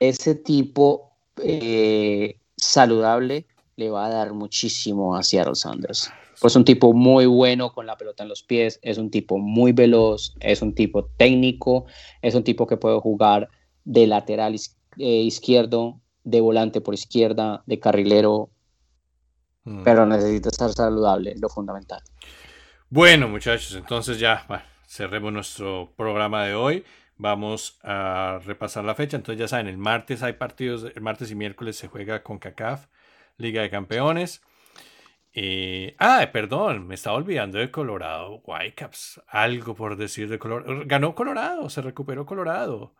Ese 0.00 0.34
tipo 0.34 1.12
eh, 1.42 2.38
saludable 2.56 3.46
le 3.76 3.90
va 3.90 4.06
a 4.06 4.10
dar 4.10 4.32
muchísimo 4.32 5.16
a 5.16 5.22
Seattle 5.22 5.54
Sanders. 5.54 6.10
Pues 6.40 6.52
es 6.52 6.56
un 6.56 6.64
tipo 6.64 6.92
muy 6.92 7.26
bueno 7.26 7.72
con 7.72 7.86
la 7.86 7.96
pelota 7.96 8.22
en 8.22 8.28
los 8.28 8.42
pies, 8.42 8.78
es 8.82 8.98
un 8.98 9.10
tipo 9.10 9.38
muy 9.38 9.72
veloz, 9.72 10.34
es 10.40 10.62
un 10.62 10.74
tipo 10.74 11.04
técnico, 11.16 11.86
es 12.20 12.34
un 12.34 12.44
tipo 12.44 12.66
que 12.66 12.76
puede 12.76 12.98
jugar 13.00 13.48
de 13.84 14.06
lateral 14.06 14.54
eh, 14.98 15.06
izquierdo, 15.06 16.00
de 16.24 16.40
volante 16.40 16.80
por 16.80 16.94
izquierda, 16.94 17.62
de 17.66 17.78
carrilero, 17.78 18.50
mm. 19.64 19.82
pero 19.82 20.06
necesita 20.06 20.48
estar 20.48 20.72
saludable, 20.72 21.32
es 21.32 21.40
lo 21.40 21.48
fundamental. 21.48 22.00
Bueno, 22.88 23.28
muchachos, 23.28 23.74
entonces 23.74 24.18
ya 24.18 24.44
bueno, 24.48 24.64
cerremos 24.86 25.32
nuestro 25.32 25.92
programa 25.96 26.44
de 26.44 26.54
hoy. 26.54 26.84
Vamos 27.16 27.78
a 27.82 28.40
repasar 28.44 28.84
la 28.84 28.94
fecha. 28.94 29.16
Entonces 29.16 29.38
ya 29.38 29.48
saben, 29.48 29.68
el 29.68 29.78
martes 29.78 30.22
hay 30.22 30.34
partidos, 30.34 30.90
el 30.94 31.00
martes 31.02 31.30
y 31.30 31.34
miércoles 31.34 31.76
se 31.76 31.88
juega 31.88 32.22
con 32.22 32.38
CACAF. 32.38 32.88
Liga 33.36 33.62
de 33.62 33.70
Campeones. 33.70 34.42
Eh, 35.34 35.96
ah, 35.98 36.28
perdón, 36.32 36.86
me 36.86 36.94
estaba 36.94 37.16
olvidando 37.16 37.58
de 37.58 37.70
Colorado. 37.70 38.42
Whitecaps, 38.44 39.20
algo 39.28 39.74
por 39.74 39.96
decir 39.96 40.28
de 40.28 40.38
Colorado. 40.38 40.82
Ganó 40.86 41.14
Colorado, 41.14 41.70
se 41.70 41.80
recuperó 41.80 42.26
Colorado. 42.26 42.94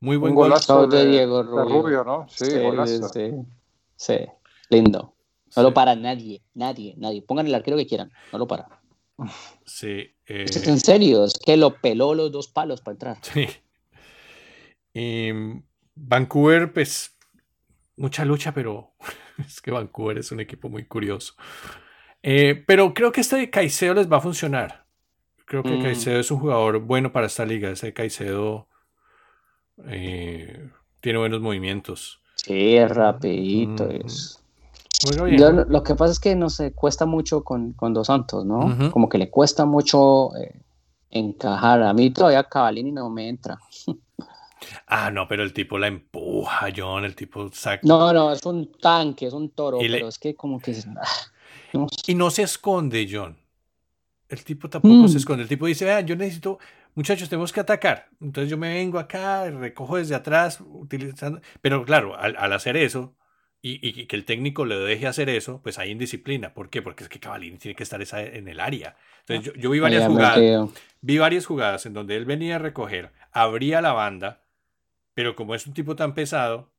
Muy 0.00 0.16
buen 0.16 0.32
Un 0.32 0.36
golazo 0.36 0.86
de, 0.86 1.04
de, 1.04 1.10
Diego 1.10 1.42
Rubio. 1.42 1.64
De 1.64 1.72
Rubio 1.72 2.04
¿no? 2.04 2.26
Sí, 2.28 2.44
sí, 2.44 3.00
sí, 3.12 3.30
sí, 3.96 4.18
lindo. 4.70 5.14
No 5.46 5.50
sí. 5.50 5.62
lo 5.62 5.74
para 5.74 5.96
nadie, 5.96 6.42
nadie, 6.54 6.94
nadie. 6.98 7.22
Pongan 7.22 7.46
el 7.46 7.54
arquero 7.54 7.76
que 7.76 7.86
quieran, 7.86 8.12
no 8.32 8.38
lo 8.38 8.46
para. 8.46 8.68
Sí. 9.64 10.14
Eh... 10.26 10.44
Es 10.44 10.66
en 10.68 10.78
serio, 10.78 11.24
es 11.24 11.34
que 11.34 11.56
lo 11.56 11.74
peló 11.80 12.14
los 12.14 12.30
dos 12.30 12.48
palos 12.48 12.80
para 12.82 12.92
entrar. 12.92 13.16
Sí. 13.22 13.48
Y 14.94 15.30
Vancouver, 15.94 16.72
pues, 16.72 17.16
mucha 17.96 18.24
lucha, 18.24 18.52
pero 18.52 18.92
es 19.46 19.60
que 19.60 19.70
Vancouver 19.70 20.18
es 20.18 20.32
un 20.32 20.40
equipo 20.40 20.68
muy 20.68 20.84
curioso. 20.84 21.34
Eh, 22.22 22.62
pero 22.66 22.94
creo 22.94 23.12
que 23.12 23.20
este 23.20 23.50
Caicedo 23.50 23.94
les 23.94 24.10
va 24.10 24.18
a 24.18 24.20
funcionar. 24.20 24.84
Creo 25.44 25.62
que 25.62 25.70
mm. 25.70 25.82
Caicedo 25.82 26.20
es 26.20 26.30
un 26.30 26.40
jugador 26.40 26.80
bueno 26.80 27.12
para 27.12 27.26
esta 27.26 27.44
liga. 27.44 27.70
Ese 27.70 27.92
Caicedo 27.92 28.68
eh, 29.86 30.68
tiene 31.00 31.18
buenos 31.18 31.40
movimientos. 31.40 32.20
Sí, 32.34 32.76
es 32.76 32.90
rapidito. 32.90 33.84
Mm. 33.86 34.06
Es... 34.06 34.42
Yo, 35.36 35.52
lo 35.52 35.82
que 35.84 35.94
pasa 35.94 36.12
es 36.12 36.18
que 36.18 36.34
no 36.34 36.50
se 36.50 36.72
cuesta 36.72 37.06
mucho 37.06 37.44
con, 37.44 37.72
con 37.72 37.94
Dos 37.94 38.08
Santos, 38.08 38.44
¿no? 38.44 38.58
Uh 38.58 38.70
-huh. 38.70 38.90
Como 38.90 39.08
que 39.08 39.18
le 39.18 39.30
cuesta 39.30 39.64
mucho 39.64 40.34
eh, 40.36 40.60
encajar. 41.10 41.82
A 41.84 41.94
mí 41.94 42.10
todavía 42.10 42.42
Cavalini 42.42 42.90
no 42.90 43.08
me 43.08 43.28
entra. 43.28 43.58
Ah, 44.86 45.10
no, 45.10 45.28
pero 45.28 45.42
el 45.42 45.52
tipo 45.52 45.78
la 45.78 45.86
empuja, 45.86 46.68
John, 46.74 47.04
el 47.04 47.14
tipo 47.14 47.50
saca. 47.52 47.80
No, 47.84 48.12
no, 48.12 48.32
es 48.32 48.44
un 48.44 48.72
tanque, 48.72 49.26
es 49.26 49.32
un 49.32 49.50
toro, 49.50 49.80
le... 49.80 49.90
pero 49.90 50.08
es 50.08 50.18
que 50.18 50.34
como 50.34 50.60
que... 50.60 50.76
No 51.72 51.86
y 52.06 52.14
no 52.14 52.30
se 52.30 52.42
esconde, 52.42 53.06
John. 53.10 53.36
El 54.28 54.44
tipo 54.44 54.68
tampoco 54.68 54.94
mm. 54.94 55.08
se 55.08 55.18
esconde. 55.18 55.42
El 55.42 55.48
tipo 55.48 55.66
dice, 55.66 55.84
vean, 55.84 56.06
yo 56.06 56.16
necesito, 56.16 56.58
muchachos, 56.94 57.28
tenemos 57.28 57.52
que 57.52 57.60
atacar. 57.60 58.08
Entonces 58.20 58.50
yo 58.50 58.56
me 58.56 58.72
vengo 58.72 58.98
acá, 58.98 59.50
recojo 59.50 59.96
desde 59.96 60.14
atrás, 60.14 60.60
utilizando... 60.60 61.40
Pero 61.60 61.84
claro, 61.84 62.18
al, 62.18 62.36
al 62.36 62.52
hacer 62.52 62.76
eso, 62.76 63.14
y, 63.60 63.86
y, 63.86 64.06
que 64.06 64.16
el 64.16 64.24
técnico 64.24 64.64
le 64.64 64.76
deje 64.76 65.06
hacer 65.06 65.28
eso, 65.28 65.60
pues 65.62 65.78
hay 65.78 65.90
indisciplina. 65.90 66.54
¿Por 66.54 66.70
qué? 66.70 66.80
Porque 66.80 67.02
es 67.02 67.08
que 67.08 67.18
Cavallini 67.18 67.58
tiene 67.58 67.74
que 67.74 67.82
estar 67.82 68.00
esa, 68.00 68.22
en 68.22 68.48
el 68.48 68.60
área. 68.60 68.96
Entonces 69.26 69.52
yo, 69.52 69.60
yo 69.60 69.70
vi 69.70 69.80
varias 69.80 70.06
jugadas, 70.06 70.70
vi 71.00 71.18
varias 71.18 71.44
jugadas 71.44 71.84
en 71.86 71.92
donde 71.92 72.16
él 72.16 72.24
venía 72.24 72.56
a 72.56 72.58
recoger, 72.58 73.12
abría 73.32 73.80
la 73.80 73.92
banda, 73.92 74.42
Pero 75.18 75.34
como 75.34 75.56
es 75.56 75.66
un 75.66 75.74
tipo 75.74 75.96
tan 75.96 76.14
pesado, 76.14 76.70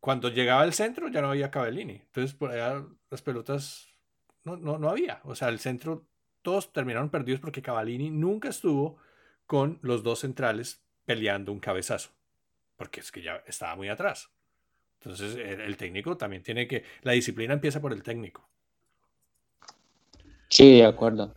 cuando 0.00 0.30
llegaba 0.30 0.62
al 0.62 0.72
centro 0.72 1.08
ya 1.08 1.20
no 1.20 1.28
había 1.28 1.50
Cavallini. 1.50 2.00
Entonces 2.06 2.32
por 2.32 2.50
allá 2.50 2.86
las 3.10 3.20
pelotas 3.20 3.86
no, 4.44 4.56
no, 4.56 4.78
no 4.78 4.88
había. 4.88 5.20
O 5.24 5.34
sea, 5.34 5.50
el 5.50 5.58
centro, 5.58 6.06
todos 6.40 6.72
terminaron 6.72 7.10
perdidos 7.10 7.42
porque 7.42 7.60
Cavallini 7.60 8.08
nunca 8.08 8.48
estuvo 8.48 8.96
con 9.44 9.78
los 9.82 10.02
dos 10.02 10.20
centrales 10.20 10.82
peleando 11.04 11.52
un 11.52 11.60
cabezazo. 11.60 12.12
Porque 12.78 13.00
es 13.00 13.12
que 13.12 13.20
ya 13.20 13.42
estaba 13.46 13.76
muy 13.76 13.90
atrás. 13.90 14.30
Entonces 14.98 15.36
el, 15.36 15.76
técnico 15.76 16.16
también 16.16 16.42
tiene 16.42 16.66
que... 16.66 16.82
La 17.02 17.12
disciplina 17.12 17.52
empieza 17.52 17.78
por 17.82 17.92
el 17.92 18.02
técnico. 18.02 18.48
Sí, 20.48 20.78
de 20.78 20.86
acuerdo. 20.86 21.34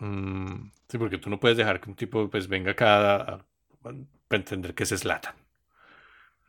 Mm, 0.00 0.72
sí, 0.88 0.98
porque 0.98 1.18
tú 1.18 1.30
no 1.30 1.38
puedes 1.38 1.56
dejar 1.56 1.80
que 1.80 1.90
un 1.90 1.94
tipo 1.94 2.28
pues 2.28 2.48
venga 2.48 2.72
acá 2.72 3.46
a, 4.30 4.36
entender 4.36 4.74
que 4.74 4.86
se 4.86 4.98
Slatan. 4.98 5.34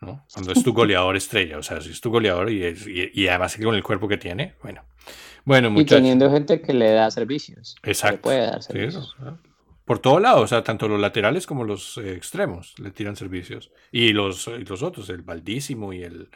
¿no? 0.02 0.26
Cuando 0.34 0.52
es 0.52 0.64
tu 0.64 0.74
goleador 0.74 1.16
estrella, 1.16 1.58
o 1.58 1.64
sea, 1.64 1.82
si 1.82 1.92
es 1.92 2.02
tu 2.02 2.10
goleador 2.10 2.52
y, 2.52 3.12
y, 3.14 3.28
además 3.28 3.58
con 3.62 3.76
el 3.76 3.84
cuerpo 3.84 4.08
que 4.08 4.18
tiene, 4.18 4.56
bueno. 4.62 4.84
Bueno, 5.46 5.72
Y 5.80 5.86
teniendo 5.86 6.30
gente 6.30 6.62
que 6.62 6.74
le 6.74 6.92
da 6.92 7.10
servicios. 7.10 7.78
Exacto. 7.84 8.24
puede 8.24 8.42
dar 8.42 8.62
servicios 8.62 9.16
por 9.88 10.00
todo 10.00 10.20
lado, 10.20 10.42
o 10.42 10.48
sea, 10.48 10.66
tanto 10.66 10.90
los 10.90 11.00
laterales 11.00 11.48
como 11.48 11.64
los 11.64 11.98
eh, 11.98 12.12
extremos 12.12 12.78
le 12.78 12.92
tiran 12.92 13.16
servicios. 13.16 13.72
Y 13.90 14.12
los, 14.12 14.48
los 14.48 14.84
otros, 14.84 15.10
el 15.10 15.22
Baldísimo 15.22 15.94
y 15.94 16.04
el, 16.04 16.30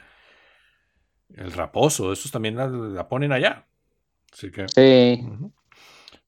el 1.35 1.51
Raposo, 1.51 2.13
esos 2.13 2.31
también 2.31 2.55
la, 2.55 3.09
ponen 3.09 3.33
allá. 3.33 3.67
Así 4.31 4.51
que. 4.51 4.69
Sí. 4.69 5.27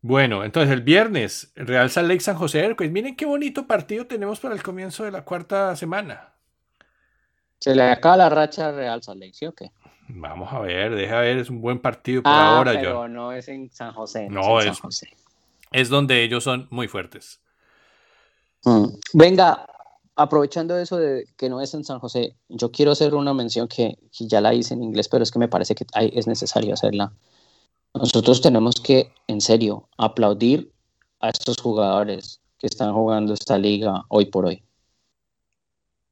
Bueno, 0.03 0.43
entonces 0.43 0.71
el 0.71 0.81
viernes, 0.81 1.51
Real 1.55 1.89
Salt 1.89 2.07
Lake 2.07 2.19
San 2.19 2.35
José 2.35 2.75
pues 2.75 2.91
Miren 2.91 3.15
qué 3.15 3.25
bonito 3.25 3.65
partido 3.65 4.05
tenemos 4.05 4.39
para 4.39 4.53
el 4.53 4.61
comienzo 4.61 5.03
de 5.03 5.11
la 5.11 5.25
cuarta 5.25 5.75
semana. 5.75 6.33
Se 7.57 7.73
le 7.73 7.83
acaba 7.83 8.17
la 8.17 8.29
racha 8.29 8.71
Real 8.71 9.01
Salt 9.01 9.19
Lake, 9.19 9.33
¿sí 9.33 9.47
o 9.47 9.53
qué? 9.53 9.71
Vamos 10.09 10.53
a 10.53 10.59
ver, 10.59 10.93
deja 10.93 11.21
ver, 11.21 11.37
es 11.37 11.49
un 11.49 11.61
buen 11.61 11.79
partido 11.79 12.21
por 12.21 12.31
ah, 12.31 12.57
ahora. 12.57 12.73
Pero 12.73 13.07
no 13.07 13.31
es 13.31 13.47
en 13.47 13.71
San 13.71 13.93
José. 13.93 14.27
No, 14.29 14.59
es, 14.59 14.67
en 14.67 14.75
San 14.75 14.83
José 14.83 15.09
es 15.73 15.89
donde 15.89 16.23
ellos 16.23 16.43
son 16.43 16.67
muy 16.69 16.87
fuertes. 16.87 17.41
Mm. 18.63 18.85
Venga, 19.13 19.65
aprovechando 20.15 20.77
eso 20.77 20.97
de 20.97 21.27
que 21.35 21.49
no 21.49 21.59
es 21.59 21.73
en 21.73 21.83
San 21.83 21.99
José, 21.99 22.35
yo 22.47 22.71
quiero 22.71 22.91
hacer 22.91 23.13
una 23.15 23.33
mención 23.33 23.67
que, 23.67 23.97
ya 24.11 24.39
la 24.39 24.53
hice 24.53 24.75
en 24.75 24.83
inglés, 24.83 25.09
pero 25.09 25.23
es 25.23 25.31
que 25.31 25.39
me 25.39 25.49
parece 25.49 25.75
que 25.75 25.85
es 26.13 26.27
necesario 26.27 26.73
hacerla. 26.75 27.11
Nosotros 27.93 28.41
tenemos 28.41 28.75
que, 28.75 29.11
en 29.27 29.39
serio, 29.39 29.87
aplaudir 29.97 30.71
a 31.19 31.29
estos 31.29 31.57
jugadores 31.57 32.41
que 32.57 32.67
están 32.67 32.93
jugando 32.93 33.33
esta 33.33 33.57
liga 33.57 34.03
hoy 34.09 34.25
por 34.25 34.45
hoy. 34.45 34.63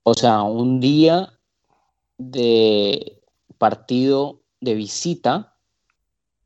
O 0.04 0.14
sea, 0.14 0.44
un 0.44 0.80
día 0.80 1.34
de 2.18 3.22
partido 3.58 4.42
de 4.60 4.76
visita 4.76 5.56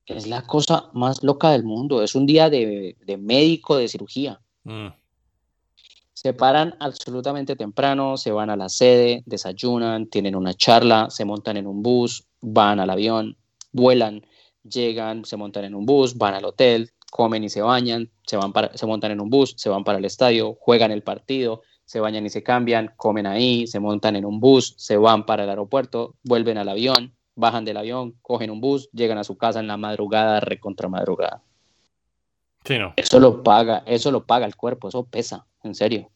es 0.06 0.28
la 0.28 0.46
cosa 0.46 0.90
más 0.94 1.24
loca 1.24 1.52
del 1.52 1.64
mundo. 1.64 2.02
Es 2.02 2.16
un 2.16 2.26
día 2.26 2.50
de, 2.50 2.96
médico, 3.20 3.76
de 3.78 3.88
cirugía. 3.88 4.40
Mm. 4.64 4.88
Se 6.14 6.34
paran 6.34 6.76
absolutamente 6.80 7.56
temprano, 7.56 8.18
se 8.18 8.32
van 8.32 8.50
a 8.50 8.56
la 8.56 8.70
sede, 8.70 9.24
desayunan, 9.26 10.08
tienen 10.08 10.36
una 10.36 10.54
charla, 10.54 11.10
se 11.10 11.26
montan 11.26 11.58
en 11.58 11.68
un 11.68 11.84
bus, 11.84 12.26
van 12.42 12.80
al 12.80 12.90
avión, 12.90 13.38
vuelan, 13.74 14.26
llegan, 14.70 15.26
se 15.26 15.38
montan 15.38 15.66
en 15.66 15.76
un 15.76 15.86
bus, 15.86 16.18
van 16.18 16.34
al 16.34 16.46
hotel, 16.46 16.92
comen 17.12 17.44
y 17.44 17.50
se 17.50 17.62
bañan, 17.62 18.10
se, 18.26 18.38
van 18.38 18.52
para, 18.52 18.76
se 18.76 18.86
montan 18.86 19.12
en 19.12 19.22
un 19.22 19.30
bus, 19.30 19.54
se 19.58 19.70
van 19.70 19.84
para 19.84 19.98
el 19.98 20.06
estadio, 20.06 20.58
juegan 20.60 20.92
el 20.92 21.04
partido, 21.04 21.62
se 21.86 22.00
bañan 22.00 22.26
y 22.26 22.30
se 22.30 22.44
cambian, 22.44 22.94
comen 22.98 23.28
ahí, 23.28 23.68
se 23.68 23.80
montan 23.80 24.16
en 24.16 24.26
un 24.26 24.40
bus, 24.40 24.74
se 24.78 24.98
van 24.98 25.26
para 25.26 25.44
el 25.44 25.50
aeropuerto, 25.50 26.16
vuelven 26.24 26.58
al 26.58 26.70
avión, 26.70 27.16
bajan 27.36 27.66
del 27.66 27.78
avión, 27.78 28.16
cogen 28.22 28.50
un 28.50 28.62
bus, 28.62 28.90
llegan 28.92 29.18
a 29.18 29.24
su 29.24 29.38
casa 29.38 29.60
en 29.60 29.68
la 29.68 29.78
madrugada, 29.78 30.40
recontra 30.40 30.90
madrugada. 30.90 31.42
Sí, 32.64 32.80
no. 32.80 32.94
Eso 32.96 33.20
lo 33.20 33.44
paga, 33.44 33.84
eso 33.86 34.12
lo 34.12 34.26
paga 34.26 34.46
el 34.46 34.56
cuerpo, 34.56 34.90
eso 34.90 35.06
pesa, 35.06 35.46
en 35.64 35.76
serio. 35.76 36.10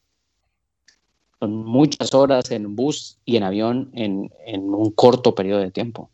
Son 1.40 1.64
muchas 1.64 2.14
horas 2.14 2.50
en 2.52 2.76
bus 2.76 3.20
y 3.24 3.38
en 3.38 3.44
avión 3.44 3.92
en, 3.94 4.32
un 4.54 4.92
corto 4.92 5.36
periodo 5.36 5.60
de 5.62 5.72
tiempo. 5.72 6.10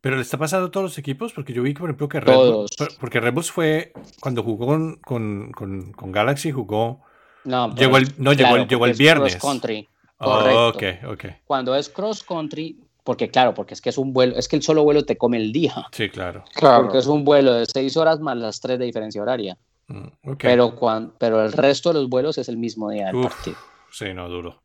Pero 0.00 0.16
le 0.16 0.22
está 0.22 0.38
pasando 0.38 0.68
a 0.68 0.70
todos 0.70 0.84
los 0.84 0.98
equipos, 0.98 1.32
porque 1.32 1.52
yo 1.52 1.62
vi, 1.62 1.74
por 1.74 1.88
ejemplo, 1.88 2.08
que 2.08 2.20
Red 2.20 2.34
Bull, 2.34 2.66
porque 3.00 3.20
Red 3.20 3.34
fue, 3.42 3.92
cuando 4.20 4.42
jugó 4.42 4.66
con, 5.02 5.52
con, 5.52 6.12
Galaxy, 6.12 6.50
jugó... 6.52 7.02
No, 7.44 7.74
llegó 7.74 7.98
el, 7.98 8.08
no 8.18 8.32
llegó, 8.32 8.86
el 8.86 8.94
viernes. 8.94 9.36
Cross 9.36 9.52
country. 9.52 9.88
Oh, 10.18 10.68
okay, 10.74 10.98
okay. 11.06 11.36
Cuando 11.44 11.74
es 11.74 11.88
cross 11.90 12.22
country, 12.22 12.78
porque 13.02 13.28
claro, 13.28 13.52
porque 13.52 13.74
es 13.74 13.82
que 13.82 13.90
es 13.90 13.98
un 13.98 14.14
vuelo, 14.14 14.36
es 14.36 14.48
que 14.48 14.56
el 14.56 14.62
solo 14.62 14.82
vuelo 14.82 15.04
te 15.04 15.18
come 15.18 15.36
el 15.36 15.52
día. 15.52 15.74
Sí, 15.92 16.08
claro. 16.08 16.44
Porque 16.58 16.98
es 16.98 17.06
un 17.06 17.24
vuelo 17.24 17.52
de 17.52 17.66
seis 17.66 17.96
horas 17.96 18.20
más 18.20 18.36
las 18.36 18.60
tres 18.60 18.78
de 18.78 18.86
diferencia 18.86 19.20
horaria. 19.20 19.58
Mm, 19.88 20.36
pero, 20.38 20.74
pero 21.18 21.44
el 21.44 21.52
resto 21.52 21.92
de 21.92 22.00
los 22.00 22.08
vuelos 22.08 22.38
es 22.38 22.48
el 22.48 22.56
mismo 22.56 22.90
día 22.90 23.06
del 23.06 23.20
partido. 23.20 23.56
Sí, 23.90 24.14
no, 24.14 24.28
duro. 24.28 24.63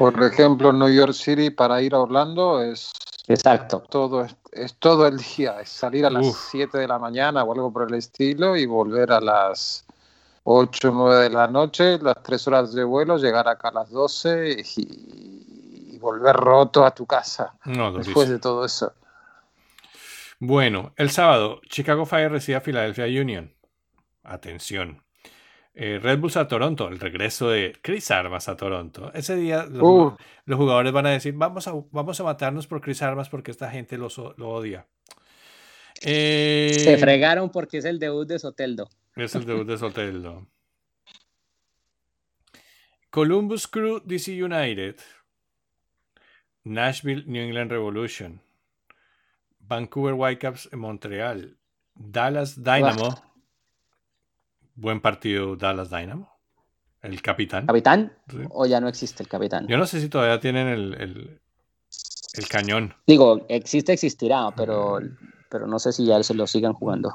Por 0.00 0.22
ejemplo, 0.22 0.72
New 0.72 0.88
York 0.88 1.12
City 1.12 1.50
para 1.50 1.82
ir 1.82 1.92
a 1.92 1.98
Orlando 1.98 2.62
es... 2.62 2.90
Exacto. 3.28 3.82
Todo 3.90 4.26
es, 4.50 4.74
todo 4.78 5.06
el 5.06 5.18
día, 5.18 5.60
es 5.60 5.68
salir 5.68 6.06
a 6.06 6.10
las 6.10 6.48
7 6.50 6.78
de 6.78 6.88
la 6.88 6.98
mañana 6.98 7.44
o 7.44 7.52
algo 7.52 7.70
por 7.70 7.86
el 7.86 7.94
estilo 7.96 8.56
y 8.56 8.64
volver 8.64 9.12
a 9.12 9.20
las 9.20 9.84
8 10.44 10.88
o 10.88 10.92
9 10.92 11.24
de 11.24 11.28
la 11.28 11.48
noche, 11.48 11.98
las 11.98 12.22
3 12.22 12.48
horas 12.48 12.72
de 12.72 12.82
vuelo, 12.82 13.18
llegar 13.18 13.46
acá 13.46 13.68
a 13.68 13.72
las 13.72 13.90
12 13.90 14.64
y, 14.78 15.98
volver 15.98 16.34
roto 16.34 16.86
a 16.86 16.92
tu 16.92 17.04
casa 17.04 17.52
después 17.94 18.30
de 18.30 18.38
todo 18.38 18.64
eso. 18.64 18.94
Bueno, 20.38 20.94
el 20.96 21.10
sábado, 21.10 21.60
Chicago 21.68 22.06
Fire 22.06 22.32
recibe 22.32 22.56
a 22.56 22.62
Philadelphia 22.62 23.04
Union. 23.04 23.52
Atención. 24.22 25.02
Eh, 25.74 25.98
Red 26.02 26.18
Bulls 26.18 26.36
a 26.36 26.48
Toronto, 26.48 26.88
el 26.88 26.98
regreso 26.98 27.50
de 27.50 27.78
Chris 27.80 28.10
Armas 28.10 28.48
a 28.48 28.56
Toronto. 28.56 29.12
Ese 29.14 29.36
día 29.36 29.66
los, 29.66 29.82
uh. 29.82 30.16
jugadores 30.46 30.92
van 30.92 31.06
a 31.06 31.10
decir, 31.10 31.34
vamos 31.34 31.68
a, 31.68 31.74
vamos 31.92 32.18
a 32.18 32.24
matarnos 32.24 32.66
por 32.66 32.80
Chris 32.80 33.02
Armas 33.02 33.28
porque 33.28 33.50
esta 33.50 33.70
gente 33.70 33.96
lo, 33.96 34.08
odia. 34.08 34.86
Eh, 36.02 36.72
Se 36.74 36.98
fregaron 36.98 37.50
porque 37.50 37.78
es 37.78 37.84
el 37.84 37.98
debut 37.98 38.26
de 38.26 38.38
Soteldo. 38.38 38.88
Es 39.16 39.34
el 39.34 39.44
debut 39.44 39.66
de 39.66 39.78
Soteldo. 39.78 40.46
Columbus 43.10 43.66
Crew 43.66 44.00
DC 44.04 44.42
United 44.42 44.96
Nashville 46.64 47.24
New 47.26 47.42
England 47.42 47.70
Revolution, 47.70 48.40
Vancouver 49.60 50.14
Whitecaps 50.14 50.68
en 50.72 50.78
Montreal, 50.80 51.56
Dallas 51.94 52.62
Dynamo. 52.62 53.29
Buen 54.80 55.02
partido 55.02 55.56
Dallas 55.56 55.90
Dynamo. 55.90 56.32
El 57.02 57.20
capitán. 57.20 57.66
¿Capitán? 57.66 58.12
¿O 58.48 58.64
ya 58.64 58.80
no 58.80 58.88
existe 58.88 59.22
el 59.22 59.28
capitán? 59.28 59.66
Yo 59.68 59.76
no 59.76 59.84
sé 59.84 60.00
si 60.00 60.08
todavía 60.08 60.40
tienen 60.40 60.68
el, 60.68 61.38
el, 62.34 62.48
cañón. 62.48 62.94
Digo, 63.06 63.44
existe, 63.50 63.92
existirá, 63.92 64.50
pero, 64.56 64.98
pero 65.50 65.66
no 65.66 65.78
sé 65.78 65.92
si 65.92 66.06
ya 66.06 66.22
se 66.22 66.32
lo 66.32 66.46
sigan 66.46 66.72
jugando. 66.72 67.14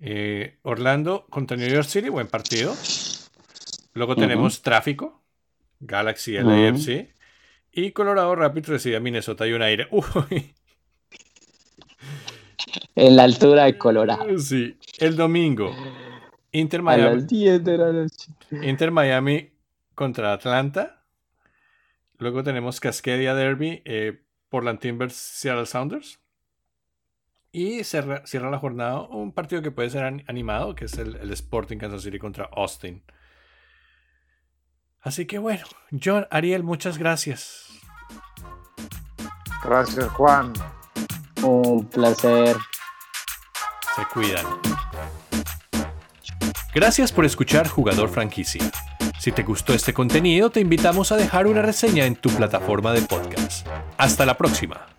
Eh, 0.00 0.58
Orlando 0.62 1.26
contra 1.30 1.56
New 1.56 1.68
York 1.68 1.86
City, 1.86 2.08
buen 2.08 2.26
partido. 2.26 2.74
Luego 3.94 4.16
tenemos 4.16 4.60
Tráfico, 4.60 5.22
Galaxy 5.78 6.38
LAFC. 6.38 7.14
Y 7.70 7.92
Colorado 7.92 8.34
Rapids 8.34 8.66
recibe 8.66 8.96
a 8.96 9.00
Minnesota 9.00 9.44
United. 9.44 9.86
Uy. 9.92 10.54
En 12.96 13.14
la 13.14 13.22
altura 13.22 13.66
de 13.66 13.78
Colorado. 13.78 14.38
Sí. 14.38 14.76
El 14.98 15.14
domingo. 15.14 15.72
Inter 16.52 16.82
Miami. 16.82 17.26
Inter 18.62 18.90
Miami 18.90 19.52
contra 19.94 20.32
Atlanta. 20.32 21.04
Luego 22.18 22.42
tenemos 22.42 22.80
Cascadia 22.80 23.34
Derby, 23.34 23.82
eh, 23.84 24.22
Portland 24.48 24.80
Timbers, 24.80 25.14
Seattle 25.14 25.66
Sounders. 25.66 26.20
Y 27.52 27.84
cierra, 27.84 28.22
la 28.32 28.58
jornada 28.58 29.00
un 29.02 29.32
partido 29.32 29.62
que 29.62 29.70
puede 29.70 29.90
ser 29.90 30.04
animado, 30.04 30.74
que 30.74 30.84
es 30.84 30.98
el, 30.98 31.16
el 31.16 31.32
Sporting 31.32 31.78
Kansas 31.78 32.02
City 32.02 32.18
contra 32.18 32.48
Austin. 32.52 33.02
Así 35.00 35.26
que 35.26 35.38
bueno, 35.38 35.64
John, 35.90 36.26
Ariel, 36.30 36.62
muchas 36.62 36.98
gracias. 36.98 37.68
Gracias, 39.64 40.08
Juan. 40.10 40.52
Un 41.42 41.88
placer. 41.88 42.56
Se 43.96 44.04
cuidan. 44.12 44.46
Gracias 46.74 47.12
por 47.12 47.24
escuchar 47.24 47.66
Jugador 47.66 48.10
Franquicia. 48.10 48.62
Si 49.18 49.32
te 49.32 49.42
gustó 49.42 49.72
este 49.72 49.92
contenido, 49.92 50.50
te 50.50 50.60
invitamos 50.60 51.12
a 51.12 51.16
dejar 51.16 51.46
una 51.46 51.62
reseña 51.62 52.04
en 52.06 52.14
tu 52.14 52.30
plataforma 52.30 52.92
de 52.92 53.02
podcast. 53.02 53.66
Hasta 53.96 54.26
la 54.26 54.36
próxima. 54.36 54.97